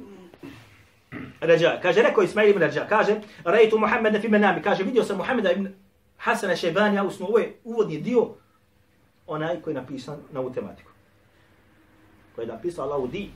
Raja. 1.41 1.81
Kaže, 1.81 2.03
rekao 2.03 2.25
Ismail 2.25 2.51
ibn 2.51 2.61
Raja. 2.61 2.87
Kaže, 2.89 3.21
rejtu 3.45 3.79
Muhammeda 3.79 4.21
fi 4.21 4.29
menami. 4.29 4.63
Kaže, 4.63 4.85
vidio 4.85 5.05
sam 5.05 5.17
Muhammeda 5.17 5.53
ibn 5.53 5.69
Hasana 6.17 6.57
Šebanija 6.57 7.05
u. 7.05 7.11
Ovo 7.21 7.39
je 7.39 7.57
uvodni 7.65 8.01
dio 8.01 8.29
onaj 9.27 9.61
koji 9.63 9.75
je 9.75 9.81
napisan 9.81 10.19
na 10.33 10.41
ovu 10.41 10.53
tematiku. 10.53 10.91
Koji 12.35 12.45
je 12.45 12.53
napisao 12.53 12.85
Allahu 12.85 13.07
di. 13.07 13.31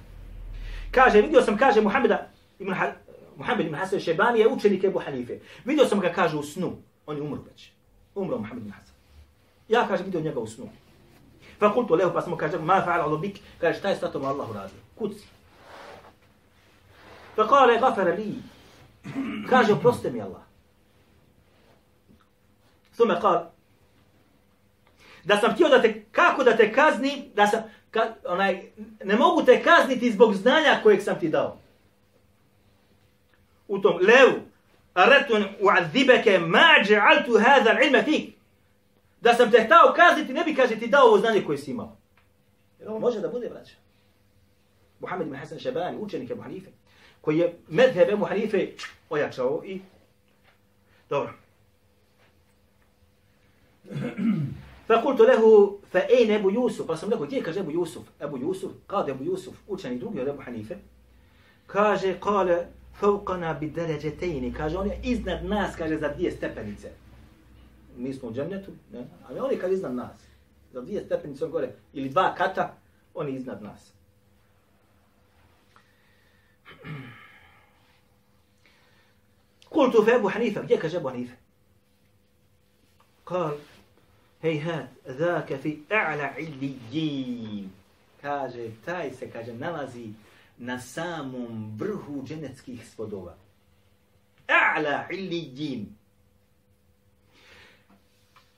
Kaže, 0.94 1.22
vidio 1.22 1.42
sam, 1.42 1.58
kaže 1.58 1.80
Muhammeda 1.80 2.28
ibn 2.58 2.72
ha 2.72 2.92
Muhammed 3.36 3.66
ibn 3.66 3.74
Hasan 3.74 4.00
Šebani 4.00 4.40
je 4.40 4.48
učenik 4.48 4.84
Ebu 4.84 4.98
Hanife. 4.98 5.38
Vidio 5.64 5.86
sam 5.86 6.00
ga, 6.00 6.12
kaže, 6.12 6.36
u 6.36 6.42
snu. 6.42 6.76
On 7.06 7.16
je 7.16 7.22
umro 7.22 7.42
već. 7.50 7.70
Umro 8.14 8.38
Muhammed 8.38 8.62
ibn 8.62 8.72
Hasan. 8.72 8.94
Ja, 9.68 9.88
kaže, 9.88 10.04
vidio 10.04 10.20
njega 10.20 10.40
u 10.40 10.46
snu. 10.46 10.68
Fa 11.58 11.72
kultu 11.72 11.94
lehu, 11.94 12.12
pa 12.12 12.22
smo 12.22 12.36
kaže, 12.36 12.58
ma 12.58 12.84
fa'ala 12.86 13.10
lobik, 13.10 13.40
kaže, 13.60 13.78
šta 13.78 13.88
je 13.88 13.96
sa 13.96 14.12
tom 14.12 14.24
Allahu 14.24 14.52
radio? 14.52 14.76
Kuci. 14.94 15.26
Fa 17.36 17.48
kale, 17.48 17.78
gafara 17.80 18.14
li. 18.14 18.34
Kaže, 19.50 19.72
oproste 19.72 20.10
mi 20.10 20.22
Allah. 20.22 20.42
Thume 22.96 23.20
kal, 23.20 23.50
da 25.24 25.36
sam 25.40 25.52
htio 25.52 25.68
da 25.68 25.82
te, 25.82 26.04
kako 26.12 26.44
da 26.44 26.56
te 26.56 26.72
kazni, 26.72 27.30
da 27.34 27.46
sam, 27.46 27.62
ka, 27.94 28.14
onaj, 28.24 28.62
ne 29.04 29.16
mogu 29.16 29.44
te 29.44 29.62
kazniti 29.62 30.12
zbog 30.12 30.34
znanja 30.34 30.80
kojeg 30.82 31.02
sam 31.02 31.20
ti 31.20 31.28
dao. 31.28 31.58
U 33.68 33.78
tom 33.78 33.96
levu, 33.96 34.40
aretun 34.94 35.44
u'adzibeke 35.60 36.38
ma 36.38 36.68
dže'altu 36.84 37.40
hada 37.44 37.80
ilma 37.80 38.02
fik. 38.02 38.34
Da 39.20 39.34
sam 39.34 39.50
te 39.50 39.64
htao 39.64 39.94
kazniti, 39.96 40.32
ne 40.32 40.44
bi 40.44 40.54
kaže 40.54 40.78
ti 40.78 40.86
dao 40.86 41.06
ovo 41.06 41.18
znanje 41.18 41.44
koje 41.44 41.58
si 41.58 41.70
imao. 41.70 41.96
Jer 42.78 42.88
ovo 42.88 42.98
može 42.98 43.20
da 43.20 43.28
bude, 43.28 43.48
braća. 43.48 43.74
Muhammed 45.00 45.26
ibn 45.26 45.36
Hasan 45.36 45.58
Šabani, 45.58 45.98
učenik 45.98 46.30
Ebu 46.30 46.42
Hanife, 46.42 46.70
koji 47.20 47.38
je 47.38 47.58
medheb 47.68 48.08
Ebu 48.08 48.24
Hanife 48.24 48.68
ojačao 49.10 49.62
i... 49.66 49.80
Dobro. 51.08 51.32
فقلت 54.87 55.19
له 55.21 55.43
فأين 55.91 56.31
أبو 56.31 56.49
يوسف 56.49 56.91
فسم 56.91 57.09
له 57.09 57.25
كيف 57.25 57.45
كاج 57.45 57.57
أبو 57.57 57.71
يوسف 57.71 58.01
أبو 58.21 58.37
يوسف 58.37 58.71
قال 58.89 59.09
أبو 59.09 59.23
يوسف 59.23 59.53
وكان 59.67 59.93
يدوب 59.93 60.17
أبو 60.17 60.41
حنيفة 60.41 60.77
كاج 61.69 62.05
قال 62.05 62.67
فوقنا 62.93 63.51
بدرجتين 63.51 64.53
كاج 64.53 64.75
on 64.75 64.87
je 64.87 64.99
iznad 65.03 65.45
nas 65.45 65.75
kaže 65.75 65.97
za 65.97 66.07
dvije 66.07 66.31
stepenice 66.31 66.91
mi 67.97 68.13
smo 68.13 68.29
u 68.29 68.33
džennetu 68.33 68.71
ne 68.93 69.07
ali 69.29 69.39
on 69.39 69.51
je 69.51 69.59
kaže 69.59 69.73
iznad 69.73 69.95
nas 69.95 70.21
za 70.73 70.81
dvije 70.81 71.05
stepenice 71.05 71.45
on 71.45 71.51
gore 71.51 71.71
ili 71.93 72.09
dva 72.09 72.35
kata 72.35 72.73
on 73.13 73.27
je 73.27 73.35
iznad 73.35 73.63
nas 73.63 73.93
قلت 79.71 79.97
في 79.97 80.15
أبو 80.15 80.29
حنيفة 80.29 80.61
gdje 80.61 80.77
kaže 80.77 80.97
Abu 80.97 81.09
Hanife 81.09 81.35
قال 83.25 83.51
hejhat, 84.44 84.88
zaka 85.06 85.58
fi 85.58 85.82
a'la 85.90 86.34
illijin. 86.38 87.70
Kaže, 88.22 88.68
taj 88.84 89.10
se, 89.10 89.30
kaže, 89.30 89.52
nalazi 89.52 90.12
na 90.58 90.80
samom 90.80 91.72
vrhu 91.78 92.22
dženeckih 92.26 92.88
spodova. 92.88 93.34
A'la 94.48 95.06
illijin. 95.10 95.86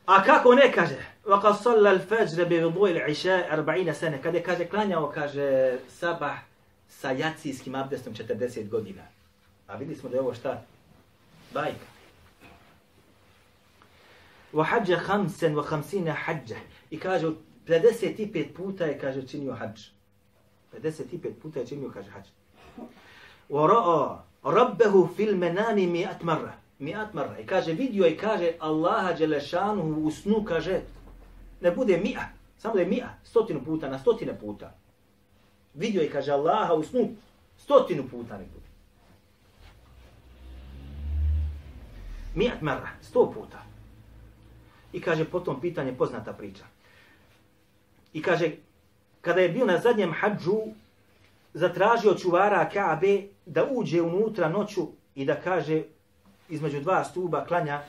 A 0.07 0.23
kako 0.23 0.55
ne 0.55 0.73
kaže? 0.73 0.99
Vaka 1.25 1.55
salla 1.55 1.91
al-fajr 1.91 2.49
bi 2.49 2.55
vidu 2.55 2.87
il-iša 2.87 3.43
40 3.51 3.93
sene. 3.93 4.23
Kada 4.23 4.43
kaže, 4.43 4.69
klanjao, 4.69 5.11
kaže, 5.15 5.79
sabah 5.89 6.39
sa 6.89 7.11
jacijskim 7.11 7.75
abdestom 7.75 8.15
40 8.15 8.69
godina. 8.69 9.03
A 9.67 9.77
videli 9.77 9.99
smo 9.99 10.09
da 10.09 10.17
je 10.17 10.21
ovo 10.21 10.35
šta? 10.35 10.63
Bajka. 11.55 11.96
وحج 14.54 14.96
خمسا 14.96 15.56
وخمسين 15.56 16.14
حجة 16.14 16.58
i 16.92 17.00
kaže 17.00 17.32
55 17.68 18.54
puta 18.54 18.86
je 18.86 19.00
kaže 19.00 19.28
činio 19.28 19.54
hadž 19.54 19.82
55 20.74 21.34
puta 21.42 21.60
je 21.60 21.68
činio 21.68 21.90
kaže 21.90 22.10
hadž 22.10 22.28
ورأى 23.50 24.20
ربه 24.46 25.06
في 25.18 25.30
المنام 25.30 25.78
100 25.78 26.24
مرة 26.24 26.54
100 26.80 27.14
مرة 27.14 27.40
i 27.40 27.46
kaže 27.46 27.74
vidio 27.74 28.08
i 28.08 28.18
kaže 28.18 28.52
Allaha 28.60 29.14
dželešanu 29.14 30.06
u 30.06 30.12
snu 30.12 30.44
kaže 30.44 30.82
ne 31.62 31.72
bude 31.72 31.98
100 31.98 32.20
samo 32.58 32.76
da 32.76 32.82
je 32.82 32.88
100 32.88 33.08
stotinu 33.24 33.64
puta 33.66 33.90
na 33.90 34.00
stotine 34.00 34.40
puta 34.40 34.74
vidio 35.74 36.04
i 36.04 36.10
kaže 36.10 36.32
Allaha 36.32 36.74
u 36.74 36.84
snu 36.84 37.10
stotinu 37.58 38.04
puta 38.12 38.38
ne 38.38 38.46
bude 38.54 38.72
Mijat 42.36 42.62
marra, 42.62 42.90
sto 43.02 43.32
puta. 43.32 43.64
I 44.93 45.01
kaže, 45.01 45.25
potom 45.25 45.61
pitanje 45.61 45.93
poznata 45.93 46.33
priča. 46.33 46.65
I 48.13 48.23
kaže, 48.23 48.51
kada 49.21 49.41
je 49.41 49.49
bio 49.49 49.67
na 49.67 49.79
zadnjem 49.79 50.13
hađu, 50.13 50.61
zatražio 51.55 52.15
čuvara 52.15 52.69
Kaabe 52.69 53.23
da 53.47 53.65
uđe 53.71 54.03
unutra 54.03 54.49
noću 54.49 54.89
i 55.15 55.25
da 55.25 55.41
kaže 55.41 55.83
između 56.49 56.81
dva 56.81 57.05
stuba 57.05 57.45
klanja 57.45 57.83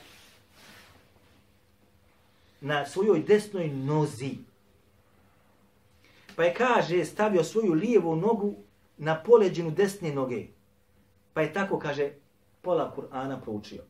na 2.60 2.86
svojoj 2.86 3.22
desnoj 3.22 3.68
nozi. 3.68 4.36
Pa 6.36 6.44
je 6.44 6.54
kaže 6.54 7.04
stavio 7.04 7.44
svoju 7.44 7.72
lijevu 7.72 8.16
nogu 8.16 8.54
na 8.96 9.22
poleđinu 9.22 9.70
desne 9.70 10.14
noge. 10.14 10.46
Pa 11.34 11.40
je 11.40 11.52
tako 11.52 11.78
kaže 11.78 12.10
pola 12.62 12.92
Kur'ana 12.96 13.40
proučio. 13.40 13.82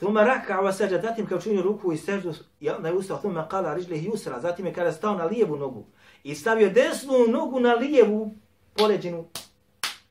Thumma 0.00 0.24
raka 0.24 0.60
wa 0.62 0.72
sajda, 0.72 1.00
zatim 1.00 1.26
kao 1.26 1.40
činio 1.40 1.62
ruku 1.62 1.92
i 1.92 1.96
seždu, 1.96 2.34
ja 2.60 2.76
onda 2.76 2.88
je 2.88 2.94
ustao, 2.94 3.18
thumma 3.18 3.48
kala 3.48 3.74
rižlih 3.74 4.08
yusra, 4.08 4.40
zatim 4.40 4.66
je 4.66 4.74
kada 4.74 4.92
stao 4.92 5.14
na 5.14 5.24
lijevu 5.24 5.56
nogu 5.56 5.84
i 6.24 6.34
stavio 6.34 6.70
desnu 6.70 7.26
nogu 7.28 7.60
na 7.60 7.74
lijevu 7.74 8.34
poleđinu 8.76 9.24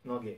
noge. 0.04 0.38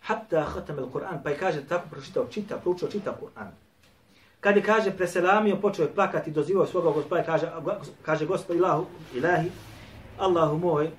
Hatta 0.00 0.44
khatam 0.44 0.76
al-Qur'an, 0.78 1.22
pa 1.22 1.30
je 1.30 1.38
kaže 1.38 1.66
tako 1.68 1.88
pročitao, 1.90 2.26
čita, 2.26 2.56
proučio, 2.56 2.88
čita 2.88 3.16
Kur'an. 3.20 3.50
Kad 4.40 4.56
je 4.56 4.62
kaže 4.62 4.96
preselamio, 4.96 5.56
počeo 5.56 5.84
je 5.84 5.94
plakati, 5.94 6.30
dozivao 6.30 6.66
svoga 6.66 6.90
gospoda, 6.90 7.22
kaže, 7.22 7.52
kaže 8.02 8.26
gospod 8.26 8.56
ilahu, 8.56 8.86
ilahi, 9.14 9.50
Allahu 10.18 10.58
moj, 10.58 10.90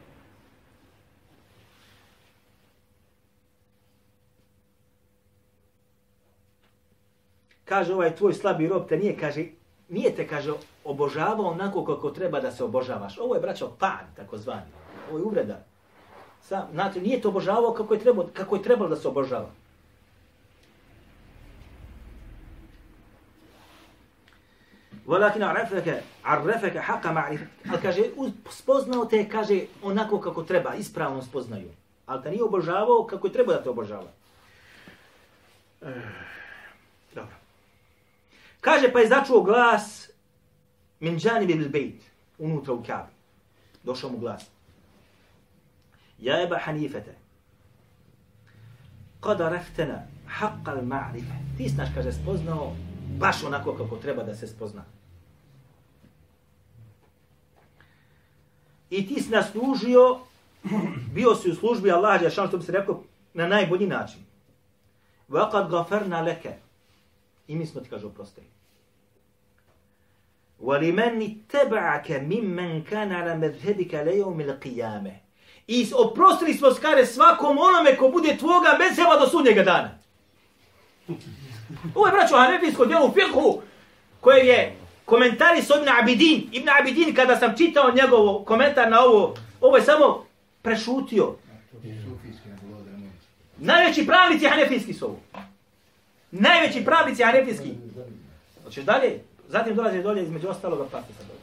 kaže 7.72 7.94
ovaj 7.94 8.16
tvoj 8.16 8.34
slabi 8.34 8.68
rob 8.68 8.88
te 8.90 8.98
nije, 8.98 9.16
kaže, 9.18 9.46
nije 9.90 10.16
te, 10.16 10.28
kaže, 10.28 10.52
obožavao 10.84 11.46
onako 11.56 11.86
kako 11.86 12.10
treba 12.12 12.40
da 12.40 12.52
se 12.52 12.64
obožavaš. 12.64 13.18
Ovo 13.18 13.36
je, 13.36 13.42
braćo, 13.42 13.70
pan, 13.80 14.12
tako 14.16 14.38
zvani. 14.38 14.72
Ovo 15.10 15.18
je 15.18 15.24
uvreda. 15.24 15.60
Sam, 16.42 16.68
znači, 16.74 17.02
nije 17.02 17.22
te 17.22 17.28
obožavao 17.28 17.74
kako 17.74 17.94
je, 17.94 18.00
trebalo, 18.00 18.30
kako 18.34 18.56
je 18.56 18.64
trebalo 18.64 18.90
da 18.90 18.96
se 18.96 19.08
obožava. 19.08 19.50
Walakin 25.08 25.44
arafaka 25.44 25.96
arafaka 26.24 26.82
haqa 26.82 27.14
ma'rifat. 27.14 27.72
Al 27.72 27.80
kaže 27.82 28.04
spoznao 28.50 29.06
te 29.06 29.30
kaže 29.30 29.62
onako 29.84 30.20
kako 30.20 30.44
treba, 30.44 30.76
ispravno 30.76 31.22
spoznaju. 31.22 31.72
Al 32.06 32.22
te 32.24 32.32
nije 32.32 32.44
obožavao 32.44 33.08
kako 33.10 33.28
je 33.28 33.34
trebao 33.34 33.56
da 33.56 33.64
te 33.64 33.70
obožava. 33.70 34.12
Eh. 35.82 36.41
Kaže 38.62 38.92
pa 38.94 39.00
je 39.00 39.08
začuo 39.08 39.42
glas 39.44 40.10
min 41.00 41.20
džanibi 41.20 41.56
bil 41.56 41.70
bejt, 41.70 42.02
unutra 42.38 42.74
u 42.74 42.84
Kabi. 42.84 43.12
Došao 43.84 44.10
mu 44.10 44.18
glas. 44.18 44.46
Ja 46.20 46.42
eba 46.42 46.60
Hanifete, 46.60 47.16
kada 49.20 49.50
reftena 49.50 50.06
haqqal 50.40 50.78
al 50.78 50.86
ma'rifa. 50.86 51.36
Ti 51.58 51.70
znaš, 51.70 51.90
kaže, 51.96 52.14
spoznao 52.14 52.76
baš 53.18 53.44
onako 53.44 53.74
kako 53.74 53.98
treba 53.98 54.24
da 54.24 54.36
se 54.36 54.48
spozna. 54.48 54.84
I 58.90 59.08
ti 59.08 59.22
si 59.22 59.30
nas 59.30 59.52
služio, 59.52 60.20
bio 61.14 61.36
si 61.36 61.52
u 61.52 61.56
službi 61.56 61.92
Allah, 61.92 62.32
što 62.32 62.58
bi 62.58 62.64
se 62.64 62.72
rekao, 62.72 63.04
na 63.34 63.48
najbolji 63.48 63.88
način. 63.88 64.22
Vaqad 65.30 65.70
gafarna 65.70 66.22
leke. 66.22 66.54
I 67.51 67.57
mi 67.57 67.67
smo 67.67 67.81
ti, 67.81 67.91
kaže, 67.91 68.07
oprostili. 68.07 68.47
وَلِمَنِ 70.61 71.37
تَبَعَكَ 71.49 72.11
مِمَّنْ 72.11 72.83
كَانَ 72.91 73.13
عَلَى 73.13 73.35
مَذْهَبِكَ 73.37 73.95
لَيَوْمِ 73.95 74.41
الْقِيَامَ 74.41 75.11
I 75.67 75.87
oprostili 75.95 76.55
smo 76.55 76.75
skare 76.75 77.07
svakom 77.07 77.59
onome 77.59 77.97
ko 77.97 78.09
bude 78.09 78.37
tvoga 78.39 78.79
mezheba 78.79 79.17
do 79.19 79.27
sudnjega 79.27 79.63
dana. 79.63 79.99
Ovo 81.95 82.07
je 82.07 82.13
braćo 82.13 82.37
Hanefijsko 82.37 82.87
djelo 82.87 83.07
u 83.07 83.13
fiqhu 83.15 83.61
koje 84.21 84.47
je 84.47 84.77
komentari 85.05 85.63
s 85.63 85.71
Ibn 85.71 85.89
Abidin. 86.03 86.49
Ibn 86.53 86.69
Abidin 86.81 87.15
kada 87.15 87.37
sam 87.37 87.57
čitao 87.57 87.93
njegov 87.93 88.45
komentar 88.45 88.91
na 88.91 89.01
ovo, 89.01 89.35
ovo 89.61 89.77
je 89.77 89.83
samo 89.83 90.27
prešutio. 90.63 91.35
Najveći 93.59 94.07
pravnici 94.07 94.47
Hanefijski 94.47 94.95
su 94.95 95.05
ovo. 95.05 95.21
Najveći 96.32 96.86
pravnici 96.86 97.24
arefijski. 97.24 97.74
Hoćeš 98.64 98.86
dalje? 98.86 99.20
Zatim 99.48 99.76
dolazi 99.76 100.04
dolje 100.04 100.24
između 100.24 100.48
ostaloga 100.48 100.86
pati 100.92 101.14
sa 101.14 101.24
dolje. 101.24 101.42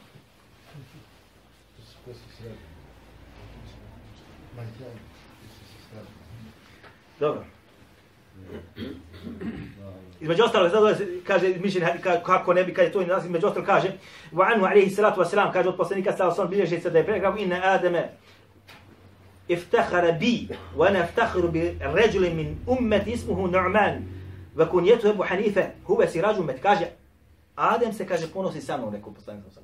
Dobro. 7.19 7.43
Između 10.21 10.43
ostalo, 10.43 10.69
sad 10.69 10.79
dolazi, 10.79 11.05
kaže, 11.27 11.55
mišljen, 11.59 11.87
kako 12.25 12.53
ne 12.53 12.63
bi, 12.63 12.73
kaže, 12.73 12.91
to 12.91 13.01
nas, 13.01 13.25
između 13.25 13.47
ostalo, 13.47 13.65
kaže, 13.65 13.91
wa 14.31 14.53
anhu 14.53 14.65
alihi 14.65 14.89
salatu 14.89 15.21
wa 15.21 15.29
salam, 15.29 15.53
kaže, 15.53 15.69
od 15.69 15.77
poslenika 15.77 16.17
sa 16.17 16.27
osam, 16.27 16.49
bilježi 16.49 16.79
se 16.79 16.89
da 16.89 16.97
je 16.97 17.05
pregrav, 17.05 17.37
inna 17.37 17.61
Ademe, 17.63 18.09
iftahara 19.47 20.11
bi, 20.11 20.47
wa 20.77 20.87
ana 20.87 21.03
iftahiru 21.03 21.51
bi 21.51 21.77
ređulim 21.79 22.35
min 22.35 22.57
ummeti 22.67 23.11
ismuhu 23.11 23.47
Nu'man, 23.47 24.18
Va 24.59 24.65
kunjetu 24.65 25.07
Ebu 25.07 25.23
Hanife, 25.23 25.71
huve 25.87 26.07
si 26.07 26.21
rađu 26.21 26.43
kaže, 26.61 26.85
Adem 27.55 27.93
se, 27.93 28.07
kaže, 28.07 28.27
ponosi 28.27 28.61
sa 28.61 28.77
mnom, 28.77 28.93
rekao 28.93 29.13
poslanik 29.13 29.43
sa. 29.53 29.61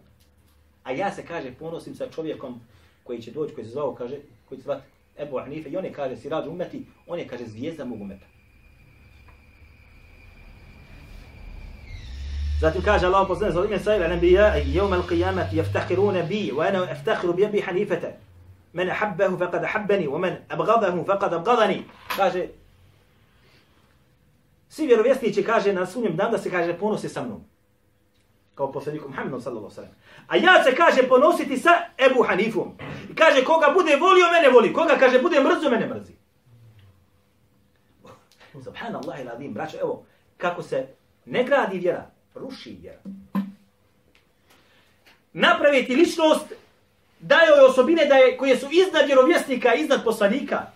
A 0.83 0.91
ja 0.91 1.11
se, 1.11 1.25
kaže, 1.25 1.51
ponosim 1.59 1.95
sa 1.95 2.07
čovjekom 2.15 2.59
koji 3.03 3.21
će 3.21 3.31
doći, 3.31 3.55
koji 3.55 3.65
se 3.65 3.71
zvao, 3.71 3.95
kaže, 3.95 4.17
koji 4.49 4.57
će 4.57 4.63
zvati 4.63 4.83
Ebu 5.17 5.39
Hanife, 5.39 5.69
i 5.69 5.77
on 5.77 5.85
je, 5.85 5.93
kaže, 5.93 6.17
si 6.17 6.29
rađu 6.29 6.49
umeti, 6.49 6.85
on 7.07 7.19
je, 7.19 7.27
kaže, 7.27 7.45
zvijezda 7.45 7.85
mog 7.85 8.01
umeta. 8.01 8.25
Zatim 12.61 12.81
kaže 12.81 13.05
Allah 13.05 13.27
poslanik 13.27 13.55
sa 13.55 13.65
ime 13.65 13.79
sajla, 13.79 14.07
nebija, 14.07 14.55
jevmel 14.55 15.01
qijamati, 15.01 15.55
jeftahirune 15.55 16.23
bi, 16.23 16.51
wa 16.51 16.67
ana 16.67 16.79
jeftahiru 16.89 17.33
bi 17.33 17.43
Ebu 17.43 17.57
Hanifete, 17.65 18.15
men 18.73 18.89
ahabbehu, 18.89 19.37
faqad 19.37 19.63
ahabbeni, 19.63 20.07
wa 20.07 20.19
men 20.19 20.37
abgadahu, 20.49 21.05
faqad 21.05 21.33
abgadani. 21.33 21.83
Kaže, 22.17 22.47
svi 24.75 24.87
vjerovjesnici 24.87 25.43
kaže 25.43 25.73
na 25.73 25.85
sunjem 25.85 26.15
dan 26.15 26.31
da 26.31 26.37
se 26.37 26.51
kaže 26.51 26.77
ponosi 26.77 27.09
sa 27.09 27.23
mnom 27.23 27.43
kao 28.55 28.71
poslaniku 28.71 29.09
Muhammedom 29.09 29.41
sallallahu 29.41 29.73
sallam. 29.73 29.91
A 30.27 30.37
ja 30.37 30.63
se 30.63 30.75
kaže 30.75 31.07
ponositi 31.07 31.57
sa 31.57 31.69
Ebu 31.97 32.23
Hanifom. 32.23 32.77
I 33.11 33.15
kaže 33.15 33.43
koga 33.43 33.73
bude 33.73 33.95
volio, 33.95 34.25
mene 34.31 34.49
voli. 34.49 34.73
Koga 34.73 34.97
kaže 34.99 35.19
bude 35.19 35.39
mrzio, 35.39 35.69
mene 35.69 35.87
mrzi. 35.87 36.13
Subhanallah 38.63 39.19
il 39.21 39.29
adim, 39.29 39.53
braćo, 39.53 39.77
evo, 39.81 40.05
kako 40.37 40.63
se 40.63 40.87
ne 41.25 41.43
gradi 41.43 41.79
vjera, 41.79 42.05
ruši 42.35 42.77
vjera. 42.81 42.99
Napraviti 45.33 45.95
ličnost, 45.95 46.53
daje 47.19 47.49
joj 47.49 47.65
osobine 47.65 48.05
da 48.05 48.15
je, 48.15 48.37
koje 48.37 48.57
su 48.57 48.67
iznad 48.71 49.05
vjerovjesnika, 49.05 49.73
iznad 49.73 50.03
poslanika. 50.03 50.74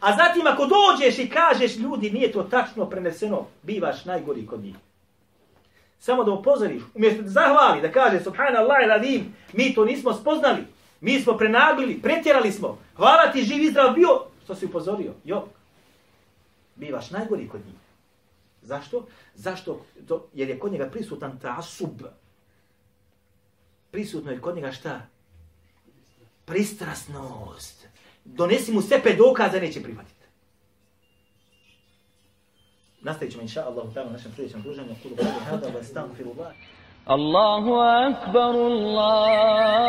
A 0.00 0.16
zatim 0.16 0.46
ako 0.46 0.66
dođeš 0.66 1.18
i 1.18 1.30
kažeš 1.30 1.76
ljudi, 1.76 2.10
nije 2.10 2.32
to 2.32 2.42
tačno 2.42 2.86
preneseno, 2.86 3.46
bivaš 3.62 4.04
najgori 4.04 4.46
kod 4.46 4.60
njih. 4.60 4.74
Samo 5.98 6.24
da 6.24 6.32
upozoriš, 6.32 6.82
umjesto 6.94 7.22
da 7.22 7.28
zahvali, 7.28 7.82
da 7.82 7.92
kaže 7.92 8.20
subhanallah 8.20 8.76
il 8.84 8.92
adim, 8.92 9.34
mi 9.52 9.74
to 9.74 9.84
nismo 9.84 10.14
spoznali, 10.14 10.64
mi 11.00 11.20
smo 11.20 11.36
prenagili, 11.36 12.02
pretjerali 12.02 12.52
smo, 12.52 12.78
hvala 12.96 13.32
ti 13.32 13.42
živ 13.42 13.62
izdrav 13.62 13.94
bio, 13.94 14.20
što 14.44 14.54
si 14.54 14.66
upozorio, 14.66 15.12
jo, 15.24 15.48
bivaš 16.76 17.10
najgori 17.10 17.48
kod 17.48 17.60
njih. 17.66 17.74
Zašto? 18.62 19.06
Zašto? 19.34 19.84
To, 20.08 20.26
jer 20.34 20.48
je 20.48 20.58
kod 20.58 20.72
njega 20.72 20.86
prisutan 20.90 21.38
ta 21.38 21.54
asub. 21.58 22.02
Prisutno 23.90 24.30
je 24.30 24.40
kod 24.40 24.54
njega 24.54 24.72
šta? 24.72 25.00
Pristrasnost 26.44 27.77
donesi 28.36 28.72
mu 28.72 28.82
sepe 28.82 29.16
dokaze, 29.16 29.60
neće 29.60 29.82
prihvatiti. 29.82 30.14
Nastavit 33.00 33.32
ćemo, 33.32 33.42
inša 33.42 33.64
Allah, 33.66 33.84
u 34.08 34.12
našem 34.12 34.32
sljedećem 34.36 34.62
druženju. 34.62 34.94
Kudu 35.02 35.16
kudu 35.16 35.28
hada, 35.50 35.70
ba 35.70 35.82
stan 35.84 36.08
filu 36.16 36.34
Allahu 37.04 37.72
akbar, 37.74 38.54
Allah. 38.54 39.88